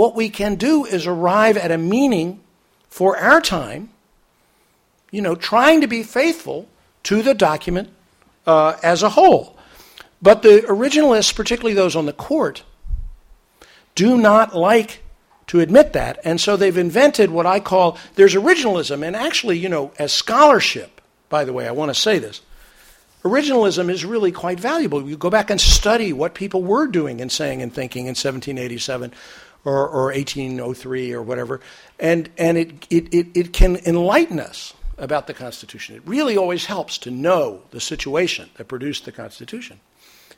What 0.00 0.14
we 0.14 0.30
can 0.30 0.54
do 0.54 0.86
is 0.86 1.06
arrive 1.06 1.58
at 1.58 1.70
a 1.70 1.76
meaning 1.76 2.40
for 2.88 3.18
our 3.18 3.38
time, 3.38 3.90
you 5.10 5.20
know, 5.20 5.34
trying 5.34 5.82
to 5.82 5.86
be 5.86 6.02
faithful 6.02 6.66
to 7.02 7.20
the 7.20 7.34
document 7.34 7.90
uh, 8.46 8.78
as 8.82 9.02
a 9.02 9.10
whole. 9.10 9.58
But 10.22 10.40
the 10.40 10.64
originalists, 10.68 11.36
particularly 11.36 11.74
those 11.74 11.96
on 11.96 12.06
the 12.06 12.14
court, 12.14 12.62
do 13.94 14.16
not 14.16 14.56
like 14.56 15.02
to 15.48 15.60
admit 15.60 15.92
that. 15.92 16.18
And 16.24 16.40
so 16.40 16.56
they've 16.56 16.78
invented 16.78 17.30
what 17.30 17.44
I 17.44 17.60
call 17.60 17.98
there's 18.14 18.34
originalism. 18.34 19.06
And 19.06 19.14
actually, 19.14 19.58
you 19.58 19.68
know, 19.68 19.92
as 19.98 20.14
scholarship, 20.14 21.02
by 21.28 21.44
the 21.44 21.52
way, 21.52 21.68
I 21.68 21.72
want 21.72 21.90
to 21.90 21.94
say 21.94 22.18
this 22.18 22.40
originalism 23.22 23.90
is 23.90 24.02
really 24.02 24.32
quite 24.32 24.58
valuable. 24.58 25.06
You 25.06 25.18
go 25.18 25.28
back 25.28 25.50
and 25.50 25.60
study 25.60 26.14
what 26.14 26.32
people 26.32 26.62
were 26.62 26.86
doing 26.86 27.20
and 27.20 27.30
saying 27.30 27.60
and 27.60 27.70
thinking 27.70 28.06
in 28.06 28.12
1787 28.12 29.12
or, 29.64 29.88
or 29.88 30.04
1803 30.06 31.12
or 31.12 31.22
whatever, 31.22 31.60
and, 31.98 32.30
and 32.38 32.56
it, 32.56 32.86
it, 32.90 33.14
it, 33.14 33.26
it 33.34 33.52
can 33.52 33.76
enlighten 33.86 34.40
us 34.40 34.74
about 34.98 35.26
the 35.26 35.34
Constitution. 35.34 35.96
It 35.96 36.02
really 36.04 36.36
always 36.36 36.66
helps 36.66 36.98
to 36.98 37.10
know 37.10 37.62
the 37.70 37.80
situation 37.80 38.50
that 38.56 38.68
produced 38.68 39.04
the 39.04 39.12
Constitution. 39.12 39.80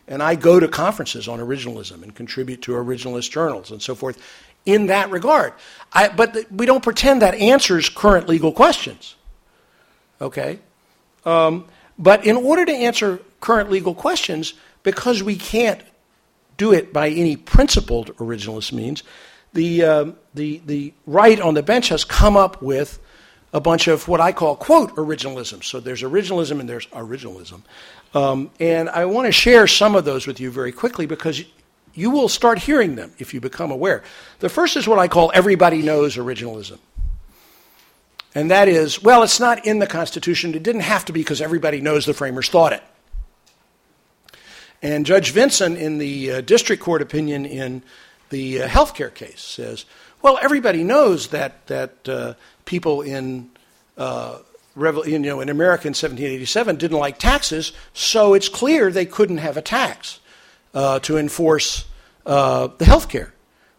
And 0.09 0.23
I 0.23 0.35
go 0.35 0.59
to 0.59 0.69
conferences 0.69 1.29
on 1.29 1.39
originalism 1.39 2.03
and 2.03 2.15
contribute 2.15 2.63
to 2.63 2.73
originalist 2.73 3.31
journals 3.31 3.71
and 3.71 3.81
so 3.81 3.95
forth 3.95 4.19
in 4.67 4.87
that 4.87 5.11
regard. 5.11 5.53
I, 5.93 6.09
but 6.09 6.35
th- 6.35 6.47
we 6.51 6.67
don't 6.67 6.83
pretend 6.83 7.23
that 7.23 7.35
answers 7.35 7.89
current 7.89 8.29
legal 8.29 8.53
questions. 8.53 9.17
Okay? 10.21 10.59
Um, 11.25 11.67
but 11.99 12.25
in 12.25 12.37
order 12.37 12.65
to 12.65 12.73
answer 12.73 13.21
current 13.41 13.71
legal 13.71 13.95
questions, 13.95 14.55
because 14.83 15.23
we 15.23 15.37
can't 15.37 15.81
do 16.63 16.73
it 16.73 16.93
by 16.93 17.09
any 17.09 17.35
principled 17.35 18.17
originalist 18.19 18.73
means, 18.73 19.03
the, 19.53 19.83
uh, 19.83 20.13
the, 20.33 20.63
the 20.65 20.95
right 21.07 21.41
on 21.41 21.55
the 21.55 21.63
bench 21.63 21.89
has 21.89 22.05
come 22.05 22.37
up 22.37 22.63
with 22.63 23.01
a 23.53 23.61
bunch 23.61 23.89
of 23.89 24.07
what 24.07 24.21
I 24.21 24.31
call, 24.31 24.55
quote, 24.55 24.95
originalism. 24.95 25.65
So 25.65 25.81
there's 25.81 26.03
originalism 26.03 26.61
and 26.61 26.69
there's 26.69 26.87
originalism. 26.87 27.63
Um, 28.15 28.53
and 28.61 28.89
I 28.89 29.07
want 29.07 29.27
to 29.27 29.33
share 29.33 29.67
some 29.67 29.97
of 29.97 30.05
those 30.05 30.29
with 30.29 30.39
you 30.39 30.53
very 30.53 30.71
quickly 30.71 31.05
because 31.05 31.43
you 31.95 32.11
will 32.11 32.29
start 32.29 32.61
hearing 32.61 32.95
them 32.95 33.13
if 33.19 33.35
you 33.35 33.41
become 33.41 33.73
aware. 33.73 34.05
The 34.39 34.49
first 34.49 34.77
is 34.77 34.87
what 34.87 35.01
I 35.01 35.09
call 35.09 35.33
everybody 35.35 35.83
knows 35.83 36.17
originalism. 36.17 36.79
And 38.37 38.53
that 38.53 38.69
is, 38.69 39.03
well, 39.03 39.25
it's 39.25 39.41
not 39.41 39.67
in 39.67 39.81
the 39.81 39.89
Constitution. 39.89 40.55
It 40.55 40.63
didn't 40.63 40.83
have 40.83 41.05
to 41.07 41.13
be 41.13 41.21
because 41.21 41.43
everybody 41.43 41.81
knows 41.81 42.07
the 42.07 42.15
framers 42.15 42.49
thought 42.49 42.73
it. 42.73 42.85
And 44.83 45.07
Judge 45.07 45.31
Vinson, 45.31 45.77
in 45.77 45.99
the 45.99 46.33
uh, 46.33 46.41
district 46.41 46.83
court 46.83 47.03
opinion 47.03 47.47
in 47.47 47.83
the 48.31 48.63
uh, 48.63 48.69
healthcare 48.69 49.15
case, 49.15 49.41
says, 49.41 49.85
well, 50.23 50.39
everybody 50.43 50.83
knows 50.83 51.29
that, 51.29 51.67
that 51.69 52.09
uh, 52.09 52.35
people 52.65 53.03
in, 53.03 53.51
uh, 53.97 54.39
you 54.77 55.19
know, 55.19 55.41
in 55.41 55.49
America 55.49 55.87
in 55.87 55.91
1787 55.91 56.77
didn't 56.77 56.99
like 56.99 57.19
taxes, 57.19 57.73
so 57.95 58.35
it's 58.35 58.49
clear 58.49 58.91
they 58.91 59.07
couldn't 59.07 59.39
have 59.39 59.57
a 59.57 59.63
tax 59.63 60.21
uh, 60.75 60.99
to 61.01 61.17
enforce 61.17 61.85
uh, 62.27 62.69
the 62.79 62.85
health 62.85 63.09
care. 63.09 63.33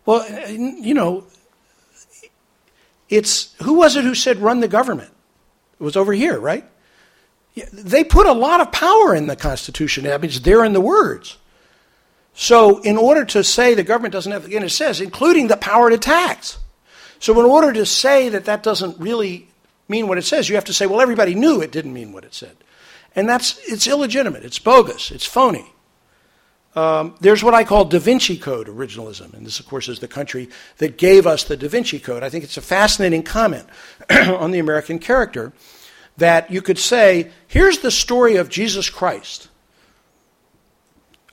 Well, 0.06 0.26
you 0.50 0.94
know, 0.94 1.26
it's 3.10 3.54
who 3.62 3.76
was 3.76 3.96
it 3.96 4.04
who 4.04 4.16
said 4.16 4.40
run 4.40 4.60
the 4.60 4.68
government? 4.68 5.12
It 5.80 5.84
was 5.84 5.96
over 5.96 6.14
here, 6.14 6.40
right? 6.40 6.66
They 7.72 8.04
put 8.04 8.26
a 8.26 8.34
lot 8.34 8.62
of 8.62 8.72
power 8.72 9.14
in 9.16 9.28
the 9.28 9.36
Constitution. 9.36 10.08
I 10.08 10.18
mean, 10.18 10.26
it's 10.26 10.40
there 10.40 10.64
in 10.64 10.74
the 10.74 10.82
words. 10.82 11.38
So, 12.34 12.80
in 12.80 12.98
order 12.98 13.26
to 13.26 13.44
say 13.44 13.76
the 13.76 13.84
government 13.84 14.12
doesn't 14.12 14.32
have, 14.32 14.46
again, 14.46 14.64
it 14.64 14.70
says, 14.70 15.00
including 15.00 15.48
the 15.48 15.58
power 15.58 15.92
to 15.92 16.00
tax. 16.00 16.58
So, 17.20 17.40
in 17.40 17.46
order 17.46 17.72
to 17.74 17.86
say 17.86 18.30
that 18.30 18.46
that 18.46 18.64
doesn't 18.64 19.00
really 19.00 19.48
mean 19.88 20.08
what 20.08 20.18
it 20.18 20.24
says, 20.24 20.50
you 20.50 20.56
have 20.56 20.66
to 20.66 20.74
say, 20.74 20.88
well, 20.88 21.00
everybody 21.00 21.36
knew 21.36 21.62
it 21.62 21.72
didn't 21.72 21.94
mean 21.94 22.12
what 22.12 22.24
it 22.24 22.34
said. 22.34 22.58
And 23.16 23.30
that's, 23.30 23.60
it's 23.70 23.86
illegitimate, 23.86 24.44
it's 24.44 24.58
bogus, 24.58 25.12
it's 25.12 25.26
phony. 25.26 25.68
Um, 26.76 27.16
there's 27.22 27.44
what 27.44 27.54
I 27.54 27.64
call 27.64 27.86
Da 27.86 28.00
Vinci 28.00 28.36
Code 28.36 28.66
originalism. 28.68 29.36
And 29.36 29.46
this, 29.46 29.60
of 29.60 29.68
course, 29.68 29.88
is 29.88 30.00
the 30.00 30.08
country 30.08 30.50
that 30.80 30.98
gave 30.98 31.28
us 31.28 31.44
the 31.44 31.56
Da 31.56 31.68
Vinci 31.68 32.00
Code. 32.00 32.24
I 32.24 32.30
think 32.30 32.44
it's 32.44 32.58
a 32.58 32.62
fascinating 32.62 33.22
comment 33.22 33.68
on 34.10 34.50
the 34.50 34.58
American 34.58 34.98
character 34.98 35.54
that 36.18 36.52
you 36.52 36.62
could 36.62 36.78
say 36.78 37.32
here's 37.48 37.80
the 37.80 37.92
story 37.92 38.36
of 38.36 38.50
Jesus 38.50 38.90
Christ. 38.90 39.50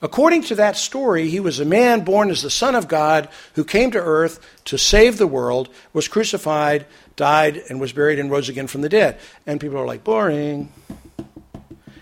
According 0.03 0.43
to 0.43 0.55
that 0.55 0.77
story, 0.77 1.29
he 1.29 1.39
was 1.39 1.59
a 1.59 1.65
man 1.65 2.03
born 2.03 2.31
as 2.31 2.41
the 2.41 2.49
Son 2.49 2.73
of 2.73 2.87
God 2.87 3.29
who 3.53 3.63
came 3.63 3.91
to 3.91 3.99
earth 3.99 4.39
to 4.65 4.77
save 4.77 5.19
the 5.19 5.27
world, 5.27 5.69
was 5.93 6.07
crucified, 6.07 6.87
died, 7.15 7.61
and 7.69 7.79
was 7.79 7.93
buried 7.93 8.17
and 8.17 8.31
rose 8.31 8.49
again 8.49 8.65
from 8.65 8.81
the 8.81 8.89
dead. 8.89 9.19
And 9.45 9.61
people 9.61 9.77
are 9.77 9.85
like, 9.85 10.03
boring. 10.03 10.71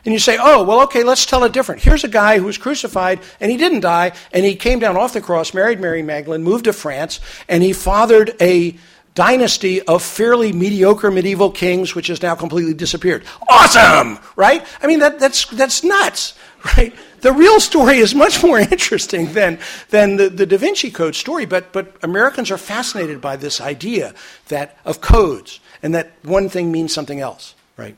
And 0.05 0.13
you 0.13 0.19
say, 0.19 0.37
oh, 0.39 0.63
well, 0.63 0.83
okay, 0.83 1.03
let's 1.03 1.25
tell 1.25 1.43
it 1.43 1.51
different. 1.51 1.81
Here's 1.81 2.05
a 2.05 2.09
guy 2.09 2.37
who 2.37 2.45
was 2.45 2.57
crucified 2.57 3.19
and 3.41 3.51
he 3.51 3.57
didn't 3.57 3.81
die, 3.81 4.13
and 4.31 4.45
he 4.45 4.55
came 4.55 4.79
down 4.79 4.95
off 4.95 5.11
the 5.11 5.19
cross, 5.19 5.53
married 5.53 5.81
Mary 5.81 6.01
Magdalene, 6.01 6.41
moved 6.41 6.65
to 6.65 6.73
France, 6.73 7.19
and 7.49 7.61
he 7.61 7.73
fathered 7.73 8.33
a 8.39 8.77
dynasty 9.15 9.81
of 9.81 10.01
fairly 10.01 10.53
mediocre 10.53 11.11
medieval 11.11 11.51
kings, 11.51 11.95
which 11.95 12.07
has 12.07 12.21
now 12.21 12.35
completely 12.35 12.73
disappeared. 12.73 13.23
Awesome, 13.47 14.19
right? 14.35 14.65
I 14.81 14.87
mean, 14.87 14.99
that, 14.99 15.19
that's, 15.19 15.45
that's 15.47 15.83
nuts, 15.83 16.37
right? 16.77 16.93
The 17.21 17.33
real 17.33 17.59
story 17.59 17.97
is 17.97 18.15
much 18.15 18.43
more 18.43 18.59
interesting 18.59 19.33
than, 19.33 19.59
than 19.89 20.17
the, 20.17 20.29
the 20.29 20.45
Da 20.45 20.57
Vinci 20.57 20.91
Code 20.91 21.15
story, 21.15 21.45
but, 21.45 21.73
but 21.73 21.95
Americans 22.03 22.51
are 22.51 22.57
fascinated 22.57 23.21
by 23.21 23.35
this 23.35 23.59
idea 23.59 24.13
that, 24.47 24.77
of 24.85 25.01
codes 25.01 25.59
and 25.81 25.93
that 25.95 26.11
one 26.23 26.49
thing 26.49 26.71
means 26.71 26.93
something 26.93 27.19
else, 27.19 27.55
right? 27.77 27.95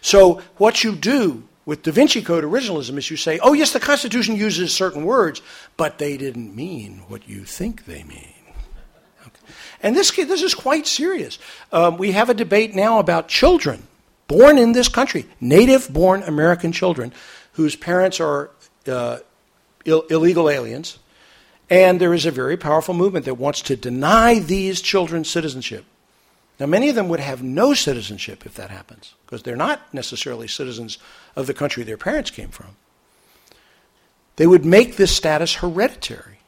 So, 0.00 0.42
what 0.56 0.84
you 0.84 0.94
do 0.94 1.44
with 1.64 1.82
Da 1.82 1.92
Vinci 1.92 2.22
Code 2.22 2.44
originalism 2.44 2.96
is 2.96 3.10
you 3.10 3.16
say, 3.16 3.38
oh, 3.40 3.52
yes, 3.52 3.72
the 3.72 3.80
Constitution 3.80 4.36
uses 4.36 4.74
certain 4.74 5.04
words, 5.04 5.42
but 5.76 5.98
they 5.98 6.16
didn't 6.16 6.54
mean 6.54 7.02
what 7.08 7.28
you 7.28 7.44
think 7.44 7.84
they 7.84 8.02
mean. 8.04 8.37
And 9.82 9.94
this, 9.94 10.10
this 10.10 10.42
is 10.42 10.54
quite 10.54 10.86
serious. 10.86 11.38
Um, 11.72 11.96
we 11.98 12.12
have 12.12 12.30
a 12.30 12.34
debate 12.34 12.74
now 12.74 12.98
about 12.98 13.28
children 13.28 13.86
born 14.26 14.58
in 14.58 14.72
this 14.72 14.88
country, 14.88 15.26
native 15.40 15.92
born 15.92 16.22
American 16.22 16.72
children, 16.72 17.12
whose 17.52 17.76
parents 17.76 18.20
are 18.20 18.50
uh, 18.86 19.18
Ill- 19.84 20.06
illegal 20.10 20.50
aliens. 20.50 20.98
And 21.70 22.00
there 22.00 22.12
is 22.12 22.26
a 22.26 22.30
very 22.30 22.56
powerful 22.56 22.94
movement 22.94 23.24
that 23.24 23.34
wants 23.34 23.62
to 23.62 23.76
deny 23.76 24.38
these 24.38 24.82
children 24.82 25.24
citizenship. 25.24 25.84
Now, 26.60 26.66
many 26.66 26.88
of 26.88 26.94
them 26.94 27.08
would 27.08 27.20
have 27.20 27.42
no 27.42 27.72
citizenship 27.72 28.44
if 28.44 28.54
that 28.54 28.70
happens, 28.70 29.14
because 29.24 29.44
they're 29.44 29.56
not 29.56 29.80
necessarily 29.94 30.48
citizens 30.48 30.98
of 31.36 31.46
the 31.46 31.54
country 31.54 31.84
their 31.84 31.96
parents 31.96 32.30
came 32.30 32.48
from. 32.48 32.76
They 34.36 34.46
would 34.46 34.64
make 34.64 34.96
this 34.96 35.14
status 35.14 35.54
hereditary. 35.54 36.40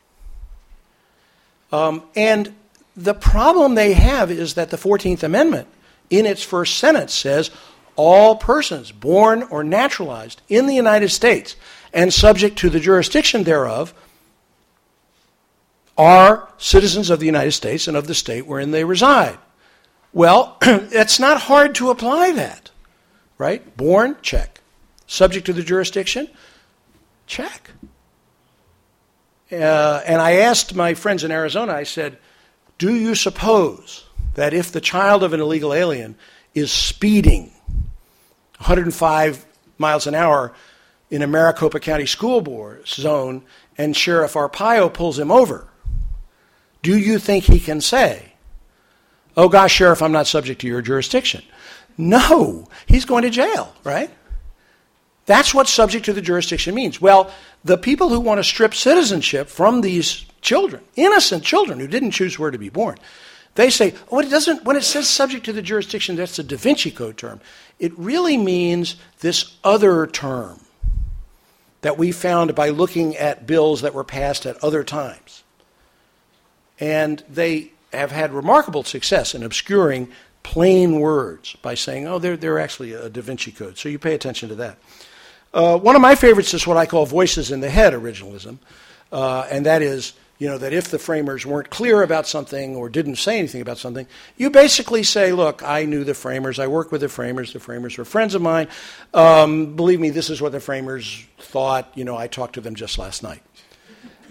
Um, 1.72 2.02
and 2.16 2.54
the 2.96 3.14
problem 3.14 3.74
they 3.74 3.92
have 3.92 4.30
is 4.30 4.54
that 4.54 4.70
the 4.70 4.76
14th 4.76 5.22
Amendment, 5.22 5.68
in 6.08 6.26
its 6.26 6.42
first 6.42 6.78
sentence, 6.78 7.14
says 7.14 7.50
all 7.96 8.36
persons 8.36 8.92
born 8.92 9.42
or 9.44 9.62
naturalized 9.62 10.42
in 10.48 10.66
the 10.66 10.74
United 10.74 11.10
States 11.10 11.56
and 11.92 12.12
subject 12.12 12.58
to 12.58 12.70
the 12.70 12.80
jurisdiction 12.80 13.44
thereof 13.44 13.94
are 15.98 16.48
citizens 16.56 17.10
of 17.10 17.20
the 17.20 17.26
United 17.26 17.52
States 17.52 17.86
and 17.86 17.96
of 17.96 18.06
the 18.06 18.14
state 18.14 18.46
wherein 18.46 18.70
they 18.70 18.84
reside. 18.84 19.38
Well, 20.12 20.56
it's 20.62 21.20
not 21.20 21.42
hard 21.42 21.74
to 21.76 21.90
apply 21.90 22.32
that, 22.32 22.70
right? 23.38 23.76
Born, 23.76 24.16
check. 24.22 24.60
Subject 25.06 25.44
to 25.46 25.52
the 25.52 25.62
jurisdiction, 25.62 26.28
check. 27.26 27.70
Uh, 29.52 30.02
and 30.06 30.22
I 30.22 30.32
asked 30.32 30.74
my 30.74 30.94
friends 30.94 31.24
in 31.24 31.30
Arizona, 31.30 31.72
I 31.72 31.82
said, 31.82 32.18
Do 32.80 32.94
you 32.94 33.14
suppose 33.14 34.06
that 34.36 34.54
if 34.54 34.72
the 34.72 34.80
child 34.80 35.22
of 35.22 35.34
an 35.34 35.40
illegal 35.40 35.74
alien 35.74 36.14
is 36.54 36.72
speeding 36.72 37.52
105 38.56 39.44
miles 39.76 40.06
an 40.06 40.14
hour 40.14 40.54
in 41.10 41.20
a 41.20 41.26
Maricopa 41.26 41.78
County 41.78 42.06
School 42.06 42.40
Board 42.40 42.88
zone 42.88 43.42
and 43.76 43.94
Sheriff 43.94 44.32
Arpaio 44.32 44.90
pulls 44.90 45.18
him 45.18 45.30
over, 45.30 45.68
do 46.82 46.96
you 46.96 47.18
think 47.18 47.44
he 47.44 47.60
can 47.60 47.82
say, 47.82 48.32
Oh 49.36 49.50
gosh, 49.50 49.74
Sheriff, 49.74 50.00
I'm 50.00 50.12
not 50.12 50.26
subject 50.26 50.62
to 50.62 50.66
your 50.66 50.80
jurisdiction? 50.80 51.42
No, 51.98 52.66
he's 52.86 53.04
going 53.04 53.24
to 53.24 53.30
jail, 53.30 53.74
right? 53.84 54.10
That's 55.26 55.52
what 55.52 55.68
subject 55.68 56.06
to 56.06 56.14
the 56.14 56.22
jurisdiction 56.22 56.74
means. 56.74 56.98
Well, 56.98 57.30
the 57.62 57.76
people 57.76 58.08
who 58.08 58.20
want 58.20 58.38
to 58.38 58.44
strip 58.44 58.74
citizenship 58.74 59.48
from 59.48 59.82
these 59.82 60.24
children, 60.40 60.82
innocent 60.96 61.44
children 61.44 61.80
who 61.80 61.86
didn't 61.86 62.12
choose 62.12 62.38
where 62.38 62.50
to 62.50 62.58
be 62.58 62.68
born, 62.68 62.98
they 63.54 63.70
say, 63.70 63.94
oh, 64.10 64.20
it 64.20 64.30
doesn't, 64.30 64.64
when 64.64 64.76
it 64.76 64.84
says 64.84 65.08
subject 65.08 65.44
to 65.44 65.52
the 65.52 65.62
jurisdiction, 65.62 66.16
that's 66.16 66.38
a 66.38 66.44
Da 66.44 66.56
Vinci 66.56 66.90
Code 66.90 67.16
term. 67.16 67.40
It 67.78 67.98
really 67.98 68.36
means 68.36 68.96
this 69.20 69.56
other 69.64 70.06
term 70.06 70.60
that 71.82 71.98
we 71.98 72.12
found 72.12 72.54
by 72.54 72.68
looking 72.68 73.16
at 73.16 73.46
bills 73.46 73.82
that 73.82 73.94
were 73.94 74.04
passed 74.04 74.46
at 74.46 74.62
other 74.62 74.84
times. 74.84 75.42
And 76.78 77.22
they 77.28 77.72
have 77.92 78.12
had 78.12 78.32
remarkable 78.32 78.84
success 78.84 79.34
in 79.34 79.42
obscuring 79.42 80.08
plain 80.42 81.00
words 81.00 81.56
by 81.60 81.74
saying, 81.74 82.06
oh, 82.06 82.18
they're, 82.18 82.36
they're 82.36 82.58
actually 82.58 82.92
a 82.92 83.08
Da 83.08 83.20
Vinci 83.20 83.50
Code. 83.50 83.76
So 83.76 83.88
you 83.88 83.98
pay 83.98 84.14
attention 84.14 84.48
to 84.50 84.54
that. 84.56 84.78
Uh, 85.52 85.76
one 85.76 85.96
of 85.96 86.02
my 86.02 86.14
favorites 86.14 86.54
is 86.54 86.66
what 86.66 86.76
I 86.76 86.86
call 86.86 87.06
voices 87.06 87.50
in 87.50 87.60
the 87.60 87.70
head 87.70 87.92
originalism, 87.92 88.58
uh, 89.10 89.46
and 89.50 89.66
that 89.66 89.82
is, 89.82 90.12
you 90.40 90.48
know, 90.48 90.56
that 90.56 90.72
if 90.72 90.88
the 90.88 90.98
framers 90.98 91.44
weren't 91.44 91.68
clear 91.68 92.02
about 92.02 92.26
something 92.26 92.74
or 92.74 92.88
didn't 92.88 93.16
say 93.16 93.38
anything 93.38 93.60
about 93.60 93.76
something, 93.76 94.06
you 94.38 94.48
basically 94.48 95.02
say, 95.02 95.32
look, 95.32 95.62
I 95.62 95.84
knew 95.84 96.02
the 96.02 96.14
framers, 96.14 96.58
I 96.58 96.66
worked 96.66 96.90
with 96.92 97.02
the 97.02 97.10
framers, 97.10 97.52
the 97.52 97.60
framers 97.60 97.98
were 97.98 98.06
friends 98.06 98.34
of 98.34 98.40
mine. 98.40 98.68
Um, 99.12 99.76
believe 99.76 100.00
me, 100.00 100.08
this 100.08 100.30
is 100.30 100.40
what 100.40 100.52
the 100.52 100.58
framers 100.58 101.22
thought. 101.38 101.92
You 101.94 102.06
know, 102.06 102.16
I 102.16 102.26
talked 102.26 102.54
to 102.54 102.62
them 102.62 102.74
just 102.74 102.98
last 102.98 103.22
night. 103.22 103.42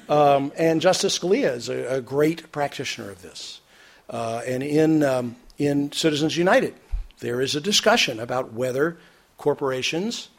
Um, 0.09 0.51
and 0.57 0.81
Justice 0.81 1.19
Scalia 1.19 1.55
is 1.55 1.69
a, 1.69 1.97
a 1.97 2.01
great 2.01 2.51
practitioner 2.51 3.11
of 3.11 3.21
this. 3.21 3.61
Uh, 4.09 4.41
and 4.47 4.63
in, 4.63 5.03
um, 5.03 5.35
in 5.59 5.91
Citizens 5.91 6.35
United, 6.35 6.73
there 7.19 7.39
is 7.39 7.55
a 7.55 7.61
discussion 7.61 8.19
about 8.19 8.51
whether 8.51 8.97
corporations 9.37 10.29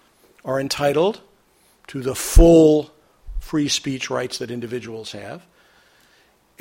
are 0.44 0.58
entitled 0.58 1.20
to 1.86 2.02
the 2.02 2.16
full 2.16 2.90
free 3.38 3.68
speech 3.68 4.10
rights 4.10 4.38
that 4.38 4.50
individuals 4.50 5.12
have. 5.12 5.46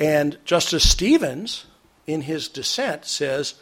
And 0.00 0.38
Justice 0.46 0.88
Stevens, 0.88 1.66
in 2.06 2.22
his 2.22 2.48
dissent, 2.48 3.04
says, 3.04 3.54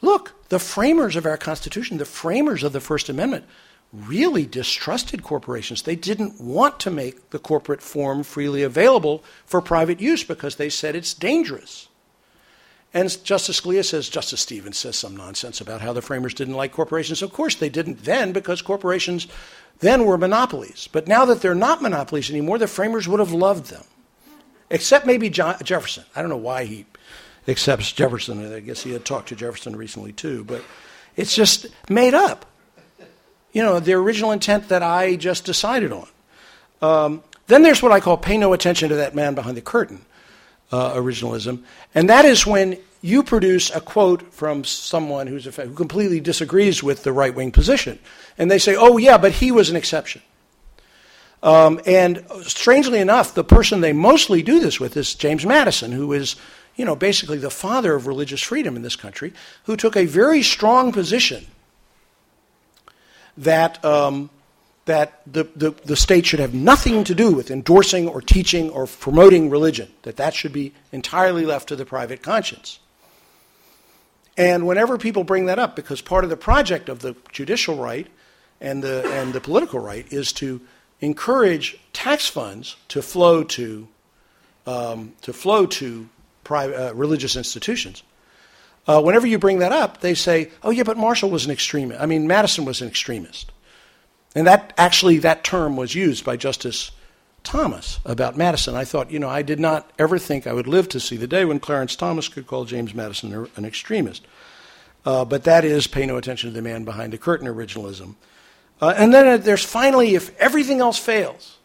look, 0.00 0.32
the 0.48 0.60
framers 0.60 1.16
of 1.16 1.26
our 1.26 1.36
Constitution, 1.36 1.98
the 1.98 2.04
framers 2.04 2.62
of 2.62 2.72
the 2.72 2.80
First 2.80 3.08
Amendment, 3.08 3.44
really 3.92 4.46
distrusted 4.46 5.22
corporations. 5.22 5.82
They 5.82 5.96
didn't 5.96 6.40
want 6.40 6.78
to 6.80 6.90
make 6.90 7.30
the 7.30 7.38
corporate 7.38 7.82
form 7.82 8.22
freely 8.22 8.62
available 8.62 9.24
for 9.44 9.60
private 9.60 10.00
use 10.00 10.22
because 10.24 10.56
they 10.56 10.70
said 10.70 10.94
it's 10.94 11.12
dangerous. 11.12 11.88
And 12.92 13.24
Justice 13.24 13.60
Scalia 13.60 13.84
says, 13.84 14.08
Justice 14.08 14.40
Stevens 14.40 14.78
says 14.78 14.96
some 14.96 15.16
nonsense 15.16 15.60
about 15.60 15.80
how 15.80 15.92
the 15.92 16.02
framers 16.02 16.34
didn't 16.34 16.54
like 16.54 16.72
corporations. 16.72 17.22
Of 17.22 17.32
course, 17.32 17.56
they 17.56 17.68
didn't 17.68 18.04
then 18.04 18.30
because 18.32 18.62
corporations 18.62 19.26
then 19.80 20.04
were 20.04 20.16
monopolies. 20.16 20.88
But 20.92 21.08
now 21.08 21.24
that 21.24 21.40
they're 21.40 21.56
not 21.56 21.82
monopolies 21.82 22.30
anymore, 22.30 22.58
the 22.58 22.68
framers 22.68 23.08
would 23.08 23.18
have 23.18 23.32
loved 23.32 23.66
them. 23.66 23.82
Except 24.70 25.06
maybe 25.06 25.30
John, 25.30 25.56
Jefferson. 25.62 26.04
I 26.16 26.20
don't 26.20 26.30
know 26.30 26.36
why 26.36 26.64
he 26.64 26.86
accepts 27.46 27.92
Jefferson. 27.92 28.54
I 28.54 28.60
guess 28.60 28.82
he 28.82 28.92
had 28.92 29.04
talked 29.04 29.28
to 29.28 29.36
Jefferson 29.36 29.76
recently 29.76 30.12
too. 30.12 30.44
But 30.44 30.62
it's 31.16 31.34
just 31.34 31.66
made 31.88 32.14
up 32.14 32.46
you 33.54 33.62
know, 33.62 33.80
the 33.80 33.94
original 33.94 34.32
intent 34.32 34.68
that 34.68 34.82
I 34.82 35.16
just 35.16 35.46
decided 35.46 35.92
on. 35.92 36.08
Um, 36.82 37.22
then 37.46 37.62
there's 37.62 37.82
what 37.82 37.92
I 37.92 38.00
call 38.00 38.18
pay 38.18 38.36
no 38.36 38.52
attention 38.52 38.90
to 38.90 38.96
that 38.96 39.14
man 39.14 39.34
behind 39.34 39.56
the 39.56 39.62
curtain 39.62 40.04
uh, 40.72 40.94
originalism, 40.94 41.62
and 41.94 42.10
that 42.10 42.24
is 42.24 42.46
when 42.46 42.78
you 43.00 43.22
produce 43.22 43.70
a 43.74 43.80
quote 43.80 44.34
from 44.34 44.64
someone 44.64 45.28
who's 45.28 45.44
who 45.44 45.72
completely 45.72 46.20
disagrees 46.20 46.82
with 46.82 47.04
the 47.04 47.12
right 47.12 47.34
wing 47.34 47.52
position, 47.52 47.98
and 48.36 48.50
they 48.50 48.58
say, 48.58 48.74
"Oh 48.76 48.96
yeah, 48.98 49.18
but 49.18 49.32
he 49.32 49.52
was 49.52 49.70
an 49.70 49.76
exception." 49.76 50.20
Um, 51.44 51.78
and 51.84 52.24
strangely 52.44 53.00
enough, 53.00 53.34
the 53.34 53.44
person 53.44 53.82
they 53.82 53.92
mostly 53.92 54.42
do 54.42 54.60
this 54.60 54.80
with 54.80 54.96
is 54.96 55.14
James 55.14 55.44
Madison, 55.44 55.92
who 55.92 56.14
is, 56.14 56.36
you 56.74 56.86
know, 56.86 56.96
basically 56.96 57.36
the 57.36 57.50
father 57.50 57.94
of 57.94 58.06
religious 58.06 58.40
freedom 58.40 58.76
in 58.76 58.82
this 58.82 58.96
country, 58.96 59.34
who 59.64 59.76
took 59.76 59.94
a 59.94 60.06
very 60.06 60.42
strong 60.42 60.90
position 60.90 61.46
that, 63.36 63.84
um, 63.84 64.30
that 64.86 65.20
the, 65.30 65.44
the, 65.54 65.72
the 65.84 65.96
state 65.96 66.24
should 66.24 66.40
have 66.40 66.54
nothing 66.54 67.04
to 67.04 67.14
do 67.14 67.30
with 67.30 67.50
endorsing 67.50 68.08
or 68.08 68.22
teaching 68.22 68.70
or 68.70 68.86
promoting 68.86 69.50
religion, 69.50 69.92
that 70.02 70.16
that 70.16 70.32
should 70.32 70.52
be 70.52 70.72
entirely 70.92 71.44
left 71.44 71.68
to 71.68 71.76
the 71.76 71.84
private 71.84 72.22
conscience. 72.22 72.78
And 74.38 74.66
whenever 74.66 74.96
people 74.96 75.24
bring 75.24 75.44
that 75.46 75.58
up, 75.58 75.76
because 75.76 76.00
part 76.00 76.24
of 76.24 76.30
the 76.30 76.38
project 76.38 76.88
of 76.88 77.00
the 77.00 77.14
judicial 77.32 77.76
right 77.76 78.06
and 78.62 78.82
the, 78.82 79.06
and 79.12 79.34
the 79.34 79.42
political 79.42 79.78
right 79.78 80.10
is 80.10 80.32
to 80.34 80.62
encourage 81.04 81.78
tax 81.92 82.28
funds 82.28 82.76
to 82.88 83.02
flow 83.02 83.44
to, 83.44 83.88
um, 84.66 85.12
to, 85.22 85.32
flow 85.32 85.66
to 85.66 86.08
private, 86.42 86.90
uh, 86.90 86.94
religious 86.94 87.36
institutions. 87.36 88.02
Uh, 88.86 89.00
whenever 89.00 89.26
you 89.26 89.38
bring 89.38 89.58
that 89.60 89.72
up, 89.72 90.00
they 90.00 90.14
say, 90.14 90.50
oh, 90.62 90.70
yeah, 90.70 90.82
but 90.82 90.96
Marshall 90.96 91.30
was 91.30 91.46
an 91.46 91.50
extremist. 91.50 92.00
I 92.00 92.06
mean, 92.06 92.26
Madison 92.26 92.64
was 92.64 92.82
an 92.82 92.88
extremist. 92.88 93.50
And 94.34 94.46
that 94.46 94.74
actually, 94.76 95.18
that 95.18 95.44
term 95.44 95.76
was 95.76 95.94
used 95.94 96.24
by 96.24 96.36
Justice 96.36 96.90
Thomas 97.44 98.00
about 98.04 98.36
Madison. 98.36 98.74
I 98.74 98.84
thought, 98.84 99.10
you 99.10 99.18
know, 99.18 99.28
I 99.28 99.42
did 99.42 99.60
not 99.60 99.90
ever 99.98 100.18
think 100.18 100.46
I 100.46 100.52
would 100.52 100.66
live 100.66 100.88
to 100.90 101.00
see 101.00 101.16
the 101.16 101.26
day 101.26 101.44
when 101.44 101.60
Clarence 101.60 101.94
Thomas 101.94 102.28
could 102.28 102.46
call 102.46 102.64
James 102.64 102.94
Madison 102.94 103.48
an 103.56 103.64
extremist. 103.64 104.26
Uh, 105.06 105.24
but 105.24 105.44
that 105.44 105.64
is 105.64 105.86
pay 105.86 106.06
no 106.06 106.16
attention 106.16 106.50
to 106.50 106.54
the 106.54 106.62
man 106.62 106.84
behind 106.84 107.12
the 107.12 107.18
curtain 107.18 107.46
originalism. 107.46 108.14
Uh, 108.80 108.94
and 108.96 109.14
then 109.14 109.40
there's 109.42 109.64
finally, 109.64 110.14
if 110.14 110.36
everything 110.38 110.80
else 110.80 110.98
fails, 110.98 111.58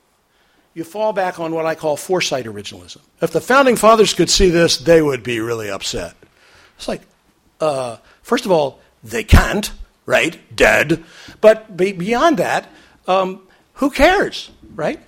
you 0.74 0.84
fall 0.84 1.12
back 1.14 1.40
on 1.40 1.54
what 1.54 1.66
I 1.66 1.76
call 1.76 1.98
foresight 1.98 2.46
originalism. 2.46 3.00
If 3.22 3.32
the 3.32 3.42
founding 3.42 3.76
fathers 3.76 4.14
could 4.14 4.30
see 4.30 4.50
this, 4.50 4.78
they 4.78 5.02
would 5.02 5.24
be 5.24 5.40
really 5.40 5.70
upset. 5.70 6.16
It's 6.78 6.88
like, 6.88 7.02
uh, 7.60 7.98
first 8.22 8.46
of 8.46 8.52
all, 8.52 8.80
they 9.04 9.24
can't, 9.24 9.72
right? 10.06 10.38
Dead. 10.56 11.04
But 11.42 11.76
beyond 11.76 12.38
that, 12.38 12.70
um, 13.08 13.42
who 13.74 13.90
cares, 13.90 14.52
right? 14.76 15.02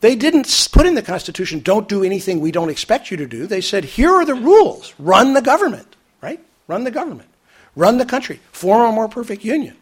They 0.00 0.14
didn't 0.14 0.68
put 0.70 0.86
in 0.86 0.94
the 0.94 1.02
Constitution, 1.02 1.60
don't 1.60 1.88
do 1.88 2.04
anything 2.04 2.40
we 2.40 2.52
don't 2.52 2.70
expect 2.70 3.10
you 3.10 3.16
to 3.16 3.26
do. 3.26 3.46
They 3.46 3.60
said, 3.60 3.84
here 3.84 4.12
are 4.12 4.24
the 4.24 4.34
rules. 4.34 4.94
Run 4.98 5.32
the 5.32 5.42
government, 5.42 5.96
right? 6.20 6.40
Run 6.68 6.84
the 6.84 6.92
government. 6.92 7.28
Run 7.74 7.98
the 7.98 8.04
country. 8.04 8.38
Form 8.52 8.82
a 8.82 8.92
more 8.92 9.08
perfect 9.08 9.44
union. 9.44 9.76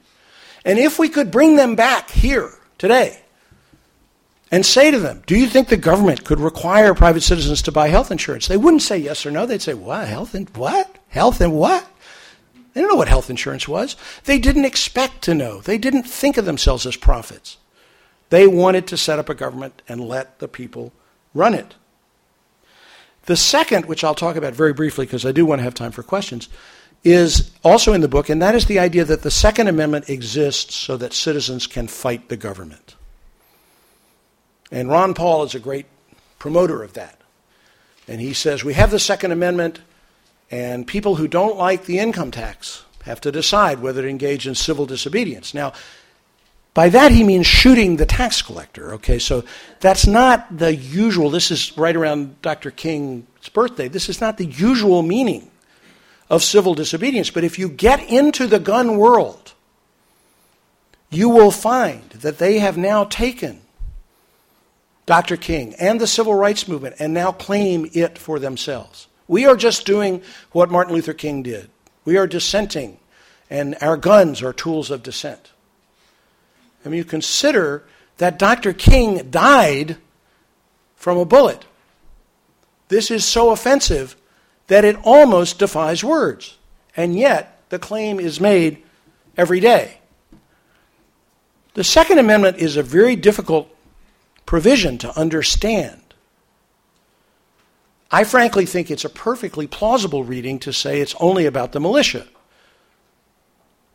And 0.67 0.81
if 0.81 0.99
we 0.99 1.09
could 1.09 1.31
bring 1.31 1.55
them 1.55 1.77
back 1.77 2.11
here 2.11 2.51
today 2.77 3.21
and 4.51 4.67
say 4.67 4.91
to 4.91 4.99
them, 4.99 5.23
do 5.25 5.39
you 5.39 5.47
think 5.47 5.69
the 5.69 5.77
government 5.77 6.25
could 6.25 6.41
require 6.41 6.93
private 6.93 7.23
citizens 7.23 7.63
to 7.63 7.73
buy 7.73 7.89
health 7.89 8.11
insurance? 8.11 8.49
They 8.49 8.57
wouldn't 8.57 8.83
say 8.83 8.99
yes 8.99 9.25
or 9.25 9.31
no. 9.31 9.47
They'd 9.47 9.63
say, 9.63 9.75
what? 9.75 10.09
Health 10.09 10.35
and 10.35 10.51
what? 10.57 10.99
Health 11.09 11.41
and 11.41 11.55
what? 11.55 11.87
They 12.75 12.81
didn't 12.81 12.91
know 12.91 12.97
what 12.97 13.09
health 13.09 13.31
insurance 13.31 13.69
was. 13.69 13.97
They 14.25 14.41
didn't 14.41 14.65
expect 14.65 15.23
to 15.23 15.35
know. 15.35 15.61
They 15.61 15.79
didn't 15.79 16.03
think 16.03 16.37
of 16.37 16.45
themselves 16.45 16.85
as 16.85 16.97
prophets. 16.97 17.59
They 18.31 18.49
wanted 18.49 18.89
to 18.89 18.97
set 18.97 19.21
up 19.21 19.29
a 19.29 19.35
government 19.35 19.83
and 19.89 20.01
let 20.01 20.41
the 20.41 20.49
people 20.49 20.93
run 21.33 21.55
it. 21.55 21.77
The 23.27 23.37
second, 23.37 23.87
which 23.87 24.03
I'll 24.03 24.17
talk 24.17 24.35
about 24.35 24.55
very 24.55 24.73
briefly 24.73 25.07
because 25.07 25.25
I 25.25 25.33
do 25.33 25.47
want 25.47 25.61
to 25.61 25.65
have 25.65 25.75
time 25.75 25.93
for 25.93 26.03
questions, 26.03 26.49
is 27.07 27.53
also 27.63 27.93
in 27.93 28.01
the 28.01 28.09
book, 28.09 28.29
and 28.29 28.43
that 28.43 28.57
is 28.57 28.67
the 28.67 28.81
idea 28.81 29.05
that 29.05 29.23
the 29.23 29.31
Second 29.31 29.69
Amendment 29.69 30.11
exists 30.11 30.75
so 30.75 30.97
that 30.97 31.13
citizens 31.13 31.69
can 31.69 31.87
fight 31.87 32.29
the 32.29 32.37
government. 32.37 32.97
And 34.73 34.89
Ron 34.89 35.15
Paul 35.15 35.45
is 35.45 35.55
a 35.55 35.61
great 35.61 35.87
promoter 36.41 36.83
of 36.83 36.95
that. 36.95 37.21
And 38.09 38.21
he 38.21 38.33
says 38.33 38.65
we 38.65 38.75
have 38.75 38.91
the 38.91 38.99
Second 38.99 39.31
Amendment, 39.31 39.79
and 40.51 40.85
people 40.85 41.15
who 41.15 41.29
don't 41.29 41.57
like 41.57 41.85
the 41.85 42.01
income 42.01 42.33
tax 42.33 42.85
have 43.05 43.21
to 43.21 43.31
decide 43.31 43.79
whether 43.79 44.03
to 44.03 44.09
engage 44.09 44.49
in 44.49 44.57
civil 44.57 44.85
disobedience. 44.85 45.55
Now, 45.55 45.75
by 46.75 46.89
that 46.89 47.13
he 47.13 47.23
means 47.23 47.47
shooting 47.47 47.97
the 47.97 48.07
tax 48.07 48.43
collector. 48.43 48.95
Okay, 48.95 49.21
so 49.21 49.45
that's 49.79 50.09
not 50.09 50.59
the 50.59 50.75
usual. 50.75 51.31
This 51.31 51.53
is 51.53 51.79
right 51.79 51.95
around 51.95 52.43
Dr. 52.43 52.73
King's 52.73 53.49
birthday. 53.53 53.87
This 53.87 54.09
is 54.09 54.21
not 54.21 54.39
the 54.39 54.47
usual 54.47 55.03
meaning 55.03 55.53
of 56.29 56.43
civil 56.43 56.75
disobedience. 56.75 57.31
But 57.31 57.45
if 57.45 57.59
you 57.59 57.69
get 57.69 58.03
into 58.11 58.47
the 58.47 58.59
gun 58.59 58.97
world, 58.97 59.55
you 61.11 61.29
will 61.29 61.51
find 61.51 62.09
that 62.11 62.39
they 62.39 62.59
have 62.59 62.77
now 62.77 63.05
taken 63.05 63.61
Dr. 65.07 65.37
King 65.37 65.75
and 65.79 66.01
the 66.01 66.07
civil 66.07 66.35
rights 66.35 66.67
movement 66.67 66.97
and 66.99 67.15
now 67.15 67.31
claim 67.33 67.89
it 67.93 68.19
for 68.19 68.39
themselves. 68.39 69.07
We 69.29 69.47
are 69.47 69.57
just 69.57 69.87
doing 69.87 70.23
what 70.53 70.71
Martin 70.71 70.95
Luther 70.95 71.13
King 71.13 71.43
did. 71.43 71.71
We 72.05 72.17
are 72.17 72.27
dissenting, 72.27 72.99
and 73.51 73.77
our 73.81 73.97
guns 73.97 74.43
are 74.43 74.53
tools 74.53 74.91
of 74.91 75.03
dissent. 75.03 75.51
I 76.85 76.89
mean, 76.89 76.99
you 76.99 77.05
consider 77.05 77.85
that 78.19 78.39
Dr. 78.39 78.73
King 78.73 79.31
died 79.31 79.97
from 80.95 81.19
a 81.19 81.25
bullet. 81.25 81.65
This 82.89 83.11
is 83.11 83.25
so 83.25 83.51
offensive 83.51 84.17
that 84.67 84.85
it 84.85 84.97
almost 85.05 85.59
defies 85.59 86.03
words. 86.03 86.57
And 86.97 87.17
yet, 87.17 87.61
the 87.69 87.79
claim 87.79 88.19
is 88.19 88.41
made 88.41 88.83
every 89.37 89.61
day. 89.61 89.99
The 91.75 91.85
Second 91.85 92.19
Amendment 92.19 92.57
is 92.57 92.77
a 92.77 92.83
very 92.83 93.17
difficult 93.17 93.69
provision 94.47 94.97
to 94.99 95.19
understand. 95.19 96.01
I 98.11 98.25
frankly 98.25 98.67
think 98.67 98.91
it's 98.91 99.05
a 99.05 99.11
perfectly 99.11 99.67
plausible 99.67 100.25
reading 100.25 100.59
to 100.61 100.73
say 100.73 101.01
it's 101.01 101.15
only 101.21 101.45
about 101.45 101.73
the 101.73 101.81
militia. 101.81 102.27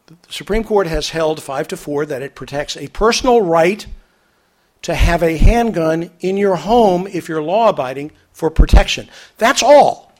The 0.05 0.15
Supreme 0.30 0.63
Court 0.63 0.88
has 0.88 1.09
held 1.09 1.41
5 1.41 1.69
to 1.69 1.78
4 1.78 2.05
that 2.07 2.22
it 2.22 2.36
protects 2.36 2.76
a 2.76 2.89
personal 2.89 3.41
right 3.41 3.86
to 4.82 4.93
have 4.93 5.24
a 5.24 5.38
handgun 5.38 6.11
in 6.19 6.38
your 6.38 6.57
home 6.57 7.07
if 7.07 7.30
you're 7.30 7.41
law 7.41 7.69
abiding 7.69 8.11
for 8.34 8.49
protection. 8.49 9.09
That's 9.38 9.63
all. 9.63 10.11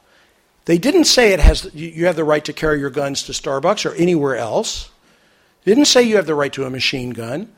They 0.66 0.78
didn't 0.78 1.05
say 1.05 1.34
it 1.34 1.39
has 1.39 1.74
you 1.74 2.05
have 2.05 2.16
the 2.16 2.24
right 2.24 2.45
to 2.45 2.53
carry 2.53 2.80
your 2.80 2.89
guns 2.89 3.24
to 3.24 3.32
Starbucks 3.32 3.86
or 3.86 3.93
anywhere 3.95 4.36
else. 4.36 4.89
They 5.64 5.72
didn't 5.72 5.88
say 5.88 6.03
you 6.03 6.16
have 6.16 6.28
the 6.28 6.36
right 6.36 6.53
to 6.53 6.66
a 6.66 6.70
machine 6.70 7.12
gun. 7.12 7.51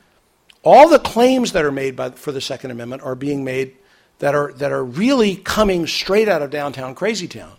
All 0.63 0.87
the 0.87 0.99
claims 0.99 1.51
that 1.51 1.65
are 1.65 1.71
made 1.71 1.95
by, 1.95 2.11
for 2.11 2.31
the 2.31 2.41
Second 2.41 2.71
Amendment 2.71 3.01
are 3.03 3.15
being 3.15 3.43
made 3.43 3.75
that 4.19 4.33
are, 4.35 4.53
that 4.53 4.71
are 4.71 4.83
really 4.83 5.35
coming 5.35 5.87
straight 5.87 6.29
out 6.29 6.41
of 6.41 6.49
downtown 6.49 6.95
Crazy 6.95 7.27
Town 7.27 7.53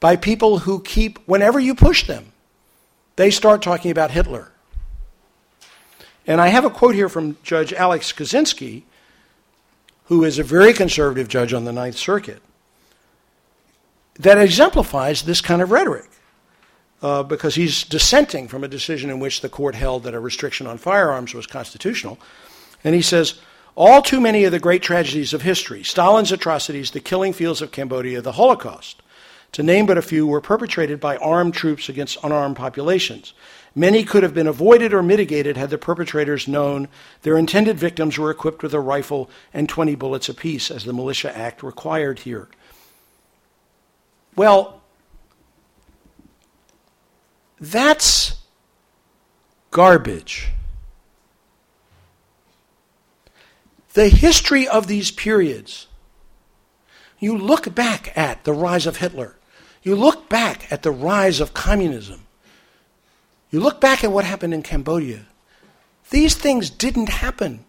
by 0.00 0.16
people 0.16 0.60
who 0.60 0.80
keep, 0.80 1.18
whenever 1.26 1.60
you 1.60 1.74
push 1.74 2.06
them, 2.06 2.32
they 3.16 3.30
start 3.30 3.62
talking 3.62 3.90
about 3.90 4.10
Hitler. 4.10 4.50
And 6.26 6.40
I 6.40 6.48
have 6.48 6.64
a 6.64 6.70
quote 6.70 6.94
here 6.94 7.08
from 7.08 7.36
Judge 7.42 7.72
Alex 7.72 8.12
Kozinski, 8.12 8.82
who 10.06 10.24
is 10.24 10.38
a 10.38 10.42
very 10.42 10.72
conservative 10.72 11.28
judge 11.28 11.52
on 11.52 11.64
the 11.64 11.72
Ninth 11.72 11.96
Circuit, 11.96 12.42
that 14.18 14.38
exemplifies 14.38 15.22
this 15.22 15.40
kind 15.40 15.62
of 15.62 15.70
rhetoric. 15.70 16.10
Uh, 17.02 17.22
because 17.22 17.54
he's 17.54 17.84
dissenting 17.84 18.48
from 18.48 18.64
a 18.64 18.68
decision 18.68 19.10
in 19.10 19.20
which 19.20 19.42
the 19.42 19.50
court 19.50 19.74
held 19.74 20.02
that 20.02 20.14
a 20.14 20.18
restriction 20.18 20.66
on 20.66 20.78
firearms 20.78 21.34
was 21.34 21.46
constitutional. 21.46 22.18
And 22.82 22.94
he 22.94 23.02
says, 23.02 23.38
all 23.74 24.00
too 24.00 24.18
many 24.18 24.44
of 24.44 24.52
the 24.52 24.58
great 24.58 24.82
tragedies 24.82 25.34
of 25.34 25.42
history, 25.42 25.84
Stalin's 25.84 26.32
atrocities, 26.32 26.92
the 26.92 27.00
killing 27.00 27.34
fields 27.34 27.60
of 27.60 27.70
Cambodia, 27.70 28.22
the 28.22 28.32
Holocaust, 28.32 29.02
to 29.52 29.62
name 29.62 29.84
but 29.84 29.98
a 29.98 30.02
few, 30.02 30.26
were 30.26 30.40
perpetrated 30.40 30.98
by 30.98 31.18
armed 31.18 31.52
troops 31.52 31.90
against 31.90 32.16
unarmed 32.24 32.56
populations. 32.56 33.34
Many 33.74 34.02
could 34.02 34.22
have 34.22 34.32
been 34.32 34.46
avoided 34.46 34.94
or 34.94 35.02
mitigated 35.02 35.58
had 35.58 35.68
the 35.68 35.76
perpetrators 35.76 36.48
known 36.48 36.88
their 37.20 37.36
intended 37.36 37.78
victims 37.78 38.16
were 38.16 38.30
equipped 38.30 38.62
with 38.62 38.72
a 38.72 38.80
rifle 38.80 39.28
and 39.52 39.68
20 39.68 39.94
bullets 39.96 40.30
apiece, 40.30 40.70
as 40.70 40.84
the 40.84 40.94
Militia 40.94 41.36
Act 41.36 41.62
required 41.62 42.20
here. 42.20 42.48
Well, 44.36 44.82
that's 47.58 48.36
garbage. 49.70 50.48
The 53.94 54.10
history 54.10 54.68
of 54.68 54.86
these 54.86 55.10
periods, 55.10 55.86
you 57.18 57.36
look 57.36 57.74
back 57.74 58.16
at 58.16 58.44
the 58.44 58.52
rise 58.52 58.86
of 58.86 58.98
Hitler, 58.98 59.36
you 59.82 59.96
look 59.96 60.28
back 60.28 60.70
at 60.70 60.82
the 60.82 60.90
rise 60.90 61.40
of 61.40 61.54
communism. 61.54 62.26
You 63.50 63.60
look 63.60 63.80
back 63.80 64.04
at 64.04 64.12
what 64.12 64.24
happened 64.24 64.52
in 64.52 64.62
Cambodia. 64.62 65.26
These 66.10 66.34
things 66.34 66.68
didn't 66.68 67.08
happen 67.08 67.64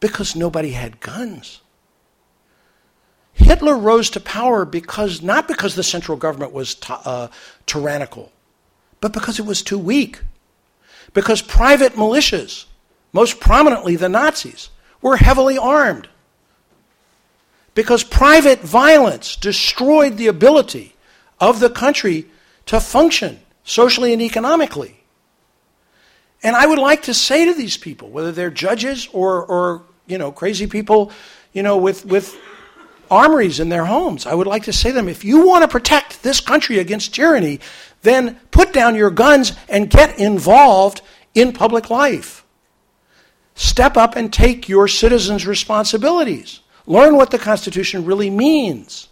because 0.00 0.36
nobody 0.36 0.70
had 0.70 1.00
guns. 1.00 1.60
Hitler 3.36 3.76
rose 3.76 4.10
to 4.10 4.20
power 4.20 4.64
because 4.64 5.20
not 5.20 5.46
because 5.46 5.74
the 5.74 5.82
central 5.82 6.16
government 6.16 6.52
was 6.52 6.76
uh, 6.88 7.28
tyrannical, 7.66 8.32
but 9.00 9.12
because 9.12 9.38
it 9.38 9.44
was 9.44 9.62
too 9.62 9.78
weak. 9.78 10.20
Because 11.12 11.42
private 11.42 11.92
militias, 11.92 12.64
most 13.12 13.38
prominently 13.38 13.94
the 13.96 14.08
Nazis, 14.08 14.70
were 15.02 15.18
heavily 15.18 15.58
armed. 15.58 16.08
Because 17.74 18.02
private 18.02 18.60
violence 18.60 19.36
destroyed 19.36 20.16
the 20.16 20.28
ability 20.28 20.94
of 21.38 21.60
the 21.60 21.70
country 21.70 22.26
to 22.64 22.80
function 22.80 23.40
socially 23.64 24.14
and 24.14 24.22
economically. 24.22 24.96
And 26.42 26.56
I 26.56 26.66
would 26.66 26.78
like 26.78 27.02
to 27.02 27.14
say 27.14 27.44
to 27.44 27.52
these 27.52 27.76
people, 27.76 28.08
whether 28.08 28.32
they're 28.32 28.50
judges 28.50 29.08
or, 29.12 29.44
or 29.44 29.82
you 30.06 30.16
know, 30.16 30.32
crazy 30.32 30.66
people, 30.66 31.12
you 31.52 31.62
know, 31.62 31.76
with, 31.76 32.06
with 32.06 32.38
armories 33.10 33.60
in 33.60 33.68
their 33.68 33.84
homes, 33.84 34.26
I 34.26 34.34
would 34.34 34.46
like 34.46 34.64
to 34.64 34.72
say 34.72 34.90
to 34.90 34.94
them, 34.94 35.08
if 35.08 35.24
you 35.24 35.46
want 35.46 35.62
to 35.62 35.68
protect 35.68 36.22
this 36.22 36.40
country 36.40 36.78
against 36.78 37.14
tyranny, 37.14 37.60
then 38.02 38.38
put 38.50 38.72
down 38.72 38.94
your 38.94 39.10
guns 39.10 39.52
and 39.68 39.90
get 39.90 40.18
involved 40.18 41.02
in 41.34 41.52
public 41.52 41.90
life. 41.90 42.44
Step 43.54 43.96
up 43.96 44.16
and 44.16 44.32
take 44.32 44.68
your 44.68 44.86
citizens' 44.86 45.46
responsibilities. 45.46 46.60
Learn 46.86 47.16
what 47.16 47.30
the 47.30 47.38
Constitution 47.38 48.04
really 48.04 48.30
means. 48.30 49.08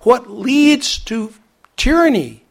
What 0.00 0.30
leads 0.30 0.98
to 1.06 1.32
tyranny 1.76 2.44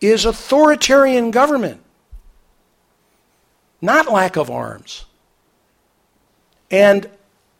is 0.00 0.24
authoritarian 0.24 1.30
government, 1.30 1.80
not 3.80 4.12
lack 4.12 4.36
of 4.36 4.50
arms. 4.50 5.06
And 6.70 7.08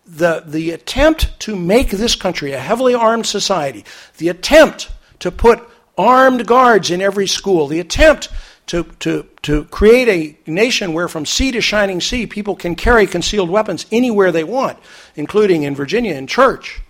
the, 0.07 0.43
the 0.47 0.71
attempt 0.71 1.39
to 1.41 1.57
make 1.57 1.91
this 1.91 2.15
country 2.15 2.53
a 2.53 2.59
heavily 2.59 2.95
armed 2.95 3.27
society, 3.27 3.85
the 4.19 4.29
attempt 4.29 4.91
to 5.21 5.31
put 5.31 5.61
armed 5.99 6.47
guards 6.47 6.91
in 6.91 7.01
every 7.01 7.27
school, 7.27 7.67
the 7.67 7.81
attempt 7.81 8.29
to, 8.67 8.85
to, 9.01 9.27
to 9.43 9.65
create 9.67 10.09
a 10.47 10.51
nation 10.51 10.93
where 10.93 11.09
from 11.09 11.25
sea 11.25 11.53
to 11.53 11.61
shining 11.61 12.01
sea 12.01 12.27
people 12.27 12.57
can 12.57 12.75
carry 12.75 13.07
concealed 13.07 13.49
weapons 13.49 13.87
anywhere 13.91 14.33
they 14.33 14.45
want, 14.45 14.79
including 15.15 15.63
in 15.63 15.75
Virginia 15.75 16.15
in 16.15 16.27
church, 16.27 16.81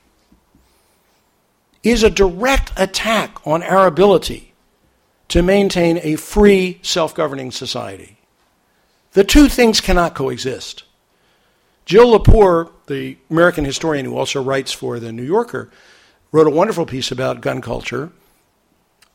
is 1.83 2.03
a 2.03 2.11
direct 2.11 2.73
attack 2.77 3.47
on 3.47 3.63
our 3.63 3.87
ability 3.87 4.53
to 5.29 5.43
maintain 5.43 6.01
a 6.03 6.17
free, 6.17 6.79
self 6.83 7.15
governing 7.15 7.51
society. 7.51 8.19
The 9.13 9.25
two 9.25 9.49
things 9.49 9.81
cannot 9.81 10.15
coexist. 10.15 10.85
Jill 11.87 12.19
Lepore, 12.19 12.71
the 12.89 13.17
American 13.31 13.65
historian 13.65 14.05
who 14.05 14.17
also 14.17 14.43
writes 14.43 14.73
for 14.73 14.99
The 14.99 15.13
New 15.13 15.23
Yorker, 15.23 15.71
wrote 16.33 16.49
a 16.49 16.51
wonderful 16.51 16.85
piece 16.85 17.13
about 17.13 17.41
gun 17.41 17.63
culture 17.63 18.11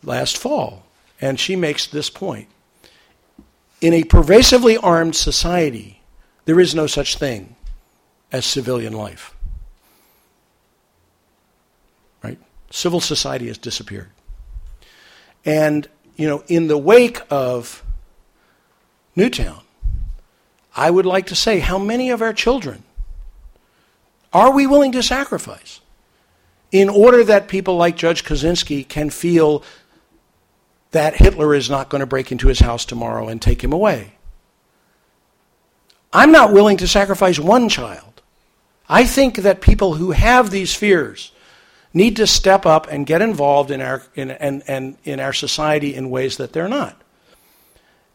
last 0.02 0.38
fall. 0.38 0.86
And 1.20 1.40
she 1.40 1.56
makes 1.56 1.86
this 1.86 2.10
point. 2.10 2.48
In 3.82 3.94
a 3.94 4.06
pervasively 4.06 4.78
armed 4.78 5.16
society, 5.16 6.02
there 6.46 6.60
is 6.60 6.74
no 6.74 6.88
such 6.88 7.18
thing 7.18 7.56
as 8.32 8.46
civilian 8.46 8.94
life. 8.94 9.36
Right? 12.24 12.40
Civil 12.70 13.02
society 13.02 13.48
has 13.48 13.58
disappeared. 13.58 14.10
And, 15.44 15.88
you 16.16 16.28
know, 16.28 16.44
in 16.48 16.68
the 16.68 16.78
wake 16.78 17.22
of 17.30 17.84
Newtown, 19.16 19.62
I 20.76 20.90
would 20.90 21.06
like 21.06 21.28
to 21.28 21.36
say 21.36 21.60
how 21.60 21.78
many 21.78 22.10
of 22.10 22.22
our 22.22 22.34
children 22.34 22.84
are 24.34 24.52
we 24.52 24.66
willing 24.66 24.94
to 24.94 25.04
sacrifice 25.04 25.82
in 26.72 26.88
order 26.88 27.24
that 27.24 27.48
people 27.48 27.76
like 27.76 27.98
Judge 27.98 28.24
Kozinski 28.24 28.88
can 28.88 29.10
feel 29.10 29.64
that 30.92 31.16
Hitler 31.16 31.54
is 31.54 31.70
not 31.70 31.90
going 31.90 32.00
to 32.00 32.06
break 32.06 32.32
into 32.32 32.48
his 32.48 32.60
house 32.60 32.86
tomorrow 32.86 33.28
and 33.28 33.42
take 33.42 33.64
him 33.64 33.74
away. 33.74 34.14
I'm 36.14 36.32
not 36.32 36.54
willing 36.54 36.78
to 36.78 36.88
sacrifice 36.88 37.40
one 37.40 37.70
child. 37.70 38.22
I 38.90 39.06
think 39.06 39.38
that 39.38 39.62
people 39.62 39.96
who 39.96 40.12
have 40.12 40.50
these 40.50 40.76
fears 40.76 41.32
need 41.94 42.18
to 42.18 42.28
step 42.28 42.66
up 42.66 42.88
and 42.90 43.06
get 43.06 43.22
involved 43.22 43.72
in 43.72 43.82
our, 43.82 44.04
in, 44.16 44.32
and, 44.32 44.64
and 44.68 44.98
in 45.04 45.20
our 45.20 45.34
society 45.34 45.96
in 45.96 46.10
ways 46.10 46.38
that 46.38 46.54
they're 46.54 46.70
not. 46.70 47.01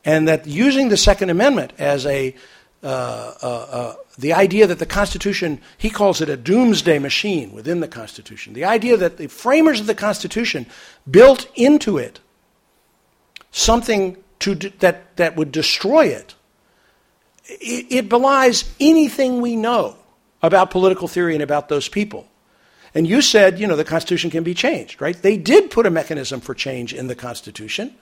And 0.06 0.28
that 0.28 0.46
using 0.46 0.88
the 0.88 0.96
Second 0.96 1.30
Amendment 1.30 1.72
as 1.78 2.06
a, 2.06 2.34
uh, 2.82 2.86
uh, 2.86 3.46
uh, 3.46 3.94
the 4.16 4.32
idea 4.32 4.66
that 4.68 4.78
the 4.78 4.86
Constitution, 4.86 5.60
he 5.76 5.90
calls 5.90 6.20
it 6.20 6.28
a 6.28 6.36
doomsday 6.36 7.00
machine 7.00 7.52
within 7.52 7.80
the 7.80 7.88
Constitution. 7.88 8.54
The 8.54 8.64
idea 8.64 8.96
that 8.96 9.18
the 9.18 9.26
framers 9.26 9.80
of 9.80 9.88
the 9.88 9.96
Constitution 9.96 10.66
built 11.10 11.50
into 11.56 11.98
it 11.98 12.20
something 13.50 14.16
to, 14.38 14.54
that, 14.54 15.16
that 15.16 15.36
would 15.36 15.50
destroy 15.50 16.06
it, 16.06 16.36
it, 17.44 17.86
it 17.90 18.08
belies 18.08 18.72
anything 18.78 19.40
we 19.40 19.56
know 19.56 19.96
about 20.40 20.70
political 20.70 21.08
theory 21.08 21.34
and 21.34 21.42
about 21.42 21.68
those 21.68 21.88
people. 21.88 22.28
And 22.94 23.08
you 23.08 23.20
said, 23.20 23.58
you 23.58 23.66
know, 23.66 23.76
the 23.76 23.84
Constitution 23.84 24.30
can 24.30 24.44
be 24.44 24.54
changed, 24.54 25.00
right? 25.00 25.20
They 25.20 25.36
did 25.36 25.70
put 25.70 25.84
a 25.84 25.90
mechanism 25.90 26.40
for 26.40 26.54
change 26.54 26.94
in 26.94 27.08
the 27.08 27.14
Constitution, 27.14 27.94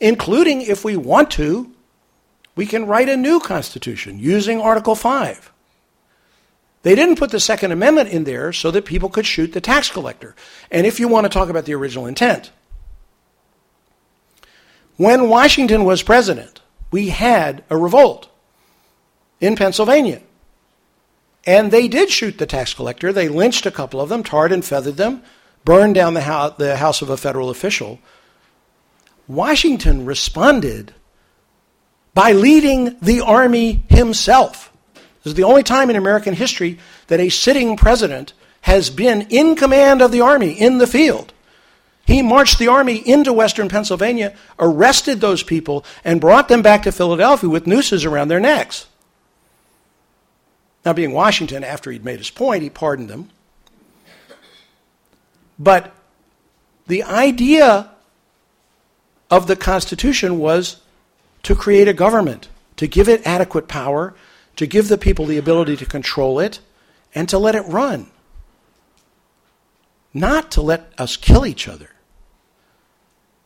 including 0.00 0.62
if 0.62 0.84
we 0.84 0.96
want 0.96 1.30
to, 1.32 1.70
we 2.56 2.66
can 2.66 2.86
write 2.86 3.08
a 3.08 3.16
new 3.16 3.40
Constitution 3.40 4.18
using 4.18 4.60
Article 4.60 4.94
5. 4.94 5.52
They 6.82 6.94
didn't 6.94 7.18
put 7.18 7.30
the 7.30 7.40
Second 7.40 7.72
Amendment 7.72 8.10
in 8.10 8.24
there 8.24 8.52
so 8.52 8.70
that 8.70 8.84
people 8.84 9.08
could 9.08 9.26
shoot 9.26 9.52
the 9.52 9.60
tax 9.60 9.90
collector. 9.90 10.36
And 10.70 10.86
if 10.86 11.00
you 11.00 11.08
want 11.08 11.24
to 11.24 11.30
talk 11.30 11.48
about 11.48 11.64
the 11.64 11.74
original 11.74 12.06
intent, 12.06 12.52
when 14.96 15.28
Washington 15.28 15.84
was 15.84 16.02
president, 16.02 16.60
we 16.90 17.08
had 17.08 17.64
a 17.70 17.76
revolt 17.76 18.28
in 19.40 19.56
Pennsylvania. 19.56 20.20
And 21.46 21.70
they 21.70 21.88
did 21.88 22.10
shoot 22.10 22.38
the 22.38 22.46
tax 22.46 22.72
collector. 22.74 23.12
They 23.12 23.28
lynched 23.28 23.66
a 23.66 23.70
couple 23.70 24.00
of 24.00 24.08
them, 24.08 24.22
tarred 24.22 24.52
and 24.52 24.64
feathered 24.64 24.96
them, 24.96 25.22
burned 25.64 25.94
down 25.94 26.14
the, 26.14 26.20
house, 26.20 27.02
of 27.02 27.10
a 27.10 27.16
federal 27.16 27.50
official. 27.50 27.98
Washington 29.26 30.04
responded 30.04 30.94
by 32.12 32.32
leading 32.32 32.96
the 33.00 33.20
army 33.20 33.84
himself. 33.88 34.72
This 34.94 35.32
is 35.32 35.34
the 35.34 35.44
only 35.44 35.62
time 35.62 35.90
in 35.90 35.96
American 35.96 36.34
history 36.34 36.78
that 37.06 37.20
a 37.20 37.28
sitting 37.28 37.76
president 37.76 38.34
has 38.60 38.90
been 38.90 39.22
in 39.30 39.56
command 39.56 40.02
of 40.02 40.12
the 40.12 40.20
army 40.20 40.52
in 40.52 40.78
the 40.78 40.86
field. 40.86 41.32
He 42.06 42.20
marched 42.20 42.58
the 42.58 42.68
army 42.68 42.96
into 42.96 43.32
western 43.32 43.68
Pennsylvania, 43.68 44.34
arrested 44.58 45.20
those 45.20 45.42
people, 45.42 45.84
and 46.04 46.20
brought 46.20 46.48
them 46.48 46.60
back 46.60 46.82
to 46.82 46.92
Philadelphia 46.92 47.48
with 47.48 47.66
nooses 47.66 48.04
around 48.04 48.28
their 48.28 48.40
necks. 48.40 48.86
Now, 50.84 50.92
being 50.92 51.12
Washington, 51.12 51.64
after 51.64 51.90
he'd 51.90 52.04
made 52.04 52.18
his 52.18 52.28
point, 52.28 52.62
he 52.62 52.68
pardoned 52.68 53.08
them. 53.08 53.30
But 55.58 55.94
the 56.86 57.04
idea 57.04 57.90
of 59.34 59.48
the 59.48 59.56
Constitution 59.56 60.38
was 60.38 60.76
to 61.42 61.56
create 61.56 61.88
a 61.88 61.92
government, 61.92 62.48
to 62.76 62.86
give 62.86 63.08
it 63.08 63.26
adequate 63.26 63.66
power, 63.66 64.14
to 64.54 64.64
give 64.64 64.86
the 64.86 64.96
people 64.96 65.26
the 65.26 65.38
ability 65.38 65.76
to 65.76 65.84
control 65.84 66.38
it, 66.38 66.60
and 67.16 67.28
to 67.28 67.36
let 67.36 67.56
it 67.56 67.62
run. 67.62 68.06
Not 70.12 70.52
to 70.52 70.62
let 70.62 70.92
us 70.98 71.16
kill 71.16 71.44
each 71.44 71.66
other. 71.66 71.90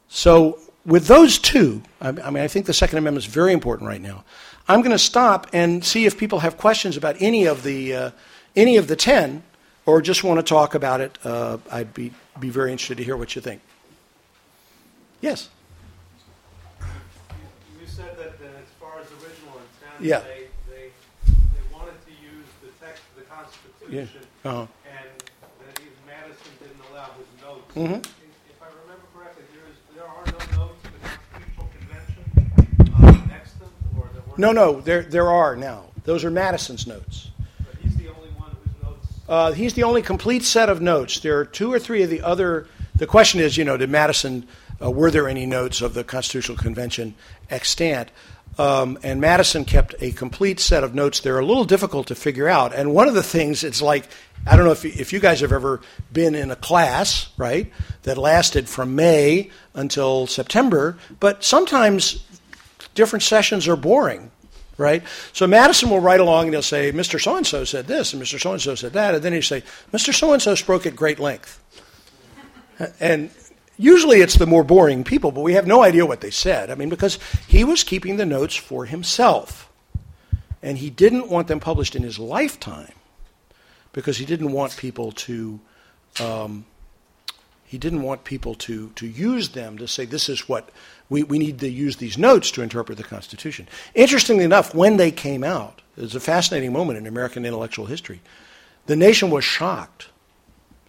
So, 0.08 0.58
with 0.84 1.06
those 1.06 1.38
two, 1.38 1.82
I 2.02 2.12
mean, 2.12 2.44
I 2.44 2.48
think 2.48 2.66
the 2.66 2.74
Second 2.74 2.98
Amendment 2.98 3.24
is 3.24 3.32
very 3.32 3.54
important 3.54 3.88
right 3.88 4.00
now. 4.00 4.24
I'm 4.68 4.80
going 4.80 4.92
to 4.92 4.98
stop 4.98 5.46
and 5.54 5.82
see 5.82 6.04
if 6.04 6.18
people 6.18 6.40
have 6.40 6.58
questions 6.58 6.98
about 6.98 7.16
any 7.20 7.46
of 7.46 7.62
the 7.62 7.94
uh, 7.94 8.10
any 8.54 8.76
of 8.76 8.88
the 8.88 8.96
ten, 8.96 9.42
or 9.86 10.02
just 10.02 10.22
want 10.22 10.38
to 10.38 10.42
talk 10.42 10.74
about 10.74 11.00
it. 11.00 11.18
Uh, 11.24 11.56
I'd 11.72 11.94
be 11.94 12.12
be 12.38 12.50
very 12.50 12.72
interested 12.72 12.98
to 12.98 13.04
hear 13.04 13.16
what 13.16 13.34
you 13.34 13.40
think. 13.40 13.62
Yes. 15.22 15.48
Yeah. 20.00 20.20
they, 20.20 20.46
they, 20.70 20.90
they 21.26 21.74
wanted 21.74 21.94
to 22.06 22.12
use 22.12 22.46
the 22.62 22.68
text 22.84 23.02
of 23.16 23.22
the 23.22 23.26
Constitution, 23.30 24.20
Uh-huh. 24.44 24.60
and 24.60 25.08
that 25.66 25.80
even 25.80 25.92
Madison 26.06 26.52
didn't 26.60 26.80
allow 26.92 27.10
his 27.18 27.42
notes. 27.42 27.74
Mhm. 27.74 28.04
If 28.04 28.62
I 28.62 28.66
remember 28.82 29.06
correctly, 29.14 29.44
there 29.54 29.66
is, 29.70 29.76
there 29.94 30.04
are 30.06 30.24
no 30.26 30.66
notes 30.66 30.84
in 30.84 30.90
the 30.92 31.08
Constitutional 31.08 31.68
Convention 31.78 32.94
uh, 32.94 33.26
next 33.28 33.52
to 33.54 33.58
them, 33.60 33.70
or 33.98 34.08
there 34.12 34.22
were. 34.26 34.38
No, 34.38 34.52
no, 34.52 34.80
there 34.80 35.02
there 35.02 35.30
are 35.30 35.56
now. 35.56 35.84
Those 36.04 36.24
are 36.24 36.30
Madison's 36.30 36.86
notes. 36.86 37.30
But 37.58 37.74
he's 37.82 37.96
the 37.96 38.08
only 38.08 38.30
one 38.38 38.50
whose 38.64 38.82
notes. 38.82 39.06
Uh, 39.28 39.52
he's 39.52 39.74
the 39.74 39.82
only 39.82 40.02
complete 40.02 40.44
set 40.44 40.68
of 40.68 40.80
notes. 40.80 41.20
There 41.20 41.38
are 41.38 41.44
two 41.44 41.72
or 41.72 41.78
three 41.78 42.02
of 42.02 42.10
the 42.10 42.22
other. 42.22 42.66
The 42.96 43.06
question 43.06 43.40
is, 43.40 43.56
you 43.56 43.64
know, 43.64 43.76
did 43.76 43.90
Madison, 43.90 44.46
uh, 44.82 44.90
were 44.90 45.10
there 45.10 45.28
any 45.28 45.44
notes 45.46 45.80
of 45.82 45.94
the 45.94 46.02
Constitutional 46.02 46.56
Convention 46.58 47.14
extant? 47.50 48.10
Um, 48.58 48.98
and 49.04 49.20
Madison 49.20 49.64
kept 49.64 49.94
a 50.00 50.10
complete 50.10 50.58
set 50.58 50.82
of 50.82 50.94
notes. 50.94 51.20
They're 51.20 51.38
a 51.38 51.46
little 51.46 51.64
difficult 51.64 52.08
to 52.08 52.16
figure 52.16 52.48
out. 52.48 52.74
And 52.74 52.92
one 52.92 53.06
of 53.06 53.14
the 53.14 53.22
things, 53.22 53.62
it's 53.62 53.80
like, 53.80 54.08
I 54.46 54.56
don't 54.56 54.64
know 54.64 54.72
if, 54.72 54.84
if 54.84 55.12
you 55.12 55.20
guys 55.20 55.40
have 55.40 55.52
ever 55.52 55.80
been 56.12 56.34
in 56.34 56.50
a 56.50 56.56
class, 56.56 57.28
right, 57.36 57.72
that 58.02 58.18
lasted 58.18 58.68
from 58.68 58.96
May 58.96 59.50
until 59.74 60.26
September, 60.26 60.98
but 61.20 61.44
sometimes 61.44 62.24
different 62.94 63.22
sessions 63.22 63.68
are 63.68 63.76
boring 63.76 64.30
right? 64.78 65.02
So 65.32 65.46
Madison 65.46 65.90
will 65.90 65.98
write 65.98 66.20
along 66.20 66.46
and 66.46 66.54
he'll 66.54 66.62
say, 66.62 66.92
Mr. 66.92 67.20
So 67.20 67.36
and 67.36 67.44
so 67.44 67.64
said 67.64 67.88
this, 67.88 68.14
and 68.14 68.22
Mr. 68.22 68.40
So 68.40 68.52
and 68.52 68.62
so 68.62 68.76
said 68.76 68.92
that, 68.92 69.16
and 69.16 69.24
then 69.24 69.32
he'll 69.32 69.42
say, 69.42 69.64
Mr. 69.92 70.14
So 70.14 70.32
and 70.32 70.40
so 70.40 70.54
spoke 70.54 70.86
at 70.86 70.94
great 70.94 71.18
length. 71.18 71.60
And 73.00 73.30
usually 73.78 74.20
it's 74.20 74.36
the 74.36 74.46
more 74.46 74.64
boring 74.64 75.04
people, 75.04 75.32
but 75.32 75.40
we 75.40 75.54
have 75.54 75.66
no 75.66 75.82
idea 75.82 76.04
what 76.04 76.20
they 76.20 76.30
said. 76.30 76.70
I 76.70 76.74
mean, 76.74 76.88
because 76.88 77.18
he 77.46 77.64
was 77.64 77.84
keeping 77.84 78.16
the 78.16 78.26
notes 78.26 78.56
for 78.56 78.84
himself, 78.84 79.70
and 80.62 80.78
he 80.78 80.90
didn't 80.90 81.30
want 81.30 81.48
them 81.48 81.60
published 81.60 81.94
in 81.94 82.02
his 82.02 82.18
lifetime 82.18 82.92
because 83.92 84.18
he 84.18 84.26
didn't 84.26 84.52
want 84.52 84.76
people 84.76 85.12
to. 85.12 85.60
Um, 86.20 86.66
he 87.64 87.76
didn't 87.76 88.00
want 88.00 88.24
people 88.24 88.54
to, 88.54 88.88
to 88.96 89.06
use 89.06 89.50
them 89.50 89.76
to 89.76 89.86
say 89.86 90.06
this 90.06 90.30
is 90.30 90.48
what 90.48 90.70
we, 91.10 91.22
we 91.22 91.38
need 91.38 91.58
to 91.58 91.68
use 91.68 91.96
these 91.96 92.16
notes 92.16 92.50
to 92.52 92.62
interpret 92.62 92.96
the 92.96 93.04
Constitution. 93.04 93.68
Interestingly 93.94 94.42
enough, 94.42 94.74
when 94.74 94.96
they 94.96 95.10
came 95.10 95.44
out, 95.44 95.82
it 95.94 96.00
was 96.00 96.14
a 96.14 96.20
fascinating 96.20 96.72
moment 96.72 96.98
in 96.98 97.06
American 97.06 97.44
intellectual 97.44 97.84
history. 97.84 98.22
The 98.86 98.96
nation 98.96 99.28
was 99.28 99.44
shocked 99.44 100.06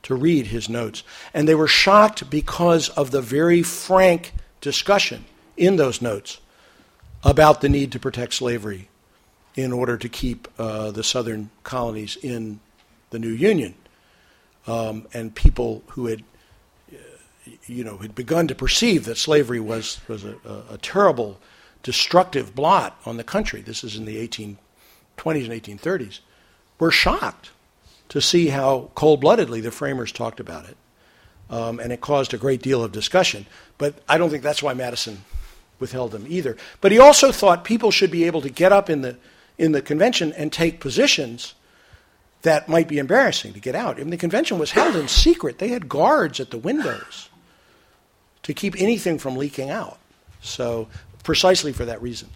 to 0.04 0.16
read 0.16 0.48
his 0.48 0.70
notes, 0.70 1.04
and 1.34 1.48
they 1.48 1.56
were 1.56 1.68
shocked 1.68 2.30
because 2.30 2.90
of 2.90 3.12
the 3.12 3.22
very 3.22 3.64
frank 3.64 4.34
discussion 4.62 5.26
in 5.58 5.76
those 5.76 6.02
notes 6.02 6.40
about 7.24 7.62
the 7.62 7.70
need 7.70 7.92
to 7.92 8.00
protect 8.00 8.34
slavery 8.34 8.90
in 9.56 9.74
order 9.74 9.98
to 9.98 10.08
keep 10.08 10.48
uh, 10.58 10.92
the 10.92 11.04
southern 11.04 11.50
colonies 11.64 12.18
in 12.18 12.60
the 13.10 13.20
new 13.20 13.30
Union. 13.30 13.76
Um, 14.68 15.08
and 15.14 15.34
people 15.34 15.84
who 15.88 16.06
had 16.06 16.24
you 17.66 17.84
know, 17.84 17.98
had 17.98 18.16
begun 18.16 18.48
to 18.48 18.56
perceive 18.56 19.06
that 19.06 19.18
slavery 19.18 19.60
was, 19.60 20.00
was 20.08 20.24
a, 20.24 20.36
a, 20.46 20.74
a 20.74 20.78
terrible, 20.78 21.40
destructive 21.84 22.56
blot 22.56 23.00
on 23.06 23.18
the 23.18 23.24
country, 23.24 23.62
this 23.62 23.84
is 23.84 23.96
in 23.96 24.06
the 24.06 24.28
1820s 24.28 24.58
and 25.18 25.80
1830s, 25.80 26.20
were 26.80 26.92
shocked 26.92 27.52
to 28.10 28.22
see 28.22 28.48
how 28.48 28.92
cold 28.96 29.22
bloodedly 29.22 29.62
the 29.62 29.72
framers 29.72 30.12
talked 30.12 30.40
about 30.40 30.66
it. 30.66 30.78
Um, 31.50 31.80
and 31.80 31.92
it 31.92 32.02
caused 32.02 32.34
a 32.34 32.38
great 32.38 32.62
deal 32.62 32.84
of 32.84 32.92
discussion. 32.92 33.48
But 33.78 33.96
I 34.08 34.18
don't 34.18 34.30
think 34.30 34.44
that's 34.44 34.62
why 34.62 34.74
Madison 34.74 35.24
withheld 35.80 36.12
them 36.12 36.26
either. 36.28 36.58
But 36.82 36.92
he 36.92 37.00
also 37.00 37.32
thought 37.32 37.64
people 37.64 37.90
should 37.90 38.12
be 38.12 38.26
able 38.26 38.42
to 38.42 38.50
get 38.50 38.72
up 38.72 38.90
in 38.90 39.02
the, 39.02 39.18
in 39.58 39.72
the 39.72 39.82
convention 39.82 40.34
and 40.34 40.52
take 40.52 40.80
positions 40.80 41.56
that 42.42 42.70
might 42.70 42.88
be 42.88 42.98
embarrassing 43.00 43.54
to 43.54 43.60
get 43.60 43.76
out. 43.76 43.98
Mean, 43.98 44.10
the 44.10 44.18
convention 44.18 44.58
was 44.60 44.72
held 44.72 44.96
in 44.96 45.08
secret. 45.08 45.60
They 45.60 45.70
had 45.70 45.90
guards 45.90 46.40
at 46.40 46.52
the 46.52 46.58
windows 46.58 47.30
to 48.44 48.54
keep 48.54 48.80
anything 48.80 49.18
from 49.18 49.36
leaking 49.36 49.70
out. 49.70 49.98
So, 50.42 50.88
precisely 51.24 51.74
for 51.74 51.84
that 51.84 52.02
reason. 52.02 52.30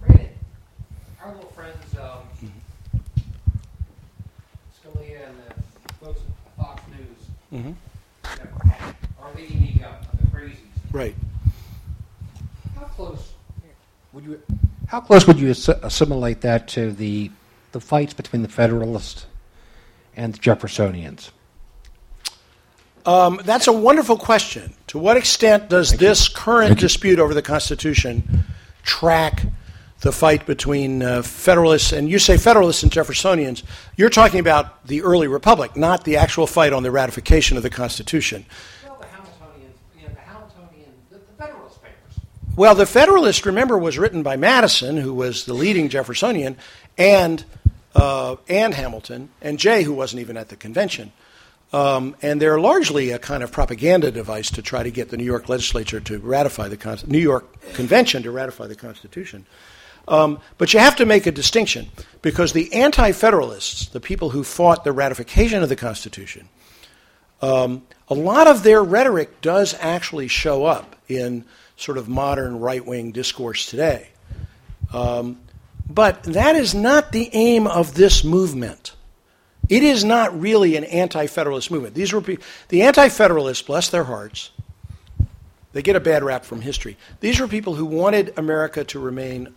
Brandon, 0.00 0.30
our 1.22 1.34
little 1.34 1.50
friends, 1.50 1.76
um, 1.98 2.22
Scalia 4.82 5.28
and 5.28 5.36
the 5.46 5.92
folks 5.94 6.20
at 6.20 6.56
Fox 6.56 6.82
News, 7.50 7.64
Mhm. 7.64 7.66
you 7.66 8.44
know, 8.44 8.94
are 9.22 9.30
leading 9.36 9.78
the, 9.78 9.84
uh, 9.86 9.92
the 10.20 10.26
crazies. 10.36 10.56
Right. 10.92 11.14
How 12.76 12.84
close 12.84 13.32
would 14.12 14.24
you, 14.24 14.42
how 14.88 15.00
close 15.00 15.26
would 15.26 15.38
you 15.38 15.50
assimilate 15.50 16.40
that 16.42 16.68
to 16.68 16.92
the, 16.92 17.30
the 17.72 17.80
fights 17.80 18.14
between 18.14 18.42
the 18.42 18.48
Federalists 18.48 19.26
and 20.16 20.34
the 20.34 20.38
Jeffersonians? 20.38 21.30
Um, 23.06 23.40
that's 23.44 23.66
a 23.66 23.72
wonderful 23.72 24.18
question. 24.18 24.74
To 24.88 24.98
what 24.98 25.16
extent 25.16 25.70
does 25.70 25.92
this 25.92 26.28
current 26.28 26.68
Thank 26.68 26.80
you. 26.82 26.88
dispute 26.88 27.18
over 27.18 27.32
the 27.32 27.40
Constitution 27.42 28.44
track 28.82 29.44
the 30.00 30.12
fight 30.12 30.46
between 30.46 31.02
uh, 31.02 31.22
Federalists 31.22 31.92
and 31.92 32.08
you 32.08 32.18
say 32.18 32.36
Federalists 32.36 32.82
and 32.82 32.92
Jeffersonians? 32.92 33.62
You're 33.96 34.10
talking 34.10 34.40
about 34.40 34.86
the 34.86 35.02
early 35.02 35.28
Republic, 35.28 35.76
not 35.76 36.04
the 36.04 36.16
actual 36.16 36.46
fight 36.46 36.72
on 36.72 36.82
the 36.82 36.90
ratification 36.90 37.56
of 37.56 37.62
the 37.62 37.70
Constitution. 37.70 38.46
Well, 38.84 38.98
the 39.00 39.06
Hamiltonians, 39.06 39.74
you 39.96 40.08
know, 40.08 40.14
the 40.14 40.20
Hamiltonian, 40.20 40.92
the, 41.10 41.18
the 41.18 41.32
Federalist 41.38 41.82
papers. 41.82 42.24
Well, 42.56 42.74
the 42.74 42.86
Federalist, 42.86 43.46
remember, 43.46 43.76
was 43.76 43.98
written 43.98 44.22
by 44.22 44.36
Madison, 44.36 44.96
who 44.96 45.12
was 45.12 45.46
the 45.46 45.54
leading 45.54 45.88
Jeffersonian, 45.88 46.56
and 46.96 47.44
uh, 47.94 48.36
and 48.48 48.74
Hamilton, 48.74 49.30
and 49.42 49.58
Jay, 49.58 49.82
who 49.82 49.92
wasn't 49.92 50.20
even 50.20 50.36
at 50.36 50.48
the 50.48 50.56
convention. 50.56 51.12
Um, 51.72 52.16
and 52.22 52.40
they're 52.40 52.60
largely 52.60 53.10
a 53.10 53.18
kind 53.18 53.42
of 53.42 53.52
propaganda 53.52 54.10
device 54.10 54.50
to 54.52 54.62
try 54.62 54.82
to 54.82 54.90
get 54.90 55.10
the 55.10 55.16
New 55.16 55.24
York 55.24 55.48
legislature 55.48 56.00
to 56.00 56.18
ratify 56.18 56.68
the 56.68 57.04
New 57.06 57.18
York 57.18 57.74
Convention 57.74 58.22
to 58.22 58.30
ratify 58.30 58.66
the 58.66 58.74
Constitution. 58.74 59.44
Um, 60.08 60.40
but 60.56 60.72
you 60.72 60.80
have 60.80 60.96
to 60.96 61.06
make 61.06 61.26
a 61.26 61.32
distinction 61.32 61.90
because 62.22 62.52
the 62.52 62.72
anti-federalists, 62.72 63.88
the 63.88 64.00
people 64.00 64.30
who 64.30 64.42
fought 64.42 64.82
the 64.82 64.92
ratification 64.92 65.62
of 65.62 65.68
the 65.68 65.76
Constitution, 65.76 66.48
um, 67.42 67.82
a 68.08 68.14
lot 68.14 68.46
of 68.46 68.62
their 68.62 68.82
rhetoric 68.82 69.40
does 69.40 69.76
actually 69.78 70.28
show 70.28 70.64
up 70.64 70.96
in 71.08 71.44
sort 71.76 71.98
of 71.98 72.08
modern 72.08 72.58
right-wing 72.58 73.12
discourse 73.12 73.66
today. 73.66 74.08
Um, 74.92 75.38
but 75.88 76.22
that 76.24 76.56
is 76.56 76.74
not 76.74 77.12
the 77.12 77.30
aim 77.32 77.66
of 77.66 77.94
this 77.94 78.24
movement. 78.24 78.94
It 79.68 79.82
is 79.82 80.04
not 80.04 80.38
really 80.40 80.76
an 80.76 80.84
anti-federalist 80.84 81.70
movement. 81.70 81.94
These 81.94 82.12
were 82.12 82.24
the 82.68 82.82
anti-federalists, 82.82 83.62
bless 83.62 83.90
their 83.90 84.04
hearts. 84.04 84.50
They 85.72 85.82
get 85.82 85.96
a 85.96 86.00
bad 86.00 86.24
rap 86.24 86.44
from 86.44 86.62
history. 86.62 86.96
These 87.20 87.38
were 87.40 87.46
people 87.46 87.74
who 87.74 87.84
wanted 87.84 88.32
America 88.38 88.84
to 88.84 88.98
remain 88.98 89.54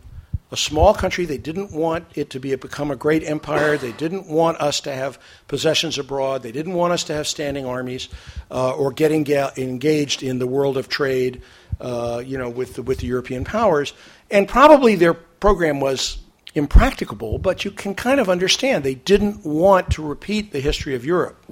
a 0.52 0.58
small 0.58 0.94
country. 0.94 1.26
They 1.26 1.38
didn't 1.38 1.72
want 1.72 2.06
it 2.16 2.30
to 2.32 2.40
be 2.40 2.54
become 2.56 2.92
a 2.92 2.96
great 2.96 3.24
empire. 3.24 3.78
They 3.78 3.94
didn't 3.94 4.28
want 4.28 4.60
us 4.60 4.82
to 4.82 4.94
have 4.94 5.18
possessions 5.48 5.98
abroad. 5.98 6.44
They 6.44 6.52
didn't 6.52 6.74
want 6.74 6.94
us 6.94 7.06
to 7.06 7.14
have 7.14 7.28
standing 7.28 7.66
armies 7.66 8.10
uh, 8.52 8.76
or 8.76 8.92
get 8.92 9.12
enga- 9.12 9.58
engaged 9.58 10.24
in 10.24 10.40
the 10.40 10.48
world 10.48 10.78
of 10.78 10.90
trade, 10.90 11.42
uh, 11.80 12.22
you 12.26 12.38
know, 12.38 12.50
with 12.50 12.76
the, 12.76 12.84
with 12.84 13.00
the 13.00 13.08
European 13.08 13.46
powers. 13.46 13.94
And 14.30 14.48
probably 14.48 14.96
their 14.96 15.14
program 15.14 15.80
was 15.80 16.18
impracticable, 16.54 17.38
but 17.38 17.64
you 17.64 17.72
can 17.72 17.96
kind 17.96 18.20
of 18.20 18.30
understand 18.30 18.84
they 18.84 18.96
didn't 18.96 19.46
want 19.46 19.92
to 19.92 20.06
repeat 20.06 20.52
the 20.52 20.60
history 20.60 20.96
of 20.96 21.06
Europe. 21.06 21.46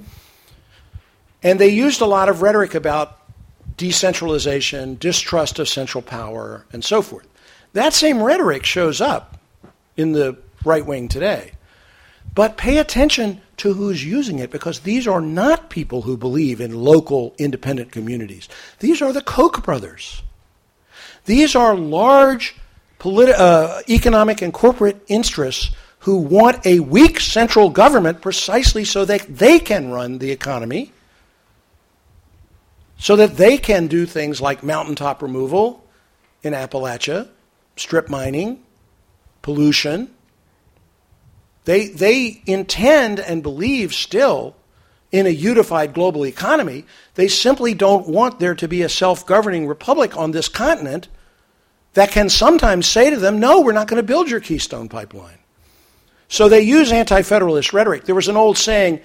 And 1.42 1.58
they 1.58 1.68
used 1.68 2.02
a 2.02 2.06
lot 2.06 2.28
of 2.28 2.42
rhetoric 2.42 2.74
about 2.74 3.16
decentralization, 3.78 4.96
distrust 4.96 5.58
of 5.58 5.66
central 5.66 6.02
power, 6.02 6.66
and 6.70 6.84
so 6.84 7.00
forth. 7.00 7.26
That 7.72 7.94
same 7.94 8.22
rhetoric 8.22 8.64
shows 8.64 9.00
up 9.00 9.38
in 9.96 10.12
the 10.12 10.38
right 10.64 10.84
wing 10.84 11.08
today. 11.08 11.52
But 12.34 12.56
pay 12.56 12.78
attention 12.78 13.40
to 13.58 13.74
who's 13.74 14.04
using 14.04 14.38
it 14.38 14.50
because 14.50 14.80
these 14.80 15.06
are 15.06 15.20
not 15.20 15.70
people 15.70 16.02
who 16.02 16.16
believe 16.16 16.60
in 16.60 16.74
local 16.74 17.34
independent 17.38 17.92
communities. 17.92 18.48
These 18.78 19.02
are 19.02 19.12
the 19.12 19.22
Koch 19.22 19.62
brothers. 19.62 20.22
These 21.24 21.54
are 21.54 21.74
large 21.74 22.56
politi- 22.98 23.38
uh, 23.38 23.82
economic 23.88 24.42
and 24.42 24.52
corporate 24.52 25.02
interests 25.08 25.70
who 26.00 26.16
want 26.16 26.64
a 26.64 26.80
weak 26.80 27.20
central 27.20 27.68
government 27.68 28.22
precisely 28.22 28.84
so 28.84 29.04
that 29.04 29.26
they 29.28 29.58
can 29.58 29.90
run 29.90 30.18
the 30.18 30.30
economy, 30.30 30.92
so 32.96 33.16
that 33.16 33.36
they 33.36 33.58
can 33.58 33.86
do 33.86 34.06
things 34.06 34.40
like 34.40 34.62
mountaintop 34.62 35.20
removal 35.20 35.84
in 36.42 36.54
Appalachia, 36.54 37.28
strip 37.80 38.08
mining, 38.08 38.62
pollution. 39.42 40.10
They, 41.64 41.88
they 41.88 42.42
intend 42.46 43.20
and 43.20 43.42
believe 43.42 43.94
still 43.94 44.56
in 45.10 45.26
a 45.26 45.30
unified 45.30 45.92
global 45.94 46.24
economy. 46.24 46.84
They 47.14 47.28
simply 47.28 47.74
don't 47.74 48.08
want 48.08 48.38
there 48.38 48.54
to 48.54 48.68
be 48.68 48.82
a 48.82 48.88
self 48.88 49.26
governing 49.26 49.66
republic 49.66 50.16
on 50.16 50.30
this 50.30 50.48
continent 50.48 51.08
that 51.94 52.10
can 52.10 52.28
sometimes 52.28 52.86
say 52.86 53.10
to 53.10 53.16
them, 53.16 53.40
no, 53.40 53.60
we're 53.60 53.72
not 53.72 53.88
going 53.88 53.96
to 53.96 54.06
build 54.06 54.30
your 54.30 54.40
Keystone 54.40 54.88
Pipeline. 54.88 55.38
So 56.28 56.48
they 56.48 56.60
use 56.60 56.92
anti 56.92 57.22
federalist 57.22 57.72
rhetoric. 57.72 58.04
There 58.04 58.14
was 58.14 58.28
an 58.28 58.36
old 58.36 58.56
saying 58.56 59.00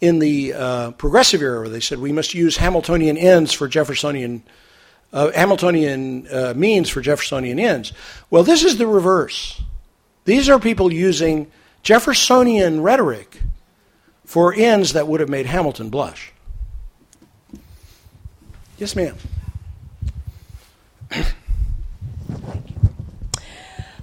in 0.00 0.18
the 0.18 0.54
uh, 0.54 0.90
progressive 0.92 1.42
era 1.42 1.60
where 1.60 1.68
they 1.68 1.80
said 1.80 1.98
we 1.98 2.12
must 2.12 2.32
use 2.32 2.56
Hamiltonian 2.56 3.18
ends 3.18 3.52
for 3.52 3.68
Jeffersonian. 3.68 4.42
Uh, 5.12 5.32
Hamiltonian 5.32 6.26
uh, 6.28 6.54
means 6.56 6.88
for 6.88 7.00
Jeffersonian 7.00 7.58
ends. 7.58 7.92
Well, 8.30 8.44
this 8.44 8.62
is 8.62 8.78
the 8.78 8.86
reverse. 8.86 9.60
These 10.24 10.48
are 10.48 10.60
people 10.60 10.92
using 10.92 11.50
Jeffersonian 11.82 12.82
rhetoric 12.82 13.40
for 14.24 14.54
ends 14.54 14.92
that 14.92 15.08
would 15.08 15.18
have 15.20 15.28
made 15.28 15.46
Hamilton 15.46 15.90
blush. 15.90 16.32
Yes, 18.78 18.94
ma'am. 18.94 19.16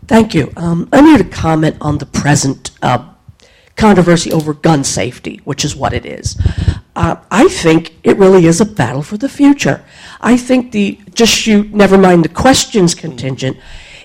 Thank 0.08 0.34
you. 0.34 0.52
Um, 0.58 0.90
I 0.92 1.02
need 1.02 1.18
to 1.18 1.24
comment 1.24 1.78
on 1.82 1.98
the 1.98 2.06
present 2.06 2.72
uh, 2.82 3.14
controversy 3.78 4.32
over 4.32 4.54
gun 4.54 4.84
safety, 4.84 5.40
which 5.46 5.64
is 5.64 5.76
what 5.76 5.94
it 5.94 6.06
is. 6.06 6.36
Uh, 6.96 7.16
I 7.30 7.48
think 7.48 7.96
it 8.04 8.18
really 8.18 8.46
is 8.46 8.60
a 8.60 8.66
battle 8.66 9.04
for 9.04 9.18
the 9.18 9.30
future. 9.30 9.86
I 10.20 10.36
think 10.36 10.72
the 10.72 11.00
just 11.14 11.32
shoot, 11.32 11.74
never 11.74 11.98
mind 11.98 12.26
the 12.26 12.30
questions 12.30 12.96
contingent, 12.96 13.58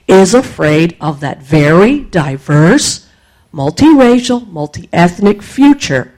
is 0.06 0.34
afraid 0.34 0.96
of 1.00 1.20
that 1.20 1.42
very 1.42 2.00
diverse, 2.00 3.08
multiracial, 3.52 4.46
multi 4.48 4.88
ethnic 4.92 5.42
future 5.42 6.12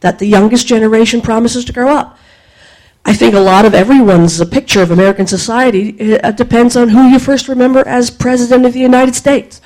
that 0.00 0.18
the 0.18 0.26
youngest 0.26 0.66
generation 0.66 1.20
promises 1.20 1.64
to 1.64 1.72
grow 1.72 1.88
up. 1.88 2.18
I 3.04 3.14
think 3.14 3.34
a 3.34 3.40
lot 3.40 3.64
of 3.64 3.72
everyone's 3.72 4.44
picture 4.46 4.82
of 4.82 4.90
American 4.90 5.28
society 5.28 6.18
uh, 6.20 6.32
depends 6.32 6.76
on 6.76 6.88
who 6.88 7.08
you 7.08 7.20
first 7.20 7.46
remember 7.46 7.86
as 7.86 8.10
President 8.10 8.66
of 8.66 8.72
the 8.72 8.80
United 8.80 9.14
States. 9.14 9.60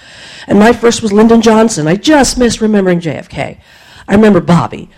And 0.46 0.58
my 0.58 0.72
first 0.72 1.02
was 1.02 1.12
Lyndon 1.12 1.42
Johnson. 1.42 1.86
I 1.86 1.96
just 1.96 2.38
miss 2.38 2.60
remembering 2.60 3.00
JFK. 3.00 3.60
I 4.08 4.14
remember 4.14 4.40
Bobby. 4.40 4.90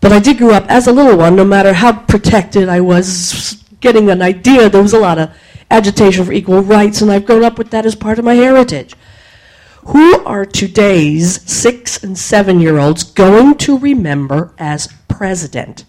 But 0.00 0.12
I 0.12 0.18
did 0.18 0.38
grow 0.38 0.50
up 0.50 0.66
as 0.68 0.86
a 0.86 0.92
little 0.92 1.16
one, 1.16 1.36
no 1.36 1.44
matter 1.44 1.72
how 1.72 1.92
protected 1.92 2.68
I 2.68 2.80
was 2.80 3.64
getting 3.80 4.10
an 4.10 4.22
idea, 4.22 4.68
there 4.68 4.82
was 4.82 4.92
a 4.92 4.98
lot 4.98 5.18
of 5.18 5.30
agitation 5.70 6.24
for 6.24 6.32
equal 6.32 6.62
rights, 6.62 7.00
and 7.00 7.10
I've 7.10 7.26
grown 7.26 7.44
up 7.44 7.58
with 7.58 7.70
that 7.70 7.86
as 7.86 7.94
part 7.94 8.18
of 8.18 8.24
my 8.24 8.34
heritage. 8.34 8.94
Who 9.86 10.24
are 10.24 10.44
today's 10.44 11.42
six 11.50 12.02
and 12.02 12.16
seven 12.16 12.60
year 12.60 12.78
olds 12.78 13.02
going 13.02 13.56
to 13.58 13.78
remember 13.78 14.54
as 14.58 14.88
president? 15.08 15.84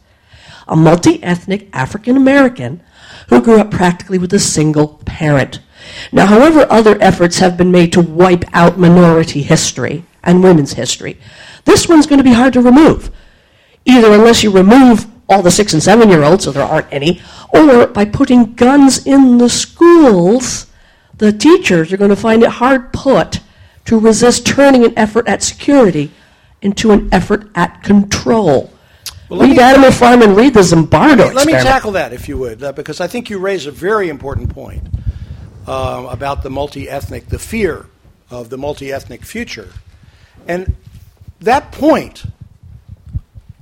a 0.68 0.76
multi 0.76 1.24
ethnic 1.24 1.70
African 1.74 2.18
American 2.18 2.82
who 3.30 3.42
grew 3.42 3.60
up 3.60 3.72
practically 3.72 4.18
with 4.18 4.34
a 4.34 4.40
single 4.40 5.00
parent. 5.06 5.60
Now, 6.12 6.26
however, 6.28 6.66
other 6.70 6.98
efforts 7.02 7.40
have 7.40 7.58
been 7.58 7.72
made 7.72 7.92
to 7.94 8.02
wipe 8.02 8.46
out 8.54 8.78
minority 8.78 9.42
history 9.44 10.06
and 10.24 10.44
women's 10.44 10.74
history, 10.74 11.18
this 11.66 11.88
one's 11.88 12.08
going 12.08 12.18
to 12.18 12.24
be 12.24 12.34
hard 12.34 12.54
to 12.54 12.62
remove. 12.62 13.12
either 13.86 14.12
unless 14.14 14.42
you 14.44 14.50
remove 14.52 15.06
all 15.30 15.42
the 15.44 15.52
six 15.52 15.74
and 15.74 15.82
seven 15.84 16.10
year 16.10 16.24
olds, 16.24 16.44
so 16.46 16.52
there 16.52 16.64
aren't 16.64 16.92
any, 16.92 17.22
or 17.54 17.88
by 17.88 18.06
putting 18.06 18.54
guns 18.56 19.06
in 19.06 19.38
the 19.38 19.50
schools, 19.50 20.68
the 21.18 21.32
teachers 21.32 21.92
are 21.94 21.98
going 21.98 22.10
to 22.10 22.16
find 22.16 22.44
it 22.44 22.50
hard 22.50 22.92
put 22.94 23.40
to 23.86 24.00
resist 24.00 24.46
turning 24.46 24.84
an 24.84 24.94
effort 24.98 25.28
at 25.28 25.44
security 25.44 26.12
into 26.62 26.92
an 26.92 27.08
effort 27.12 27.48
at 27.56 27.84
control. 27.84 28.72
Well, 29.30 29.42
read 29.42 29.58
me- 29.58 29.64
Animal 29.64 29.92
Farm 29.92 30.22
and 30.22 30.36
read 30.36 30.54
the 30.54 30.62
Zimbardo 30.62 31.34
Let 31.34 31.48
me 31.48 31.54
tackle 31.54 31.92
that, 31.94 32.14
if 32.14 32.28
you 32.28 32.38
would, 32.38 32.64
uh, 32.64 32.72
because 32.72 33.00
I 33.00 33.08
think 33.08 33.30
you 33.30 33.40
raise 33.40 33.66
a 33.66 33.72
very 33.72 34.10
important 34.10 34.50
point 34.50 34.84
um, 35.68 36.06
about 36.06 36.44
the 36.44 36.50
multi 36.50 36.90
ethnic, 36.90 37.28
the 37.28 37.40
fear 37.40 37.88
of 38.30 38.50
the 38.50 38.58
multi 38.58 38.92
ethnic 38.92 39.24
future. 39.24 39.70
And 40.48 40.76
that 41.40 41.72
point 41.72 42.26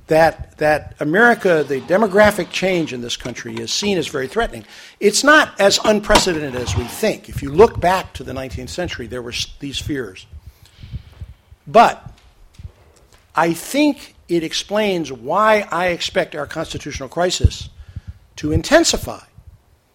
that, 0.06 0.56
that 0.58 0.94
America, 1.00 1.64
the 1.66 1.80
demographic 1.80 2.50
change 2.50 2.92
in 2.92 3.00
this 3.00 3.16
country, 3.16 3.54
is 3.54 3.72
seen 3.72 3.96
as 3.96 4.06
very 4.06 4.28
threatening. 4.28 4.64
It's 5.00 5.24
not 5.24 5.58
as 5.58 5.80
unprecedented 5.84 6.54
as 6.54 6.76
we 6.76 6.84
think. 6.84 7.28
If 7.28 7.42
you 7.42 7.50
look 7.50 7.80
back 7.80 8.12
to 8.14 8.24
the 8.24 8.32
19th 8.32 8.68
century, 8.68 9.06
there 9.06 9.22
were 9.22 9.32
these 9.60 9.78
fears. 9.78 10.26
But 11.66 12.06
I 13.34 13.54
think 13.54 14.14
it 14.28 14.44
explains 14.44 15.10
why 15.10 15.66
I 15.70 15.88
expect 15.88 16.34
our 16.34 16.46
constitutional 16.46 17.08
crisis 17.08 17.70
to 18.36 18.52
intensify. 18.52 19.22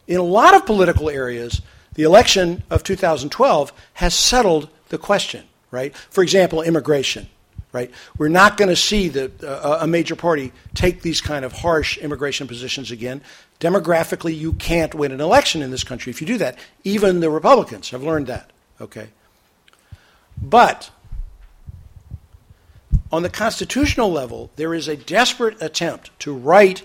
In 0.07 0.17
a 0.17 0.23
lot 0.23 0.55
of 0.55 0.65
political 0.65 1.09
areas, 1.09 1.61
the 1.99 2.05
election 2.05 2.63
of 2.69 2.81
2012 2.81 3.73
has 3.95 4.13
settled 4.13 4.69
the 4.87 4.97
question, 4.97 5.43
right? 5.69 5.93
For 5.93 6.23
example, 6.23 6.61
immigration, 6.61 7.27
right? 7.73 7.91
We're 8.17 8.29
not 8.29 8.55
going 8.55 8.69
to 8.69 8.75
see 8.77 9.09
the, 9.09 9.29
uh, 9.43 9.79
a 9.81 9.85
major 9.85 10.15
party 10.15 10.53
take 10.73 11.01
these 11.01 11.19
kind 11.19 11.43
of 11.43 11.51
harsh 11.51 11.97
immigration 11.97 12.47
positions 12.47 12.89
again. 12.89 13.21
Demographically, 13.59 14.33
you 14.33 14.53
can't 14.53 14.95
win 14.95 15.11
an 15.11 15.19
election 15.19 15.61
in 15.61 15.71
this 15.71 15.83
country 15.83 16.09
if 16.09 16.21
you 16.21 16.27
do 16.27 16.37
that. 16.37 16.57
Even 16.85 17.19
the 17.19 17.29
Republicans 17.29 17.89
have 17.89 18.01
learned 18.01 18.27
that, 18.27 18.49
okay? 18.79 19.09
But 20.41 20.91
on 23.11 23.23
the 23.23 23.29
constitutional 23.29 24.09
level, 24.09 24.51
there 24.55 24.73
is 24.73 24.87
a 24.87 24.95
desperate 24.95 25.61
attempt 25.61 26.17
to 26.19 26.33
write 26.33 26.83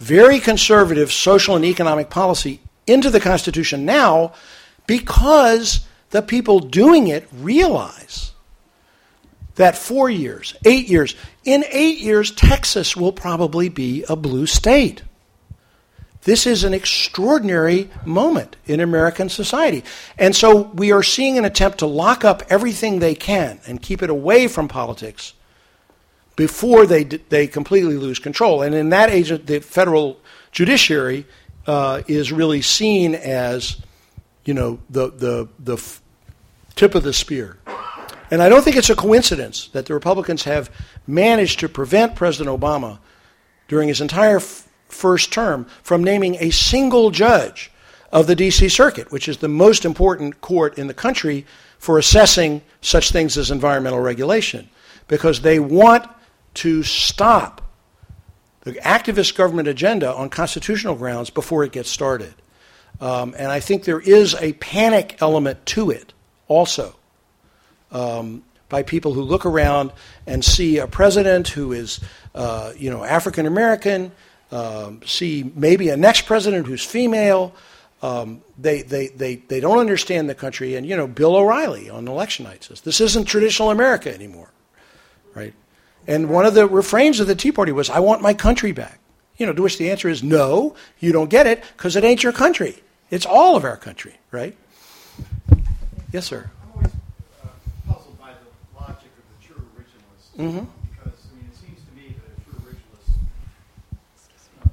very 0.00 0.40
conservative 0.40 1.12
social 1.12 1.54
and 1.54 1.64
economic 1.64 2.10
policy 2.10 2.58
into 2.86 3.10
the 3.10 3.20
Constitution 3.20 3.84
now 3.84 4.32
because 4.86 5.86
the 6.10 6.22
people 6.22 6.60
doing 6.60 7.08
it 7.08 7.28
realize 7.32 8.32
that 9.56 9.76
four 9.76 10.08
years, 10.08 10.54
eight 10.64 10.88
years, 10.88 11.14
in 11.44 11.64
eight 11.70 11.98
years, 11.98 12.30
Texas 12.30 12.96
will 12.96 13.12
probably 13.12 13.68
be 13.68 14.04
a 14.08 14.16
blue 14.16 14.46
state. 14.46 15.02
This 16.24 16.46
is 16.46 16.62
an 16.62 16.72
extraordinary 16.72 17.90
moment 18.04 18.56
in 18.66 18.80
American 18.80 19.28
society. 19.28 19.82
And 20.16 20.36
so 20.36 20.62
we 20.74 20.92
are 20.92 21.02
seeing 21.02 21.36
an 21.36 21.44
attempt 21.44 21.78
to 21.78 21.86
lock 21.86 22.24
up 22.24 22.44
everything 22.48 22.98
they 22.98 23.16
can 23.16 23.60
and 23.66 23.82
keep 23.82 24.02
it 24.02 24.10
away 24.10 24.46
from 24.46 24.68
politics 24.68 25.34
before 26.36 26.86
they, 26.86 27.04
they 27.04 27.46
completely 27.46 27.96
lose 27.96 28.20
control. 28.20 28.62
And 28.62 28.74
in 28.74 28.90
that 28.90 29.10
age, 29.10 29.30
the 29.46 29.58
federal 29.58 30.20
judiciary 30.52 31.26
uh, 31.66 32.02
is 32.06 32.32
really 32.32 32.62
seen 32.62 33.14
as, 33.14 33.80
you 34.44 34.54
know, 34.54 34.80
the, 34.90 35.10
the, 35.10 35.48
the 35.58 35.74
f- 35.74 36.02
tip 36.74 36.94
of 36.94 37.02
the 37.02 37.12
spear. 37.12 37.58
And 38.30 38.42
I 38.42 38.48
don't 38.48 38.62
think 38.62 38.76
it's 38.76 38.90
a 38.90 38.96
coincidence 38.96 39.68
that 39.68 39.86
the 39.86 39.94
Republicans 39.94 40.44
have 40.44 40.70
managed 41.06 41.60
to 41.60 41.68
prevent 41.68 42.16
President 42.16 42.58
Obama 42.58 42.98
during 43.68 43.88
his 43.88 44.00
entire 44.00 44.36
f- 44.36 44.68
first 44.88 45.32
term 45.32 45.66
from 45.82 46.02
naming 46.02 46.36
a 46.40 46.50
single 46.50 47.10
judge 47.10 47.70
of 48.10 48.26
the 48.26 48.34
D.C. 48.34 48.68
Circuit, 48.68 49.10
which 49.10 49.28
is 49.28 49.38
the 49.38 49.48
most 49.48 49.84
important 49.84 50.40
court 50.40 50.78
in 50.78 50.86
the 50.86 50.94
country 50.94 51.46
for 51.78 51.98
assessing 51.98 52.62
such 52.80 53.10
things 53.10 53.36
as 53.38 53.50
environmental 53.50 54.00
regulation, 54.00 54.68
because 55.08 55.40
they 55.40 55.58
want 55.58 56.08
to 56.54 56.82
stop 56.82 57.61
the 58.62 58.72
activist 58.74 59.36
government 59.36 59.68
agenda 59.68 60.12
on 60.12 60.28
constitutional 60.28 60.94
grounds 60.94 61.30
before 61.30 61.64
it 61.64 61.72
gets 61.72 61.90
started. 61.90 62.34
Um, 63.00 63.34
and 63.36 63.50
I 63.50 63.60
think 63.60 63.84
there 63.84 64.00
is 64.00 64.34
a 64.36 64.52
panic 64.54 65.18
element 65.20 65.64
to 65.66 65.90
it 65.90 66.12
also 66.46 66.94
um, 67.90 68.44
by 68.68 68.82
people 68.82 69.12
who 69.12 69.22
look 69.22 69.44
around 69.44 69.92
and 70.26 70.44
see 70.44 70.78
a 70.78 70.86
president 70.86 71.48
who 71.48 71.72
is, 71.72 72.00
uh, 72.34 72.72
you 72.76 72.90
know, 72.90 73.02
African 73.02 73.46
American, 73.46 74.12
um, 74.52 75.00
see 75.04 75.50
maybe 75.54 75.88
a 75.88 75.96
next 75.96 76.26
president 76.26 76.66
who's 76.66 76.84
female. 76.84 77.54
Um, 78.02 78.42
they, 78.58 78.82
they, 78.82 79.08
they, 79.08 79.36
they 79.36 79.60
don't 79.60 79.78
understand 79.78 80.28
the 80.28 80.34
country. 80.34 80.74
And, 80.76 80.86
you 80.86 80.96
know, 80.96 81.06
Bill 81.06 81.36
O'Reilly 81.36 81.90
on 81.90 82.08
election 82.08 82.44
night 82.44 82.64
says, 82.64 82.80
this 82.80 83.00
isn't 83.00 83.26
traditional 83.26 83.70
America 83.70 84.12
anymore, 84.12 84.50
right? 85.34 85.54
And 86.06 86.28
one 86.28 86.46
of 86.46 86.54
the 86.54 86.66
refrains 86.66 87.20
of 87.20 87.26
the 87.26 87.34
Tea 87.34 87.52
Party 87.52 87.72
was, 87.72 87.88
I 87.88 88.00
want 88.00 88.22
my 88.22 88.34
country 88.34 88.72
back. 88.72 88.98
You 89.36 89.46
know, 89.46 89.52
to 89.52 89.62
which 89.62 89.78
the 89.78 89.90
answer 89.90 90.08
is, 90.08 90.22
no, 90.22 90.74
you 91.00 91.12
don't 91.12 91.30
get 91.30 91.46
it 91.46 91.64
because 91.76 91.96
it 91.96 92.04
ain't 92.04 92.22
your 92.22 92.32
country. 92.32 92.82
It's 93.10 93.26
all 93.26 93.56
of 93.56 93.64
our 93.64 93.76
country, 93.76 94.14
right? 94.30 94.56
Yes, 96.12 96.26
sir. 96.26 96.50
I'm 96.62 96.72
always 96.74 96.92
uh, 97.42 97.48
puzzled 97.88 98.18
by 98.20 98.30
the 98.32 98.80
logic 98.80 99.10
of 99.18 99.40
the 99.40 99.46
true 99.46 99.64
originalist. 99.76 100.36
Mhm. 100.36 100.66
Because, 100.90 101.18
I 101.30 101.36
mean, 101.36 101.50
it 101.50 101.56
seems 101.56 101.78
to 101.80 101.96
me 101.96 102.14
that 102.16 102.30
a 102.36 102.44
true 102.44 102.70
originalist, 102.70 104.68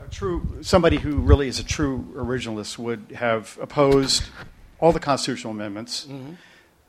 uh, 0.00 0.04
a 0.04 0.08
true, 0.10 0.58
somebody 0.62 0.96
who 0.96 1.16
really 1.16 1.48
is 1.48 1.58
a 1.58 1.64
true 1.64 2.06
originalist 2.16 2.78
would 2.78 3.12
have 3.16 3.58
opposed 3.60 4.24
all 4.80 4.92
the 4.92 5.00
constitutional 5.00 5.52
amendments. 5.52 6.06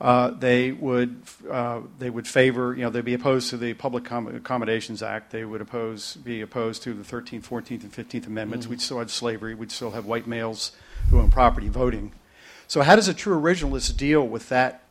Uh, 0.05 0.29
they 0.29 0.71
would 0.71 1.19
uh, 1.49 1.81
they 1.97 2.11
would 2.11 2.27
favor 2.27 2.75
you 2.75 2.83
know 2.83 2.91
they'd 2.91 3.03
be 3.03 3.15
opposed 3.15 3.49
to 3.49 3.57
the 3.57 3.73
Public 3.73 4.03
Com- 4.05 4.27
Accommodations 4.27 5.01
Act. 5.01 5.31
They 5.31 5.43
would 5.43 5.61
oppose 5.61 6.15
be 6.17 6.41
opposed 6.41 6.83
to 6.83 6.93
the 6.93 7.01
13th, 7.03 7.41
14th, 7.47 7.81
and 7.81 7.91
15th 7.91 8.27
Amendments. 8.27 8.67
We'd 8.67 8.81
still 8.81 8.99
have 8.99 9.09
slavery. 9.09 9.55
We'd 9.55 9.71
still 9.71 9.91
have 9.91 10.05
white 10.05 10.27
males 10.27 10.73
who 11.09 11.19
own 11.19 11.31
property 11.31 11.69
voting. 11.69 12.11
So 12.67 12.83
how 12.83 12.95
does 12.95 13.07
a 13.07 13.15
true 13.15 13.35
originalist 13.41 13.97
deal 13.97 14.27
with 14.27 14.49
that? 14.49 14.83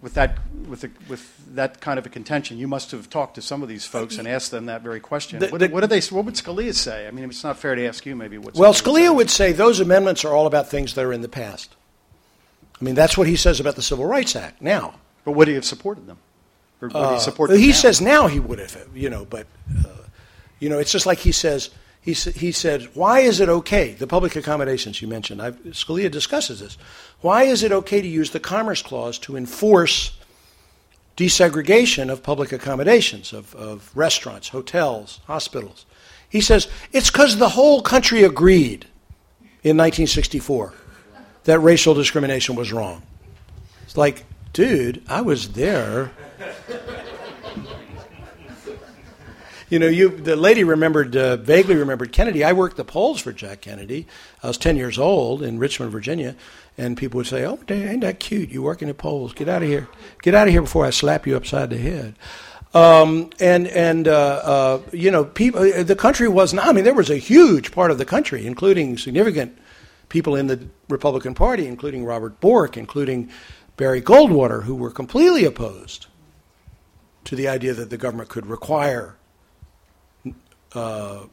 With 0.00 0.14
that, 0.14 0.38
with, 0.66 0.80
the, 0.80 0.90
with 1.10 1.54
that 1.54 1.82
kind 1.82 1.98
of 1.98 2.06
a 2.06 2.08
contention, 2.08 2.56
you 2.56 2.66
must 2.66 2.90
have 2.92 3.10
talked 3.10 3.34
to 3.34 3.42
some 3.42 3.62
of 3.62 3.68
these 3.68 3.84
folks 3.84 4.16
and 4.16 4.26
asked 4.26 4.50
them 4.50 4.64
that 4.66 4.80
very 4.80 5.00
question. 5.00 5.38
The- 5.38 5.48
what, 5.48 5.60
the- 5.60 5.68
what 5.68 5.80
do 5.82 5.86
they? 5.86 6.00
What 6.00 6.24
would 6.24 6.36
Scalia 6.36 6.74
say? 6.74 7.06
I 7.06 7.10
mean, 7.10 7.26
it's 7.26 7.44
not 7.44 7.58
fair 7.58 7.74
to 7.74 7.86
ask 7.86 8.06
you. 8.06 8.16
Maybe 8.16 8.38
what. 8.38 8.54
Well, 8.54 8.72
say. 8.72 8.84
Scalia 8.84 9.14
would 9.14 9.28
say 9.28 9.52
those 9.52 9.80
amendments 9.80 10.24
are 10.24 10.32
all 10.32 10.46
about 10.46 10.70
things 10.70 10.94
that 10.94 11.04
are 11.04 11.12
in 11.12 11.20
the 11.20 11.28
past. 11.28 11.76
I 12.80 12.84
mean, 12.84 12.94
that's 12.94 13.18
what 13.18 13.26
he 13.26 13.36
says 13.36 13.60
about 13.60 13.76
the 13.76 13.82
Civil 13.82 14.06
Rights 14.06 14.34
Act 14.34 14.62
now. 14.62 14.94
But 15.24 15.32
would 15.32 15.48
he 15.48 15.54
have 15.54 15.64
supported 15.64 16.06
them? 16.06 16.18
Or 16.80 16.88
would 16.88 16.96
Uh, 16.96 17.14
he 17.14 17.20
support 17.20 17.50
he 17.50 17.68
now? 17.68 17.72
says 17.74 18.00
now 18.00 18.26
he 18.26 18.40
would 18.40 18.58
have, 18.58 18.76
you 18.94 19.10
know, 19.10 19.26
but, 19.26 19.46
uh, 19.84 19.88
you 20.60 20.68
know, 20.70 20.78
it's 20.78 20.90
just 20.92 21.04
like 21.04 21.18
he 21.18 21.32
says, 21.32 21.70
he, 22.00 22.14
he 22.14 22.50
said, 22.52 22.88
why 22.94 23.20
is 23.20 23.40
it 23.40 23.50
okay, 23.50 23.92
the 23.92 24.06
public 24.06 24.34
accommodations 24.34 25.02
you 25.02 25.08
mentioned, 25.08 25.42
I've, 25.42 25.56
Scalia 25.64 26.10
discusses 26.10 26.60
this, 26.60 26.78
why 27.20 27.42
is 27.42 27.62
it 27.62 27.70
okay 27.72 28.00
to 28.00 28.08
use 28.08 28.30
the 28.30 28.40
Commerce 28.40 28.80
Clause 28.80 29.18
to 29.20 29.36
enforce 29.36 30.12
desegregation 31.18 32.10
of 32.10 32.22
public 32.22 32.52
accommodations, 32.52 33.34
of, 33.34 33.54
of 33.54 33.90
restaurants, 33.94 34.48
hotels, 34.48 35.20
hospitals? 35.26 35.84
He 36.30 36.40
says, 36.40 36.68
it's 36.92 37.10
because 37.10 37.36
the 37.36 37.50
whole 37.50 37.82
country 37.82 38.22
agreed 38.22 38.86
in 39.62 39.76
1964 39.76 40.72
that 41.44 41.58
racial 41.60 41.94
discrimination 41.94 42.54
was 42.54 42.72
wrong. 42.72 43.02
It's 43.84 43.96
like, 43.96 44.24
dude, 44.52 45.02
I 45.08 45.22
was 45.22 45.52
there. 45.52 46.12
You 49.68 49.78
know, 49.78 49.86
you 49.86 50.08
the 50.08 50.34
lady 50.34 50.64
remembered 50.64 51.16
uh, 51.16 51.36
vaguely 51.36 51.76
remembered 51.76 52.10
Kennedy. 52.10 52.42
I 52.42 52.52
worked 52.52 52.76
the 52.76 52.84
polls 52.84 53.20
for 53.20 53.32
Jack 53.32 53.60
Kennedy. 53.60 54.08
I 54.42 54.48
was 54.48 54.58
ten 54.58 54.76
years 54.76 54.98
old 54.98 55.42
in 55.44 55.60
Richmond, 55.60 55.92
Virginia, 55.92 56.34
and 56.76 56.96
people 56.96 57.18
would 57.18 57.28
say, 57.28 57.46
"Oh, 57.46 57.56
ain't 57.68 58.00
that 58.00 58.18
cute? 58.18 58.50
You 58.50 58.62
working 58.62 58.88
the 58.88 58.94
polls? 58.94 59.32
Get 59.32 59.48
out 59.48 59.62
of 59.62 59.68
here! 59.68 59.88
Get 60.22 60.34
out 60.34 60.48
of 60.48 60.52
here 60.52 60.62
before 60.62 60.86
I 60.86 60.90
slap 60.90 61.24
you 61.24 61.36
upside 61.36 61.70
the 61.70 61.78
head." 61.78 62.16
Um, 62.74 63.30
and 63.38 63.68
and 63.68 64.08
uh, 64.08 64.40
uh, 64.42 64.80
you 64.92 65.12
know, 65.12 65.24
people, 65.24 65.60
uh, 65.60 65.84
the 65.84 65.94
country 65.94 66.26
was 66.26 66.52
not. 66.52 66.66
I 66.66 66.72
mean, 66.72 66.82
there 66.82 66.92
was 66.92 67.10
a 67.10 67.16
huge 67.16 67.70
part 67.70 67.92
of 67.92 67.98
the 67.98 68.04
country, 68.04 68.46
including 68.46 68.98
significant 68.98 69.56
people 70.10 70.36
in 70.36 70.46
the 70.46 70.68
Republican 70.90 71.34
Party, 71.34 71.66
including 71.66 72.04
Robert 72.04 72.38
Bork, 72.40 72.76
including 72.76 73.30
Barry 73.78 74.02
Goldwater, 74.02 74.64
who 74.64 74.74
were 74.74 74.90
completely 74.90 75.46
opposed 75.46 76.06
to 77.24 77.34
the 77.34 77.48
idea 77.48 77.72
that 77.72 77.88
the 77.88 77.96
government 77.96 78.28
could 78.28 78.44
require 78.44 79.16
uh, 80.74 81.24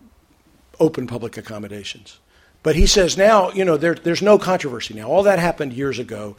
open 0.79 1.07
public 1.07 1.35
accommodations. 1.35 2.19
But 2.63 2.75
he 2.75 2.85
says 2.85 3.17
now, 3.17 3.51
you 3.51 3.65
know, 3.65 3.77
there, 3.77 3.95
there's 3.95 4.21
no 4.21 4.37
controversy 4.37 4.93
now. 4.93 5.07
All 5.07 5.23
that 5.23 5.39
happened 5.39 5.73
years 5.73 5.99
ago. 5.99 6.35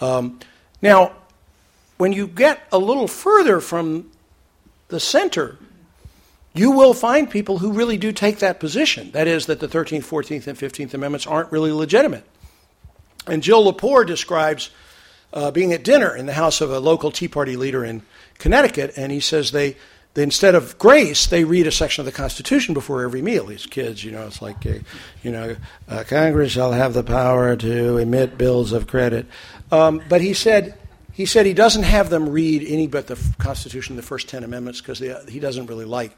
Um, 0.00 0.40
now, 0.80 1.12
when 1.98 2.12
you 2.12 2.26
get 2.26 2.66
a 2.72 2.78
little 2.78 3.08
further 3.08 3.60
from 3.60 4.10
the 4.88 5.00
center, 5.00 5.58
you 6.54 6.70
will 6.72 6.94
find 6.94 7.30
people 7.30 7.58
who 7.58 7.72
really 7.72 7.96
do 7.96 8.12
take 8.12 8.38
that 8.40 8.60
position. 8.60 9.10
That 9.12 9.26
is, 9.26 9.46
that 9.46 9.60
the 9.60 9.68
13th, 9.68 10.04
14th, 10.04 10.46
and 10.46 10.58
15th 10.58 10.94
Amendments 10.94 11.26
aren't 11.26 11.50
really 11.50 11.72
legitimate. 11.72 12.24
And 13.26 13.42
Jill 13.42 13.72
Lepore 13.72 14.06
describes 14.06 14.70
uh, 15.32 15.50
being 15.50 15.72
at 15.72 15.82
dinner 15.82 16.14
in 16.14 16.26
the 16.26 16.34
house 16.34 16.60
of 16.60 16.70
a 16.70 16.78
local 16.78 17.10
Tea 17.10 17.28
Party 17.28 17.56
leader 17.56 17.84
in 17.84 18.02
Connecticut, 18.38 18.92
and 18.96 19.10
he 19.10 19.20
says 19.20 19.52
they, 19.52 19.76
they 20.12 20.22
instead 20.22 20.54
of 20.54 20.76
grace, 20.78 21.26
they 21.26 21.44
read 21.44 21.66
a 21.66 21.72
section 21.72 22.02
of 22.02 22.06
the 22.06 22.12
Constitution 22.12 22.74
before 22.74 23.02
every 23.02 23.22
meal. 23.22 23.46
These 23.46 23.64
kids, 23.64 24.04
you 24.04 24.10
know, 24.10 24.26
it's 24.26 24.42
like, 24.42 24.66
uh, 24.66 24.74
you 25.22 25.30
know, 25.30 25.56
uh, 25.88 26.04
Congress 26.06 26.52
shall 26.52 26.72
have 26.72 26.92
the 26.92 27.04
power 27.04 27.56
to 27.56 27.96
emit 27.96 28.36
bills 28.36 28.72
of 28.72 28.86
credit. 28.86 29.26
Um, 29.70 30.02
but 30.08 30.20
he 30.20 30.34
said 30.34 30.76
he 31.12 31.24
said 31.24 31.46
he 31.46 31.54
doesn't 31.54 31.82
have 31.82 32.10
them 32.10 32.28
read 32.28 32.64
any 32.66 32.86
but 32.86 33.06
the 33.06 33.18
Constitution, 33.38 33.96
the 33.96 34.02
first 34.02 34.28
ten 34.28 34.44
amendments, 34.44 34.80
because 34.80 34.98
he 34.98 35.40
doesn't 35.40 35.66
really 35.66 35.84
like 35.86 36.14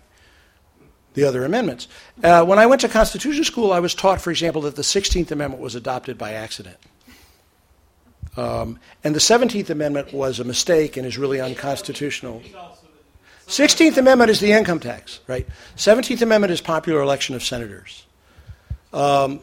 the 1.15 1.25
other 1.25 1.45
amendments. 1.45 1.89
Uh, 2.23 2.45
when 2.45 2.59
I 2.59 2.67
went 2.67 2.81
to 2.83 2.89
Constitution 2.89 3.45
School, 3.45 3.73
I 3.73 3.81
was 3.81 3.95
taught, 3.95 4.21
for 4.21 4.31
example, 4.31 4.63
that 4.63 4.77
the 4.77 4.83
16th 4.83 5.31
Amendment 5.31 5.63
was 5.63 5.75
adopted 5.75 6.19
by 6.19 6.33
accident. 6.33 6.77
Um, 8.37 8.79
and 9.05 9.15
the 9.15 9.21
17th 9.21 9.71
Amendment 9.71 10.13
was 10.13 10.41
a 10.41 10.45
mistake 10.45 10.97
and 10.97 11.07
is 11.07 11.17
really 11.17 11.41
unconstitutional. 11.41 12.43
16th 13.47 13.97
Amendment 13.97 14.31
is 14.31 14.41
the 14.41 14.53
income 14.53 14.81
tax, 14.81 15.21
right? 15.27 15.47
17th 15.77 16.23
Amendment 16.23 16.53
is 16.53 16.61
popular 16.61 17.01
election 17.01 17.35
of 17.35 17.45
senators. 17.45 18.07
Um, 18.93 19.41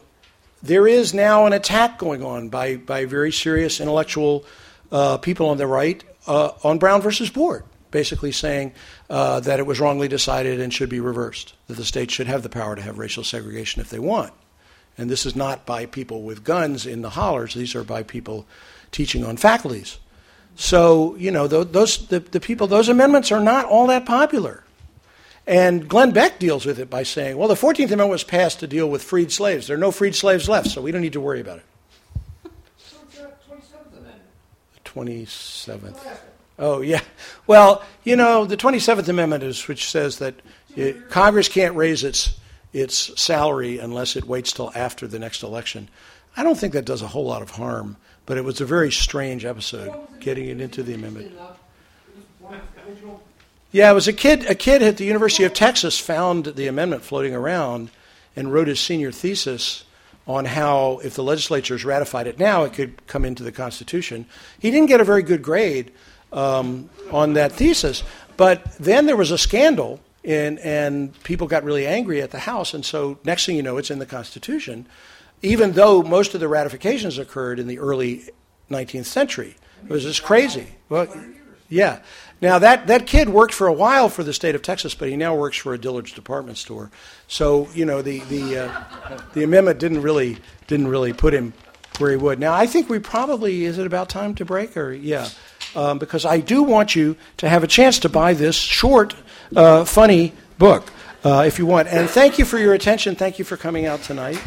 there 0.62 0.86
is 0.86 1.14
now 1.14 1.46
an 1.46 1.52
attack 1.52 1.98
going 1.98 2.22
on 2.22 2.48
by, 2.48 2.76
by 2.76 3.04
very 3.04 3.32
serious 3.32 3.80
intellectual 3.80 4.44
uh, 4.90 5.18
people 5.18 5.48
on 5.48 5.56
the 5.56 5.66
right 5.66 6.04
uh, 6.26 6.52
on 6.62 6.78
Brown 6.78 7.00
versus 7.00 7.30
Board, 7.30 7.64
basically 7.92 8.32
saying 8.32 8.72
uh, 9.08 9.38
that 9.40 9.60
it 9.60 9.66
was 9.66 9.78
wrongly 9.78 10.08
decided 10.08 10.60
and 10.60 10.74
should 10.74 10.88
be 10.88 10.98
reversed, 10.98 11.54
that 11.68 11.74
the 11.74 11.84
states 11.84 12.12
should 12.12 12.26
have 12.26 12.42
the 12.42 12.48
power 12.48 12.74
to 12.74 12.82
have 12.82 12.98
racial 12.98 13.22
segregation 13.22 13.80
if 13.80 13.90
they 13.90 14.00
want. 14.00 14.32
And 14.98 15.08
this 15.08 15.24
is 15.24 15.36
not 15.36 15.64
by 15.64 15.86
people 15.86 16.22
with 16.22 16.42
guns 16.42 16.84
in 16.84 17.02
the 17.02 17.10
hollers, 17.10 17.54
these 17.54 17.76
are 17.76 17.84
by 17.84 18.02
people 18.02 18.46
teaching 18.90 19.24
on 19.24 19.36
faculties. 19.36 19.98
So, 20.54 21.14
you 21.16 21.30
know, 21.30 21.46
those, 21.46 22.08
the, 22.08 22.20
the 22.20 22.40
people, 22.40 22.66
those 22.66 22.88
amendments 22.88 23.32
are 23.32 23.40
not 23.40 23.64
all 23.64 23.86
that 23.86 24.04
popular. 24.04 24.64
And 25.46 25.88
Glenn 25.88 26.12
Beck 26.12 26.38
deals 26.38 26.66
with 26.66 26.78
it 26.78 26.88
by 26.88 27.02
saying, 27.02 27.36
well, 27.36 27.48
the 27.48 27.54
14th 27.54 27.86
Amendment 27.86 28.10
was 28.10 28.22
passed 28.22 28.60
to 28.60 28.66
deal 28.66 28.88
with 28.88 29.02
freed 29.02 29.32
slaves. 29.32 29.66
There 29.66 29.76
are 29.76 29.80
no 29.80 29.90
freed 29.90 30.14
slaves 30.14 30.48
left, 30.48 30.68
so 30.68 30.82
we 30.82 30.92
don't 30.92 31.00
need 31.00 31.14
to 31.14 31.20
worry 31.20 31.40
about 31.40 31.58
it. 31.58 31.64
The 34.84 34.90
27th. 34.90 35.98
Oh, 36.58 36.80
yeah. 36.80 37.00
Well, 37.46 37.82
you 38.04 38.16
know, 38.16 38.44
the 38.44 38.56
27th 38.56 39.08
Amendment 39.08 39.42
is, 39.42 39.66
which 39.66 39.90
says 39.90 40.18
that 40.18 40.34
it, 40.76 41.10
Congress 41.10 41.48
can't 41.48 41.74
raise 41.76 42.04
its, 42.04 42.38
its 42.72 43.20
salary 43.20 43.78
unless 43.78 44.16
it 44.16 44.24
waits 44.24 44.52
till 44.52 44.70
after 44.74 45.06
the 45.06 45.18
next 45.18 45.42
election. 45.42 45.88
I 46.36 46.42
don't 46.42 46.56
think 46.56 46.72
that 46.72 46.84
does 46.84 47.02
a 47.02 47.08
whole 47.08 47.24
lot 47.24 47.42
of 47.42 47.50
harm 47.50 47.96
but 48.26 48.36
it 48.36 48.44
was 48.44 48.60
a 48.60 48.64
very 48.64 48.90
strange 48.90 49.44
episode 49.44 49.92
getting 50.20 50.46
it 50.46 50.60
into 50.60 50.82
the 50.82 50.94
amendment. 50.94 51.32
Yeah, 53.72 53.90
it 53.90 53.94
was 53.94 54.08
a 54.08 54.12
kid. 54.12 54.48
A 54.50 54.54
kid 54.54 54.82
at 54.82 54.98
the 54.98 55.04
University 55.04 55.44
of 55.44 55.54
Texas 55.54 55.98
found 55.98 56.46
the 56.46 56.66
amendment 56.66 57.02
floating 57.02 57.34
around 57.34 57.90
and 58.36 58.52
wrote 58.52 58.68
his 58.68 58.80
senior 58.80 59.12
thesis 59.12 59.84
on 60.26 60.44
how, 60.44 61.00
if 61.02 61.14
the 61.14 61.22
legislatures 61.22 61.84
ratified 61.84 62.26
it 62.26 62.38
now, 62.38 62.62
it 62.62 62.74
could 62.74 63.06
come 63.06 63.24
into 63.24 63.42
the 63.42 63.50
Constitution. 63.50 64.26
He 64.58 64.70
didn't 64.70 64.88
get 64.88 65.00
a 65.00 65.04
very 65.04 65.22
good 65.22 65.42
grade 65.42 65.90
um, 66.32 66.88
on 67.10 67.34
that 67.34 67.52
thesis, 67.52 68.02
but 68.36 68.64
then 68.78 69.06
there 69.06 69.16
was 69.16 69.30
a 69.30 69.38
scandal, 69.38 70.00
and, 70.24 70.58
and 70.60 71.20
people 71.22 71.46
got 71.46 71.64
really 71.64 71.86
angry 71.86 72.22
at 72.22 72.30
the 72.30 72.40
House, 72.40 72.74
and 72.74 72.84
so 72.84 73.18
next 73.24 73.46
thing 73.46 73.56
you 73.56 73.62
know, 73.62 73.76
it's 73.76 73.90
in 73.90 73.98
the 73.98 74.06
Constitution 74.06 74.86
even 75.42 75.72
though 75.72 76.02
most 76.02 76.34
of 76.34 76.40
the 76.40 76.48
ratifications 76.48 77.18
occurred 77.18 77.58
in 77.58 77.66
the 77.66 77.78
early 77.78 78.24
19th 78.70 79.06
century. 79.06 79.56
It 79.84 79.90
was 79.90 80.04
just 80.04 80.22
crazy. 80.22 80.68
Well, 80.88 81.08
yeah. 81.68 82.00
Now 82.40 82.58
that, 82.60 82.86
that 82.86 83.06
kid 83.06 83.28
worked 83.28 83.52
for 83.52 83.66
a 83.66 83.72
while 83.72 84.08
for 84.08 84.22
the 84.22 84.32
state 84.32 84.54
of 84.54 84.62
Texas, 84.62 84.94
but 84.94 85.08
he 85.08 85.16
now 85.16 85.34
works 85.34 85.56
for 85.56 85.74
a 85.74 85.78
Dillard's 85.78 86.12
department 86.12 86.58
store. 86.58 86.90
So 87.28 87.68
you 87.74 87.84
know 87.84 88.02
the 88.02 88.20
the 88.20 88.58
uh, 88.58 89.20
the 89.32 89.42
amendment 89.42 89.78
didn't 89.78 90.02
really 90.02 90.38
didn't 90.66 90.88
really 90.88 91.12
put 91.12 91.34
him 91.34 91.52
where 91.98 92.10
he 92.10 92.16
would. 92.16 92.38
Now 92.38 92.52
I 92.52 92.66
think 92.66 92.88
we 92.88 92.98
probably 92.98 93.64
is 93.64 93.78
it 93.78 93.86
about 93.86 94.08
time 94.08 94.34
to 94.36 94.44
break 94.44 94.76
or 94.76 94.92
yeah, 94.92 95.28
um, 95.74 95.98
because 95.98 96.24
I 96.24 96.38
do 96.38 96.62
want 96.62 96.94
you 96.94 97.16
to 97.38 97.48
have 97.48 97.64
a 97.64 97.66
chance 97.66 97.98
to 98.00 98.08
buy 98.08 98.34
this 98.34 98.56
short, 98.56 99.14
uh, 99.56 99.84
funny 99.84 100.32
book 100.58 100.92
uh, 101.24 101.44
if 101.46 101.58
you 101.58 101.66
want. 101.66 101.88
And 101.88 102.08
thank 102.08 102.38
you 102.38 102.44
for 102.44 102.58
your 102.58 102.74
attention. 102.74 103.14
Thank 103.14 103.38
you 103.38 103.44
for 103.44 103.56
coming 103.56 103.86
out 103.86 104.02
tonight. 104.02 104.40